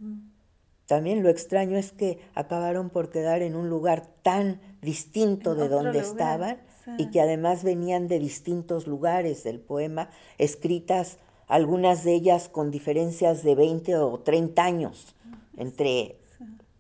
También 0.86 1.24
lo 1.24 1.30
extraño 1.30 1.76
es 1.76 1.92
que 1.92 2.20
acabaron 2.36 2.92
por 2.92 3.10
quedar 3.10 3.42
en 3.42 3.56
un 3.56 3.68
lugar 3.68 4.06
tan 4.22 4.62
distinto 4.84 5.56
de 5.56 5.70
donde 5.70 6.00
estaban 6.00 6.62
y 7.00 7.10
que 7.10 7.20
además 7.20 7.64
venían 7.64 8.08
de 8.08 8.20
distintos 8.20 8.86
lugares 8.86 9.44
del 9.44 9.60
poema, 9.60 10.12
escritas 10.38 11.18
algunas 11.48 12.04
de 12.04 12.14
ellas 12.14 12.48
con 12.48 12.70
diferencias 12.70 13.42
de 13.42 13.56
20 13.56 13.96
o 13.96 14.20
30 14.20 14.64
años 14.64 15.16
entre 15.58 16.16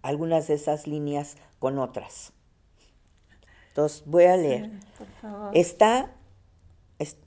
algunas 0.07 0.47
de 0.47 0.53
esas 0.53 0.87
líneas 0.87 1.35
con 1.59 1.79
otras. 1.79 2.31
Entonces 3.67 4.03
voy 4.05 4.23
a 4.23 4.37
leer. 4.37 4.71
Está, 5.53 6.11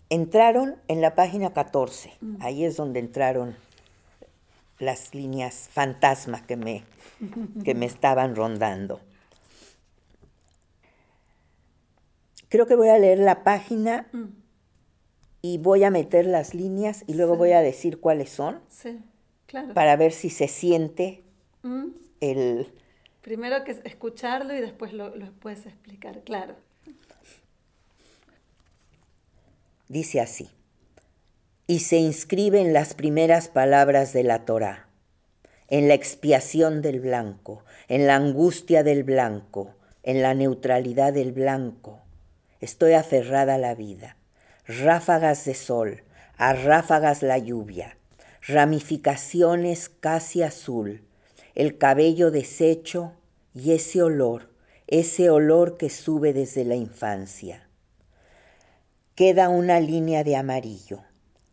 entraron 0.09 0.77
en 0.89 1.03
la 1.03 1.15
página 1.15 1.53
14, 1.53 2.15
mm. 2.21 2.37
ahí 2.41 2.65
es 2.65 2.77
donde 2.77 3.01
entraron 3.01 3.55
las 4.79 5.15
líneas 5.15 5.69
fantasma 5.71 6.47
que 6.47 6.57
me, 6.57 6.85
que 7.65 7.75
me 7.75 7.85
estaban 7.85 8.35
rondando. 8.35 9.01
Creo 12.49 12.67
que 12.67 12.77
voy 12.77 12.89
a 12.89 12.99
leer 12.99 13.19
la 13.19 13.45
página 13.45 14.09
mm. 14.13 14.25
y 15.43 15.59
voy 15.59 15.85
a 15.85 15.91
meter 15.91 16.25
las 16.25 16.55
líneas 16.55 17.05
y 17.07 17.13
luego 17.13 17.37
voy 17.37 17.53
a 17.53 17.61
decir 17.61 18.01
cuáles 18.01 18.31
son. 18.31 18.61
Para 19.75 19.97
ver 19.97 20.13
si 20.13 20.31
se 20.31 20.49
siente 20.49 21.25
mm. 21.63 22.00
El, 22.21 22.73
Primero 23.23 23.65
que 23.65 23.73
escucharlo 23.85 24.55
y 24.55 24.61
después 24.61 24.93
lo, 24.95 25.13
puedes 25.41 25.67
explicar, 25.67 26.23
claro. 26.25 26.55
Dice 29.89 30.21
así, 30.21 30.49
y 31.67 31.81
se 31.81 31.97
inscribe 31.97 32.61
en 32.61 32.73
las 32.73 32.95
primeras 32.95 33.49
palabras 33.49 34.13
de 34.13 34.23
la 34.23 34.45
Torá, 34.45 34.89
en 35.69 35.89
la 35.89 35.95
expiación 35.95 36.81
del 36.81 37.01
blanco, 37.01 37.65
en 37.89 38.07
la 38.07 38.17
angustia 38.17 38.83
del 38.83 39.05
blanco, 39.05 39.75
en 40.03 40.23
la 40.23 40.33
neutralidad 40.33 41.13
del 41.13 41.33
blanco. 41.33 42.01
Estoy 42.61 42.95
aferrada 42.95 43.57
a 43.57 43.59
la 43.59 43.75
vida. 43.75 44.17
Ráfagas 44.67 45.45
de 45.45 45.55
sol, 45.55 46.05
a 46.37 46.53
ráfagas 46.55 47.23
la 47.23 47.37
lluvia, 47.39 47.97
ramificaciones 48.47 49.89
casi 49.89 50.43
azul, 50.43 51.03
el 51.55 51.79
cabello 51.79 52.31
deshecho 52.31 53.13
y 53.55 53.73
ese 53.73 54.03
olor, 54.03 54.51
ese 54.87 55.31
olor 55.31 55.77
que 55.77 55.91
sube 55.91 56.33
desde 56.33 56.65
la 56.65 56.77
infancia. 56.77 57.69
Queda 59.15 59.49
una 59.49 59.81
línea 59.81 60.25
de 60.25 60.37
amarillo, 60.37 61.03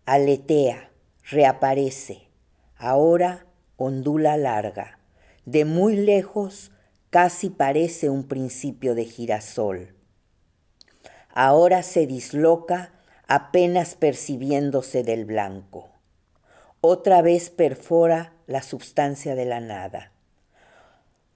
aletea, 0.05 0.91
reaparece, 1.29 2.29
ahora 2.77 3.45
ondula 3.75 4.37
larga, 4.37 4.99
de 5.45 5.65
muy 5.65 5.95
lejos 5.95 6.71
casi 7.09 7.49
parece 7.49 8.09
un 8.09 8.27
principio 8.27 8.95
de 8.95 9.05
girasol. 9.05 9.95
Ahora 11.29 11.83
se 11.83 12.07
disloca 12.07 12.93
apenas 13.27 13.95
percibiéndose 13.95 15.03
del 15.03 15.25
blanco. 15.25 15.89
Otra 16.89 17.21
vez 17.21 17.49
perfora 17.49 18.31
la 18.45 18.63
substancia 18.63 19.35
de 19.35 19.43
la 19.43 19.59
nada. 19.59 20.13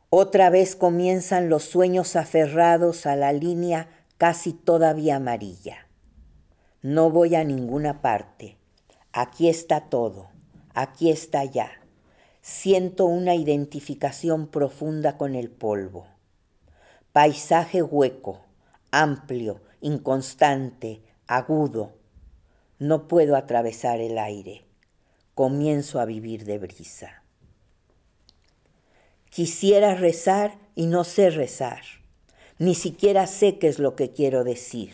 Otra 0.10 0.50
vez 0.50 0.78
comienzan 0.78 1.50
los 1.50 1.64
sueños 1.64 2.16
aferrados 2.16 3.06
a 3.06 3.18
la 3.18 3.34
línea 3.34 3.90
casi 4.18 4.54
todavía 4.54 5.18
amarilla. 5.18 5.90
No 6.82 7.10
voy 7.12 7.36
a 7.36 7.44
ninguna 7.44 8.02
parte. 8.02 8.56
Aquí 9.12 9.50
está 9.50 9.90
todo. 9.90 10.30
Aquí 10.74 11.12
está 11.12 11.44
ya. 11.44 11.70
Siento 12.42 13.06
una 13.06 13.36
identificación 13.36 14.48
profunda 14.48 15.18
con 15.18 15.36
el 15.36 15.52
polvo. 15.52 16.08
Paisaje 17.12 17.84
hueco, 17.84 18.40
amplio, 18.90 19.60
inconstante, 19.82 21.02
agudo. 21.28 21.92
No 22.80 23.10
puedo 23.10 23.36
atravesar 23.36 24.00
el 24.00 24.18
aire 24.18 24.71
comienzo 25.36 26.00
a 26.00 26.06
vivir 26.06 26.46
de 26.46 26.58
brisa. 26.58 27.24
Quisiera 29.30 29.96
rezar 29.96 30.60
y 30.76 30.88
no 30.88 31.04
sé 31.04 31.30
rezar, 31.30 31.82
ni 32.58 32.76
siquiera 32.76 33.28
sé 33.28 33.58
qué 33.58 33.68
es 33.68 33.80
lo 33.80 33.96
que 33.96 34.12
quiero 34.12 34.44
decir. 34.44 34.94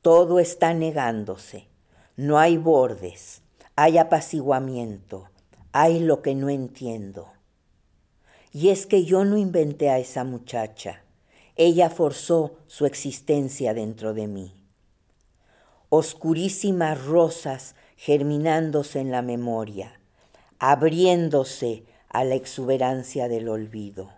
Todo 0.00 0.40
está 0.40 0.74
negándose, 0.74 1.68
no 2.16 2.38
hay 2.38 2.56
bordes, 2.56 3.42
hay 3.76 3.98
apaciguamiento, 3.98 5.28
hay 5.72 6.00
lo 6.00 6.22
que 6.22 6.34
no 6.34 6.48
entiendo. 6.48 7.32
Y 8.52 8.70
es 8.70 8.86
que 8.86 9.04
yo 9.04 9.24
no 9.24 9.36
inventé 9.36 9.90
a 9.90 9.98
esa 9.98 10.24
muchacha, 10.24 11.04
ella 11.56 11.90
forzó 11.90 12.58
su 12.66 12.86
existencia 12.86 13.74
dentro 13.74 14.14
de 14.14 14.26
mí. 14.26 14.54
Oscurísimas 15.88 17.04
rosas 17.04 17.76
germinándose 18.04 19.00
en 19.00 19.10
la 19.10 19.22
memoria, 19.22 19.98
abriéndose 20.58 21.84
a 22.10 22.22
la 22.24 22.34
exuberancia 22.34 23.28
del 23.28 23.48
olvido. 23.48 24.10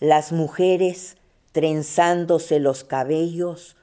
Las 0.00 0.32
mujeres 0.32 1.18
trenzándose 1.52 2.58
los 2.58 2.84
cabellos, 2.84 3.76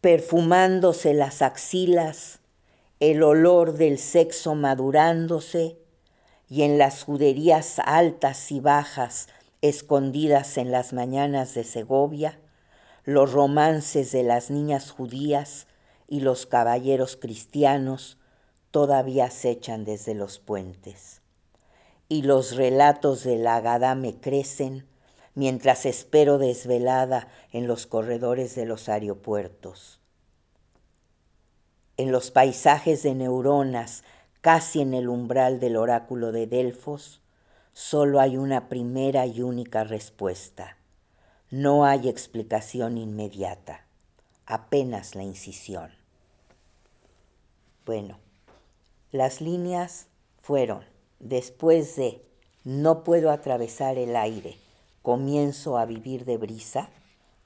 perfumándose 0.00 1.14
las 1.14 1.40
axilas, 1.40 2.40
el 2.98 3.22
olor 3.22 3.74
del 3.74 4.00
sexo 4.00 4.56
madurándose 4.56 5.78
y 6.48 6.62
en 6.62 6.78
las 6.78 7.04
juderías 7.04 7.78
altas 7.78 8.50
y 8.50 8.58
bajas 8.58 9.28
escondidas 9.62 10.58
en 10.58 10.72
las 10.72 10.92
mañanas 10.92 11.54
de 11.54 11.62
Segovia, 11.62 12.40
los 13.04 13.30
romances 13.30 14.10
de 14.10 14.24
las 14.24 14.50
niñas 14.50 14.90
judías 14.90 15.68
y 16.06 16.20
los 16.20 16.46
caballeros 16.46 17.16
cristianos 17.16 18.18
todavía 18.70 19.26
acechan 19.26 19.84
desde 19.84 20.14
los 20.14 20.38
puentes. 20.38 21.22
Y 22.08 22.22
los 22.22 22.56
relatos 22.56 23.24
de 23.24 23.38
la 23.38 23.56
Agadá 23.56 23.94
me 23.94 24.20
crecen 24.20 24.86
mientras 25.34 25.86
espero 25.86 26.38
desvelada 26.38 27.28
en 27.52 27.66
los 27.66 27.86
corredores 27.86 28.54
de 28.54 28.66
los 28.66 28.88
aeropuertos. 28.88 30.00
En 31.96 32.12
los 32.12 32.30
paisajes 32.30 33.02
de 33.02 33.14
neuronas, 33.14 34.02
casi 34.40 34.80
en 34.80 34.94
el 34.94 35.08
umbral 35.08 35.60
del 35.60 35.76
oráculo 35.76 36.32
de 36.32 36.46
Delfos, 36.46 37.20
solo 37.72 38.20
hay 38.20 38.36
una 38.36 38.68
primera 38.68 39.26
y 39.26 39.42
única 39.42 39.84
respuesta. 39.84 40.76
No 41.50 41.84
hay 41.84 42.08
explicación 42.08 42.98
inmediata 42.98 43.84
apenas 44.46 45.14
la 45.14 45.22
incisión. 45.22 45.90
Bueno, 47.86 48.18
las 49.12 49.40
líneas 49.40 50.08
fueron, 50.40 50.84
después 51.20 51.96
de 51.96 52.22
no 52.64 53.04
puedo 53.04 53.30
atravesar 53.30 53.98
el 53.98 54.16
aire, 54.16 54.56
comienzo 55.02 55.76
a 55.76 55.84
vivir 55.84 56.24
de 56.24 56.38
brisa, 56.38 56.88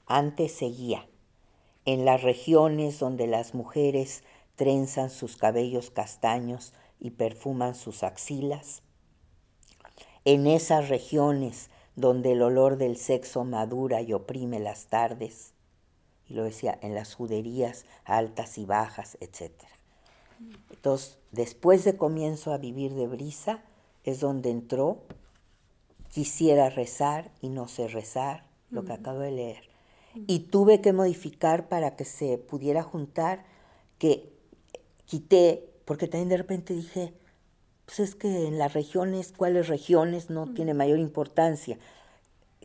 antes 0.05 0.53
seguía, 0.53 1.05
en 1.85 2.05
las 2.05 2.23
regiones 2.23 2.99
donde 2.99 3.27
las 3.27 3.53
mujeres 3.53 4.23
trenzan 4.55 5.09
sus 5.09 5.37
cabellos 5.37 5.91
castaños 5.91 6.73
y 6.99 7.11
perfuman 7.11 7.75
sus 7.75 8.03
axilas, 8.03 8.81
en 10.25 10.47
esas 10.47 10.89
regiones 10.89 11.69
donde 11.95 12.31
el 12.31 12.41
olor 12.41 12.77
del 12.77 12.97
sexo 12.97 13.43
madura 13.43 14.01
y 14.01 14.13
oprime 14.13 14.59
las 14.59 14.87
tardes, 14.87 15.53
lo 16.33 16.43
decía, 16.43 16.77
en 16.81 16.95
las 16.95 17.15
juderías 17.15 17.85
altas 18.05 18.57
y 18.57 18.65
bajas, 18.65 19.17
etc. 19.19 19.51
Entonces, 20.71 21.17
después 21.31 21.83
de 21.83 21.97
comienzo 21.97 22.53
a 22.53 22.57
vivir 22.57 22.93
de 22.93 23.07
brisa, 23.07 23.63
es 24.03 24.19
donde 24.19 24.49
entró, 24.49 25.03
quisiera 26.11 26.69
rezar 26.69 27.31
y 27.41 27.49
no 27.49 27.67
sé 27.67 27.87
rezar, 27.87 28.45
lo 28.71 28.85
que 28.85 28.93
acabo 28.93 29.19
de 29.19 29.31
leer. 29.31 29.69
Y 30.27 30.39
tuve 30.39 30.81
que 30.81 30.93
modificar 30.93 31.69
para 31.69 31.95
que 31.95 32.05
se 32.05 32.37
pudiera 32.37 32.83
juntar, 32.83 33.45
que 33.97 34.31
quité, 35.05 35.69
porque 35.85 36.07
también 36.07 36.29
de 36.29 36.37
repente 36.37 36.73
dije, 36.73 37.13
pues 37.85 37.99
es 37.99 38.15
que 38.15 38.47
en 38.47 38.57
las 38.57 38.73
regiones, 38.73 39.33
¿cuáles 39.35 39.67
regiones? 39.67 40.29
No 40.29 40.53
tiene 40.53 40.73
mayor 40.73 40.99
importancia. 40.99 41.79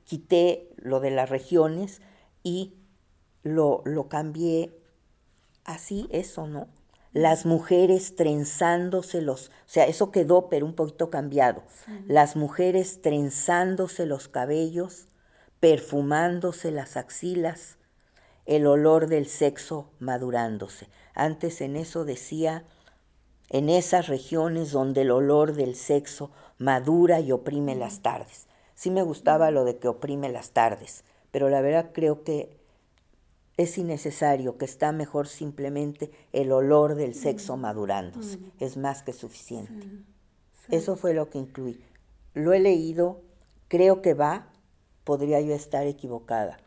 Quité 0.04 0.70
lo 0.76 1.00
de 1.00 1.10
las 1.10 1.30
regiones 1.30 2.02
y 2.42 2.74
lo, 3.44 3.82
lo 3.84 4.08
cambié 4.08 4.76
así, 5.64 6.08
eso, 6.10 6.48
¿no? 6.48 6.66
Las 7.12 7.46
mujeres 7.46 8.16
trenzándose 8.16 9.22
los, 9.22 9.48
o 9.48 9.50
sea, 9.66 9.86
eso 9.86 10.10
quedó, 10.10 10.48
pero 10.48 10.66
un 10.66 10.74
poquito 10.74 11.10
cambiado. 11.10 11.62
Las 12.08 12.34
mujeres 12.34 13.02
trenzándose 13.02 14.04
los 14.04 14.26
cabellos, 14.26 15.06
perfumándose 15.60 16.72
las 16.72 16.96
axilas, 16.96 17.78
el 18.46 18.66
olor 18.66 19.06
del 19.06 19.26
sexo 19.26 19.90
madurándose. 20.00 20.88
Antes 21.14 21.60
en 21.60 21.76
eso 21.76 22.04
decía, 22.04 22.64
en 23.48 23.68
esas 23.68 24.08
regiones 24.08 24.72
donde 24.72 25.02
el 25.02 25.12
olor 25.12 25.54
del 25.54 25.76
sexo 25.76 26.32
madura 26.58 27.20
y 27.20 27.30
oprime 27.30 27.76
las 27.76 28.00
tardes. 28.00 28.48
Sí 28.74 28.90
me 28.90 29.02
gustaba 29.02 29.52
lo 29.52 29.64
de 29.64 29.78
que 29.78 29.86
oprime 29.86 30.30
las 30.30 30.50
tardes, 30.50 31.04
pero 31.30 31.48
la 31.48 31.60
verdad 31.60 31.90
creo 31.92 32.24
que 32.24 32.58
es 33.56 33.78
innecesario, 33.78 34.58
que 34.58 34.64
está 34.64 34.92
mejor 34.92 35.28
simplemente 35.28 36.10
el 36.32 36.50
olor 36.50 36.96
del 36.96 37.14
sexo 37.14 37.56
madurándose. 37.56 38.38
Es 38.58 38.76
más 38.76 39.02
que 39.02 39.12
suficiente. 39.12 39.88
Eso 40.70 40.96
fue 40.96 41.14
lo 41.14 41.30
que 41.30 41.38
incluí. 41.38 41.80
Lo 42.34 42.52
he 42.52 42.58
leído, 42.58 43.22
creo 43.68 44.02
que 44.02 44.14
va, 44.14 44.48
podría 45.04 45.40
yo 45.40 45.54
estar 45.54 45.86
equivocada, 45.86 46.58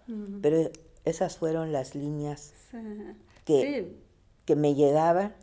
pero 0.42 0.70
esas 1.04 1.38
fueron 1.38 1.72
las 1.72 1.96
líneas 1.96 2.54
que, 3.44 3.98
que 4.46 4.56
me 4.56 4.76
llegaban 4.76 5.36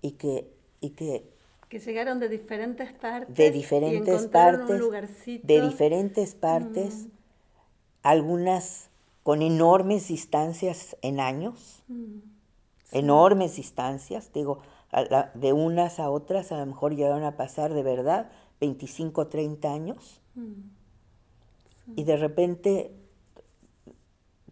y 0.00 0.12
que, 0.12 0.50
y 0.80 0.90
que 0.90 1.36
que 1.68 1.80
llegaron 1.80 2.18
de 2.18 2.30
diferentes 2.30 2.92
partes 2.94 3.36
de 3.36 3.50
diferentes 3.50 4.26
partes 4.28 4.80
de 5.42 5.60
diferentes 5.60 6.34
partes 6.34 7.08
algunas 8.02 8.87
con 9.28 9.42
enormes 9.42 10.08
distancias 10.08 10.96
en 11.02 11.20
años 11.20 11.82
enormes 12.92 13.56
distancias 13.56 14.32
digo 14.32 14.62
de 15.34 15.52
unas 15.52 16.00
a 16.00 16.08
otras 16.08 16.50
a 16.50 16.56
lo 16.56 16.64
mejor 16.64 16.96
llegaron 16.96 17.24
a 17.24 17.36
pasar 17.36 17.74
de 17.74 17.82
verdad 17.82 18.30
25 18.58 19.26
30 19.26 19.70
años 19.70 20.22
y 21.94 22.04
de 22.04 22.16
repente 22.16 22.94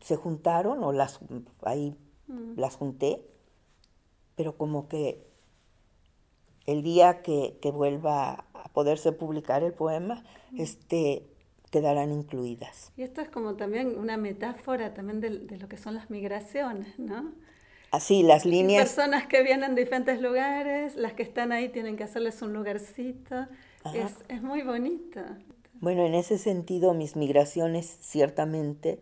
se 0.02 0.16
juntaron 0.16 0.84
o 0.84 0.92
las 0.92 1.20
ahí 1.62 1.96
mm. 2.26 2.58
las 2.58 2.76
junté, 2.76 3.26
pero 4.34 4.56
como 4.56 4.88
que 4.88 5.26
el 6.66 6.82
día 6.82 7.22
que, 7.22 7.58
vuelva 7.72 8.46
a 8.52 8.68
poderse 8.72 9.12
publicar 9.12 9.62
el 9.62 9.72
poema, 9.72 10.22
mm. 10.52 10.60
este 10.60 11.26
quedarán 11.70 12.12
incluidas. 12.12 12.92
Y 12.96 13.02
esto 13.02 13.20
es 13.20 13.28
como 13.28 13.54
también 13.54 13.98
una 13.98 14.16
metáfora 14.16 14.94
también 14.94 15.20
de, 15.20 15.56
lo 15.58 15.68
que 15.68 15.76
son 15.76 15.94
las 15.94 16.10
migraciones, 16.10 16.98
¿no? 16.98 17.32
Así, 17.90 18.22
las 18.22 18.44
líneas... 18.44 18.84
personas 18.84 19.26
que 19.26 19.42
vienen 19.42 19.74
de 19.74 19.82
diferentes 19.82 20.20
lugares, 20.20 20.96
las 20.96 21.12
que 21.12 21.22
están 21.22 21.52
ahí 21.52 21.68
tienen 21.68 21.96
que 21.96 22.04
hacerles 22.04 22.42
un 22.42 22.52
lugarcito. 22.52 23.46
Es, 23.94 24.16
es, 24.28 24.42
muy 24.42 24.62
bonito. 24.62 25.20
Bueno, 25.80 26.04
en 26.04 26.14
ese 26.14 26.38
sentido, 26.38 26.94
mis 26.94 27.14
migraciones 27.14 27.98
ciertamente 28.00 28.98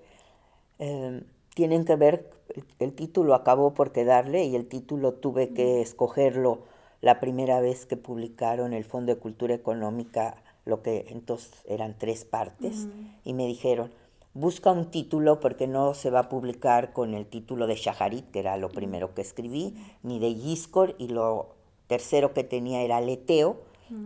eh, 0.79 1.23
tienen 1.55 1.85
que 1.85 1.97
ver, 1.97 2.31
el, 2.79 2.95
título 2.95 3.35
acabó 3.35 3.75
por 3.75 3.93
quedarle 3.93 4.45
y 4.45 4.57
el 4.57 4.67
título 4.67 5.15
tuve 5.15 5.55
que 5.55 5.81
escogerlo 5.81 6.63
la 7.01 7.21
primera 7.21 7.61
vez 7.61 7.87
que 7.87 7.97
publicaron 7.97 8.73
el 8.73 8.85
Fondo 8.85 9.15
de 9.15 9.21
Cultura 9.21 9.55
Económica, 9.55 10.43
lo 10.65 10.83
que 10.83 11.07
entonces 11.09 11.53
eran 11.67 11.97
tres 11.99 12.25
partes, 12.25 12.89
y 13.25 13.35
me 13.35 13.47
dijeron, 13.47 13.91
busca 14.35 14.73
un 14.73 14.91
título 14.91 15.41
porque 15.41 15.67
no 15.67 15.95
se 15.95 16.11
va 16.11 16.21
a 16.21 16.29
publicar 16.29 16.93
con 16.93 17.15
el 17.15 17.27
título 17.27 17.67
de 17.67 17.77
Shaharit, 17.77 18.31
que 18.31 18.41
era 18.41 18.57
lo 18.57 18.69
primero 18.69 19.15
que 19.15 19.23
escribí, 19.23 19.77
ni 20.03 20.19
de 20.19 20.35
Yiscor, 20.35 20.95
y 20.99 21.09
lo 21.09 21.55
tercero 21.87 22.35
que 22.35 22.45
tenía 22.45 22.83
era 22.83 23.01
Leteo, 23.01 23.57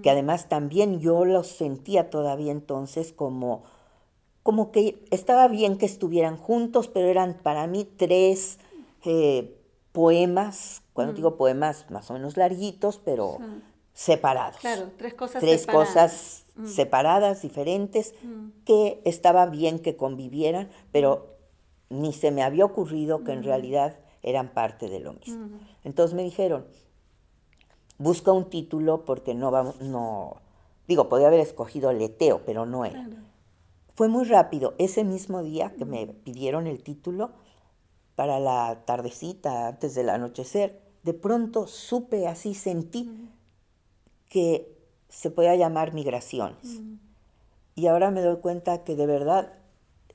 que 0.02 0.10
además 0.10 0.48
también 0.48 1.00
yo 1.00 1.24
lo 1.24 1.44
sentía 1.44 2.10
todavía 2.10 2.52
entonces 2.52 3.12
como, 3.12 3.62
como 4.42 4.70
que 4.70 5.02
estaba 5.10 5.48
bien 5.48 5.78
que 5.78 5.86
estuvieran 5.86 6.36
juntos, 6.36 6.88
pero 6.88 7.06
eran 7.08 7.38
para 7.42 7.66
mí 7.66 7.88
tres 7.96 8.58
eh, 9.04 9.56
poemas, 9.92 10.82
cuando 10.92 11.14
digo 11.14 11.36
poemas 11.36 11.86
más 11.90 12.10
o 12.10 12.14
menos 12.14 12.36
larguitos, 12.36 13.00
pero 13.02 13.38
separados. 13.98 14.60
Claro, 14.60 14.92
tres 14.96 15.14
cosas 15.14 15.40
tres 15.40 15.62
separadas. 15.62 15.88
cosas 15.88 16.44
separadas, 16.72 17.42
diferentes, 17.42 18.14
que 18.64 19.02
estaba 19.04 19.46
bien 19.46 19.80
que 19.80 19.96
convivieran, 19.96 20.70
pero 20.92 21.34
ni 21.90 22.12
se 22.12 22.30
me 22.30 22.44
había 22.44 22.64
ocurrido 22.64 23.24
que 23.24 23.32
en 23.32 23.42
realidad 23.42 23.98
eran 24.22 24.54
parte 24.54 24.88
de 24.88 25.00
lo 25.00 25.14
mismo. 25.14 25.48
Entonces 25.82 26.14
me 26.14 26.22
dijeron, 26.22 26.68
busca 27.98 28.30
un 28.30 28.48
título 28.50 29.04
porque 29.04 29.34
no 29.34 29.50
vamos, 29.50 29.80
no, 29.80 30.36
digo, 30.86 31.08
podía 31.08 31.26
haber 31.26 31.40
escogido 31.40 31.92
Leteo, 31.92 32.42
pero 32.46 32.66
no 32.66 32.84
era. 32.84 33.04
Fue 33.96 34.06
muy 34.06 34.26
rápido. 34.26 34.74
Ese 34.78 35.02
mismo 35.02 35.42
día 35.42 35.74
que 35.76 35.84
me 35.84 36.06
pidieron 36.06 36.68
el 36.68 36.84
título 36.84 37.32
para 38.14 38.38
la 38.38 38.84
tardecita, 38.84 39.66
antes 39.66 39.96
del 39.96 40.08
anochecer, 40.08 40.80
de 41.02 41.14
pronto 41.14 41.66
supe 41.66 42.28
así, 42.28 42.54
sentí 42.54 43.27
que 44.28 44.76
se 45.08 45.30
podía 45.30 45.56
llamar 45.56 45.94
migraciones. 45.94 46.80
Y 47.74 47.86
ahora 47.86 48.10
me 48.10 48.20
doy 48.20 48.38
cuenta 48.38 48.84
que 48.84 48.96
de 48.96 49.06
verdad 49.06 49.52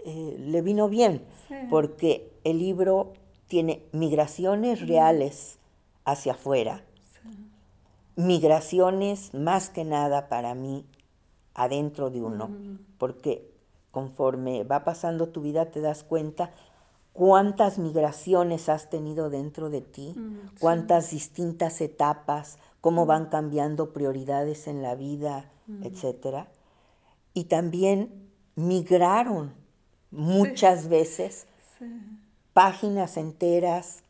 eh, 0.06 0.36
le 0.38 0.62
vino 0.62 0.90
bien, 0.90 1.24
porque 1.70 2.32
el 2.44 2.60
libro 2.60 3.14
tiene 3.48 3.84
migraciones 3.92 4.86
reales 4.88 5.60
hacia 6.06 6.34
afuera, 6.34 6.84
migraciones 8.16 9.34
más 9.34 9.70
que 9.70 9.86
nada 9.86 10.28
para 10.28 10.56
mí 10.56 10.86
adentro 11.54 12.10
de 12.10 12.22
uno, 12.22 12.50
porque 12.98 13.50
conforme 13.92 14.64
va 14.64 14.84
pasando 14.84 15.30
tu 15.30 15.42
vida 15.42 15.72
te 15.72 15.80
das 15.80 16.04
cuenta 16.04 16.52
cuántas 17.14 17.78
migraciones 17.78 18.70
has 18.70 18.90
tenido 18.90 19.30
dentro 19.30 19.70
de 19.70 19.82
ti, 19.82 20.16
cuántas 20.60 21.12
distintas 21.12 21.80
etapas, 21.80 22.58
cómo 22.84 23.06
van 23.06 23.28
cambiando 23.28 23.94
prioridades 23.94 24.68
en 24.68 24.82
la 24.82 24.94
vida, 24.94 25.50
etcétera. 25.84 26.50
Y 27.34 27.46
también 27.46 28.30
migraron 28.56 29.54
muchas 30.12 30.90
veces 30.90 31.48
páginas 32.52 33.16
enteras 33.16 34.04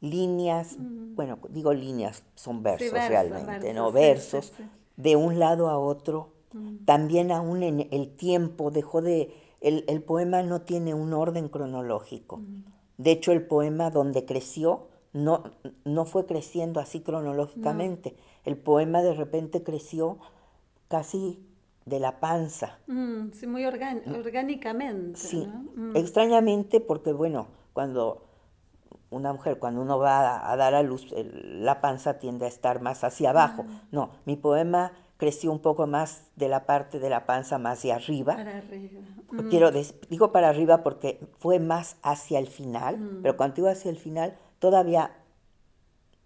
líneas, 0.00 0.74
bueno, 1.14 1.38
digo 1.50 1.72
líneas, 1.72 2.24
son 2.34 2.64
versos 2.64 2.90
realmente, 2.90 3.72
¿no? 3.72 3.92
versos, 3.92 4.52
de 4.96 5.14
un 5.14 5.38
lado 5.38 5.68
a 5.68 5.78
otro. 5.78 6.32
También 6.84 7.30
aún 7.30 7.62
en 7.62 7.86
el 7.92 8.10
tiempo 8.16 8.72
dejó 8.72 9.02
de, 9.02 9.32
el, 9.60 10.02
poema 10.02 10.42
no 10.42 10.62
tiene 10.62 10.94
un 10.94 11.12
orden 11.12 11.48
cronológico. 11.48 12.40
De 12.98 13.12
hecho, 13.12 13.30
el 13.30 13.46
poema 13.46 13.90
donde 13.90 14.24
creció 14.24 14.88
no, 15.16 15.44
no 15.84 16.04
fue 16.04 16.26
creciendo 16.26 16.78
así 16.78 17.00
cronológicamente. 17.00 18.14
El 18.44 18.56
poema 18.56 19.02
de 19.02 19.14
repente 19.14 19.62
creció 19.62 20.18
casi 20.88 21.42
de 21.86 22.00
la 22.00 22.20
panza. 22.20 22.78
sí, 23.32 23.46
muy 23.46 23.64
orgánicamente. 23.64 25.18
Sí, 25.18 25.48
extrañamente 25.94 26.80
porque, 26.80 27.12
bueno, 27.12 27.46
cuando 27.72 28.26
una 29.10 29.32
mujer 29.32 29.58
cuando 29.58 29.80
uno 29.80 29.98
va 29.98 30.50
a, 30.50 30.56
dar 30.56 30.74
a 30.74 30.82
luz, 30.82 31.06
la 31.12 31.80
panza 31.80 32.18
tiende 32.18 32.44
a 32.44 32.48
estar 32.48 32.82
más 32.82 33.02
hacia 33.02 33.30
abajo. 33.30 33.64
No, 33.92 34.10
mi 34.26 34.36
poema 34.36 34.92
creció 35.16 35.50
un 35.50 35.60
poco 35.60 35.86
más 35.86 36.24
de 36.36 36.48
la 36.48 36.66
parte 36.66 36.98
de 36.98 37.08
la 37.08 37.24
panza 37.24 37.58
más 37.58 37.82
de 37.82 37.92
arriba. 37.92 38.36
Para 38.36 38.58
arriba. 38.58 39.00
Quiero 39.48 39.70
digo 39.70 40.32
para 40.32 40.48
arriba 40.48 40.82
porque 40.82 41.20
fue 41.38 41.58
más 41.58 41.96
hacia 42.02 42.38
el 42.38 42.48
final, 42.48 43.20
pero 43.22 43.36
cuando 43.36 43.62
iba 43.62 43.70
hacia 43.70 43.90
el 43.90 43.96
final, 43.96 44.36
todavía 44.58 45.16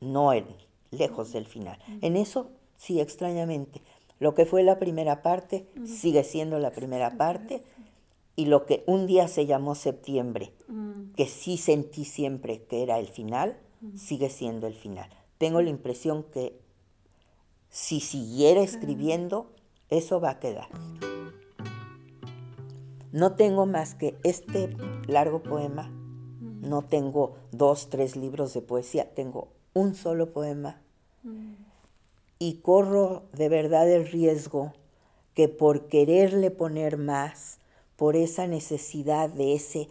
no 0.01 0.33
en, 0.33 0.47
lejos 0.91 1.33
del 1.33 1.47
final. 1.47 1.79
En 2.01 2.17
eso, 2.17 2.51
sí, 2.77 3.01
extrañamente. 3.01 3.83
Lo 4.19 4.35
que 4.35 4.47
fue 4.47 4.63
la 4.63 4.79
primera 4.79 5.23
parte 5.23 5.67
sigue 5.85 6.25
siendo 6.25 6.59
la 6.59 6.73
primera 6.73 7.17
parte 7.17 7.63
y 8.37 8.47
lo 8.47 8.67
que 8.67 8.85
un 8.87 9.07
día 9.07 9.29
se 9.29 9.47
llamó 9.47 9.75
septiembre, 9.75 10.53
que 11.17 11.27
sí 11.27 11.57
sentí 11.57 12.05
siempre 12.05 12.63
que 12.65 12.83
era 12.83 12.99
el 12.99 13.09
final, 13.09 13.59
sigue 13.97 14.29
siendo 14.29 14.67
el 14.67 14.75
final. 14.75 15.11
Tengo 15.39 15.63
la 15.63 15.71
impresión 15.71 16.25
que 16.25 16.61
si 17.71 18.01
siguiera 18.01 18.61
escribiendo, 18.61 19.51
eso 19.89 20.21
va 20.21 20.31
a 20.31 20.39
quedar. 20.41 20.69
No 23.13 23.35
tengo 23.35 23.67
más 23.67 23.95
que 23.95 24.17
este 24.23 24.77
largo 25.07 25.43
poema, 25.43 25.91
no 26.61 26.83
tengo 26.83 27.37
dos, 27.53 27.89
tres 27.89 28.17
libros 28.17 28.55
de 28.55 28.63
poesía, 28.63 29.15
tengo 29.15 29.49
un 29.75 29.95
solo 29.95 30.33
poema 30.33 30.81
y 32.39 32.55
corro 32.55 33.23
de 33.35 33.49
verdad 33.49 33.89
el 33.89 34.09
riesgo 34.09 34.73
que 35.35 35.49
por 35.49 35.87
quererle 35.87 36.51
poner 36.51 36.97
más, 36.97 37.59
por 37.97 38.17
esa 38.17 38.47
necesidad 38.47 39.29
de 39.29 39.55
ese 39.55 39.89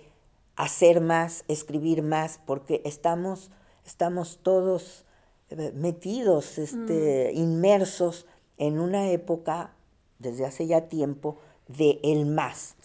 hacer 0.55 0.99
más, 0.99 1.45
escribir 1.47 2.01
más, 2.01 2.39
porque 2.45 2.81
estamos, 2.83 3.51
estamos 3.85 4.39
todos 4.41 5.05
eh, 5.51 5.71
metidos, 5.75 6.57
este, 6.57 7.31
mm. 7.33 7.37
inmersos 7.37 8.25
en 8.57 8.79
una 8.79 9.09
época, 9.11 9.73
desde 10.17 10.45
hace 10.45 10.67
ya 10.67 10.89
tiempo, 10.89 11.37
de 11.67 11.99
el 12.03 12.25
más. 12.25 12.75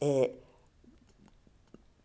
Eh, 0.00 0.38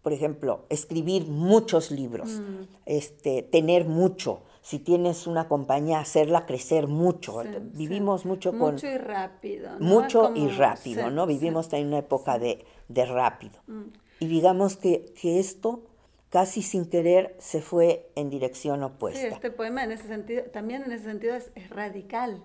por 0.04 0.12
ejemplo, 0.12 0.66
escribir 0.70 1.26
muchos 1.28 1.89
libros, 1.89 2.30
mm. 2.30 2.64
este, 2.86 3.41
tener 3.41 3.86
mucho, 3.86 4.43
si 4.62 4.78
tienes 4.80 5.28
una 5.28 5.47
compañía, 5.47 5.99
hacerla 5.99 6.45
crecer 6.45 6.88
mucho. 6.88 7.41
Vivimos 7.74 8.26
mucho 8.26 8.51
con... 8.51 8.74
Mucho 8.74 8.88
y 8.88 8.97
rápido. 8.97 9.72
Mucho 9.80 10.34
y 10.36 10.47
rápido, 10.49 11.10
¿no? 11.10 11.26
Vivimos 11.26 11.72
en 11.74 11.88
una 11.88 11.99
época 11.99 12.38
de, 12.38 12.66
rápido. 12.89 13.56
Mm. 13.68 13.84
Y 14.20 14.28
digamos 14.28 14.76
que, 14.76 15.06
que 15.20 15.39
esto 15.39 15.84
casi 16.30 16.62
sin 16.62 16.86
querer 16.86 17.36
se 17.39 17.62
fue 17.62 18.12
en 18.16 18.30
dirección 18.30 18.84
opuesta. 18.84 19.22
Sí, 19.22 19.28
este 19.28 19.51
poema 19.51 19.84
en 19.84 19.93
ese 19.93 20.08
sentido, 20.08 20.43
también 20.51 20.84
en 20.84 20.91
ese 20.91 21.06
sentido 21.06 21.36
es 21.36 21.51
radical 21.70 22.41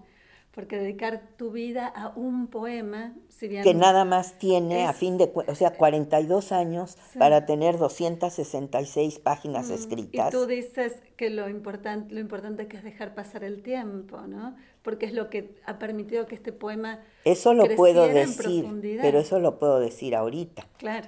porque 0.59 0.77
dedicar 0.77 1.23
tu 1.37 1.53
vida 1.53 1.87
a 1.87 2.09
un 2.17 2.49
poema, 2.49 3.15
si 3.29 3.47
bien... 3.47 3.63
Que 3.63 3.75
nada 3.75 4.05
más 4.05 4.41
tiene, 4.41 4.89
a 4.89 4.93
fin 4.93 5.17
de 5.17 5.33
o 5.33 5.55
sea, 5.55 5.71
42 5.71 6.51
años 6.51 6.99
para 7.17 7.47
tener 7.47 7.79
266 7.79 9.21
páginas 9.21 9.69
mm, 9.69 9.73
escritas. 9.73 10.29
Y 10.35 10.37
tú 10.37 10.47
dices 10.47 11.01
que 11.17 11.31
lo 11.31 11.49
importante, 11.49 12.13
lo 12.13 12.19
importante 12.19 12.67
que 12.67 12.77
es 12.77 12.83
dejar 12.83 13.15
pasar 13.15 13.45
el 13.45 13.63
tiempo, 13.63 14.23
¿no? 14.23 14.57
Porque 14.83 15.07
es 15.07 15.13
lo 15.13 15.31
que 15.31 15.55
ha 15.65 15.79
permitido 15.79 16.27
que 16.27 16.35
este 16.35 16.51
poema 16.51 17.05
Eso 17.25 17.55
lo 17.55 17.77
puedo 17.77 18.09
decir, 18.09 18.67
pero 19.01 19.21
eso 19.21 19.39
lo 19.39 19.61
puedo 19.61 19.79
decir 19.79 20.17
ahorita. 20.17 20.67
Claro. 20.79 21.07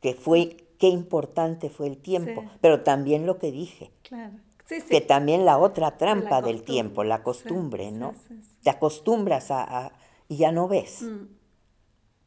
Que 0.00 0.14
fue, 0.14 0.56
qué 0.78 0.88
importante 0.88 1.68
fue 1.68 1.86
el 1.86 1.98
tiempo, 1.98 2.46
pero 2.62 2.80
también 2.80 3.26
lo 3.26 3.38
que 3.38 3.52
dije. 3.52 3.90
Claro 4.04 4.36
que 4.88 5.00
también 5.00 5.44
la 5.44 5.58
otra 5.58 5.96
trampa 5.96 6.42
del 6.42 6.62
tiempo, 6.62 7.04
la 7.04 7.22
costumbre, 7.22 7.90
¿no? 7.90 8.14
Te 8.62 8.70
acostumbras 8.70 9.50
a, 9.50 9.92
y 10.28 10.36
ya 10.36 10.52
no 10.52 10.68
ves. 10.68 11.02
Mm. 11.02 11.26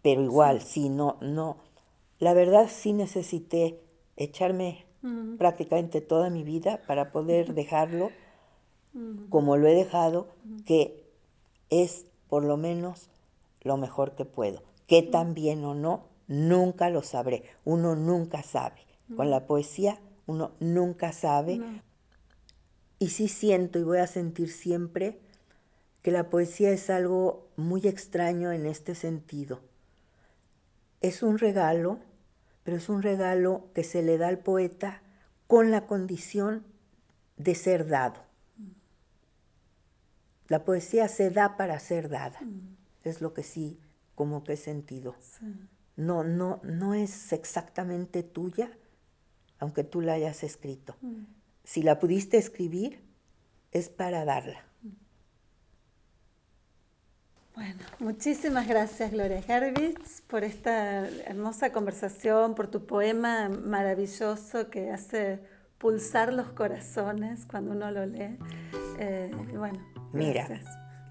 Pero 0.02 0.22
igual, 0.22 0.62
sí. 0.62 0.90
no, 0.90 1.18
no. 1.22 1.58
La 2.20 2.34
verdad 2.34 2.70
sí 2.70 2.94
necesité 2.94 3.80
echarme 4.18 4.86
mm. 5.02 5.38
prácticamente 5.38 6.02
toda 6.02 6.30
mi 6.30 6.44
vida 6.44 6.82
para 6.86 7.12
poder 7.12 7.54
dejarlo 7.56 8.12
mm. 8.94 9.30
como 9.30 9.58
lo 9.58 9.68
he 9.68 9.74
dejado, 9.74 10.28
que 10.66 11.10
es 11.70 12.06
por 12.28 12.44
lo 12.44 12.58
menos 12.58 13.10
lo 13.62 13.78
mejor 13.78 14.16
que 14.16 14.26
puedo. 14.26 14.62
Que 14.88 15.02
tan 15.02 15.34
bien 15.34 15.64
o 15.64 15.74
no, 15.74 16.04
nunca 16.28 16.90
lo 16.90 17.04
sabré. 17.04 17.44
Uno 17.64 17.96
nunca 17.96 18.44
sabe. 18.44 18.82
Con 19.16 19.30
la 19.30 19.48
poesía 19.48 20.00
uno 20.26 20.52
nunca 20.60 21.12
sabe. 21.12 21.60
Y 23.04 23.10
sí 23.10 23.28
siento 23.28 23.80
y 23.80 23.84
voy 23.84 23.98
a 23.98 24.08
sentir 24.08 24.50
siempre 24.50 25.20
que 26.04 26.12
la 26.12 26.30
poesía 26.30 26.72
es 26.72 26.90
algo 26.90 27.50
muy 27.58 27.86
extraño 27.86 28.54
en 28.54 28.66
este 28.66 28.96
sentido. 28.96 29.60
Es 31.02 31.22
un 31.22 31.38
regalo, 31.38 32.00
pero 32.64 32.78
es 32.78 32.88
un 32.88 33.02
regalo 33.02 33.68
que 33.74 33.84
se 33.84 34.04
le 34.04 34.18
da 34.18 34.30
al 34.30 34.40
poeta 34.40 35.02
con 35.48 35.70
la 35.70 35.86
condición 35.86 36.64
de 37.36 37.56
ser 37.56 37.90
dado. 37.90 38.22
La 40.48 40.64
poesía 40.64 41.10
se 41.10 41.30
da 41.30 41.58
para 41.58 41.80
ser 41.80 42.08
dada. 42.08 42.40
Mm. 42.40 42.78
Es 43.04 43.20
lo 43.20 43.34
que 43.34 43.44
sí, 43.44 43.82
como 44.16 44.46
que 44.46 44.54
he 44.54 44.58
sentido. 44.58 45.18
No, 45.98 46.24
no, 46.24 46.62
no 46.64 46.94
es 46.94 47.34
exactamente 47.34 48.24
tuya, 48.24 48.72
aunque 49.60 49.84
tú 49.84 50.00
la 50.00 50.14
hayas 50.14 50.42
escrito. 50.44 50.96
Mm 51.02 51.43
si 51.64 51.82
la 51.82 52.00
pudiste 52.00 52.38
escribir, 52.38 53.04
es 53.72 53.90
para 53.90 54.26
darla. 54.26 54.64
Bueno, 57.56 57.84
muchísimas 58.00 58.68
gracias 58.68 59.12
Gloria 59.12 59.44
Herwitz 59.48 60.22
por 60.22 60.44
esta 60.44 61.08
hermosa 61.08 61.72
conversación, 61.72 62.56
por 62.56 62.68
tu 62.68 62.88
poema 62.88 63.48
maravilloso 63.48 64.72
que 64.72 64.90
hace 64.90 65.40
pulsar 65.78 66.34
los 66.34 66.52
corazones 66.52 67.46
cuando 67.46 67.74
uno 67.74 67.92
lo 67.92 68.08
lee. 68.08 68.40
Eh, 68.98 69.32
bueno, 69.56 69.80
Mira, 70.14 70.48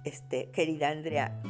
este, 0.05 0.51
querida 0.51 0.89
Andrea, 0.89 1.41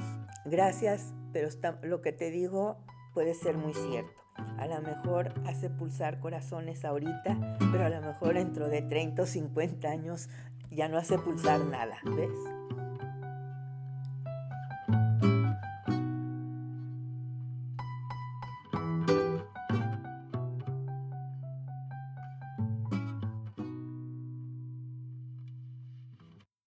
gracias, 0.44 1.14
pero 1.32 1.48
lo 1.82 2.02
que 2.02 2.12
te 2.12 2.30
digo 2.30 2.76
puede 3.14 3.32
ser 3.32 3.56
muy 3.56 3.72
cierto. 3.72 4.21
A 4.36 4.66
lo 4.66 4.80
mejor 4.80 5.32
hace 5.46 5.70
pulsar 5.70 6.20
corazones 6.20 6.84
ahorita, 6.84 7.56
pero 7.72 7.84
a 7.84 7.88
lo 7.88 8.00
mejor 8.00 8.34
dentro 8.34 8.68
de 8.68 8.82
30 8.82 9.22
o 9.22 9.26
50 9.26 9.88
años 9.88 10.28
ya 10.70 10.88
no 10.88 10.98
hace 10.98 11.18
pulsar 11.18 11.60
nada, 11.64 11.96
¿ves? 12.04 12.30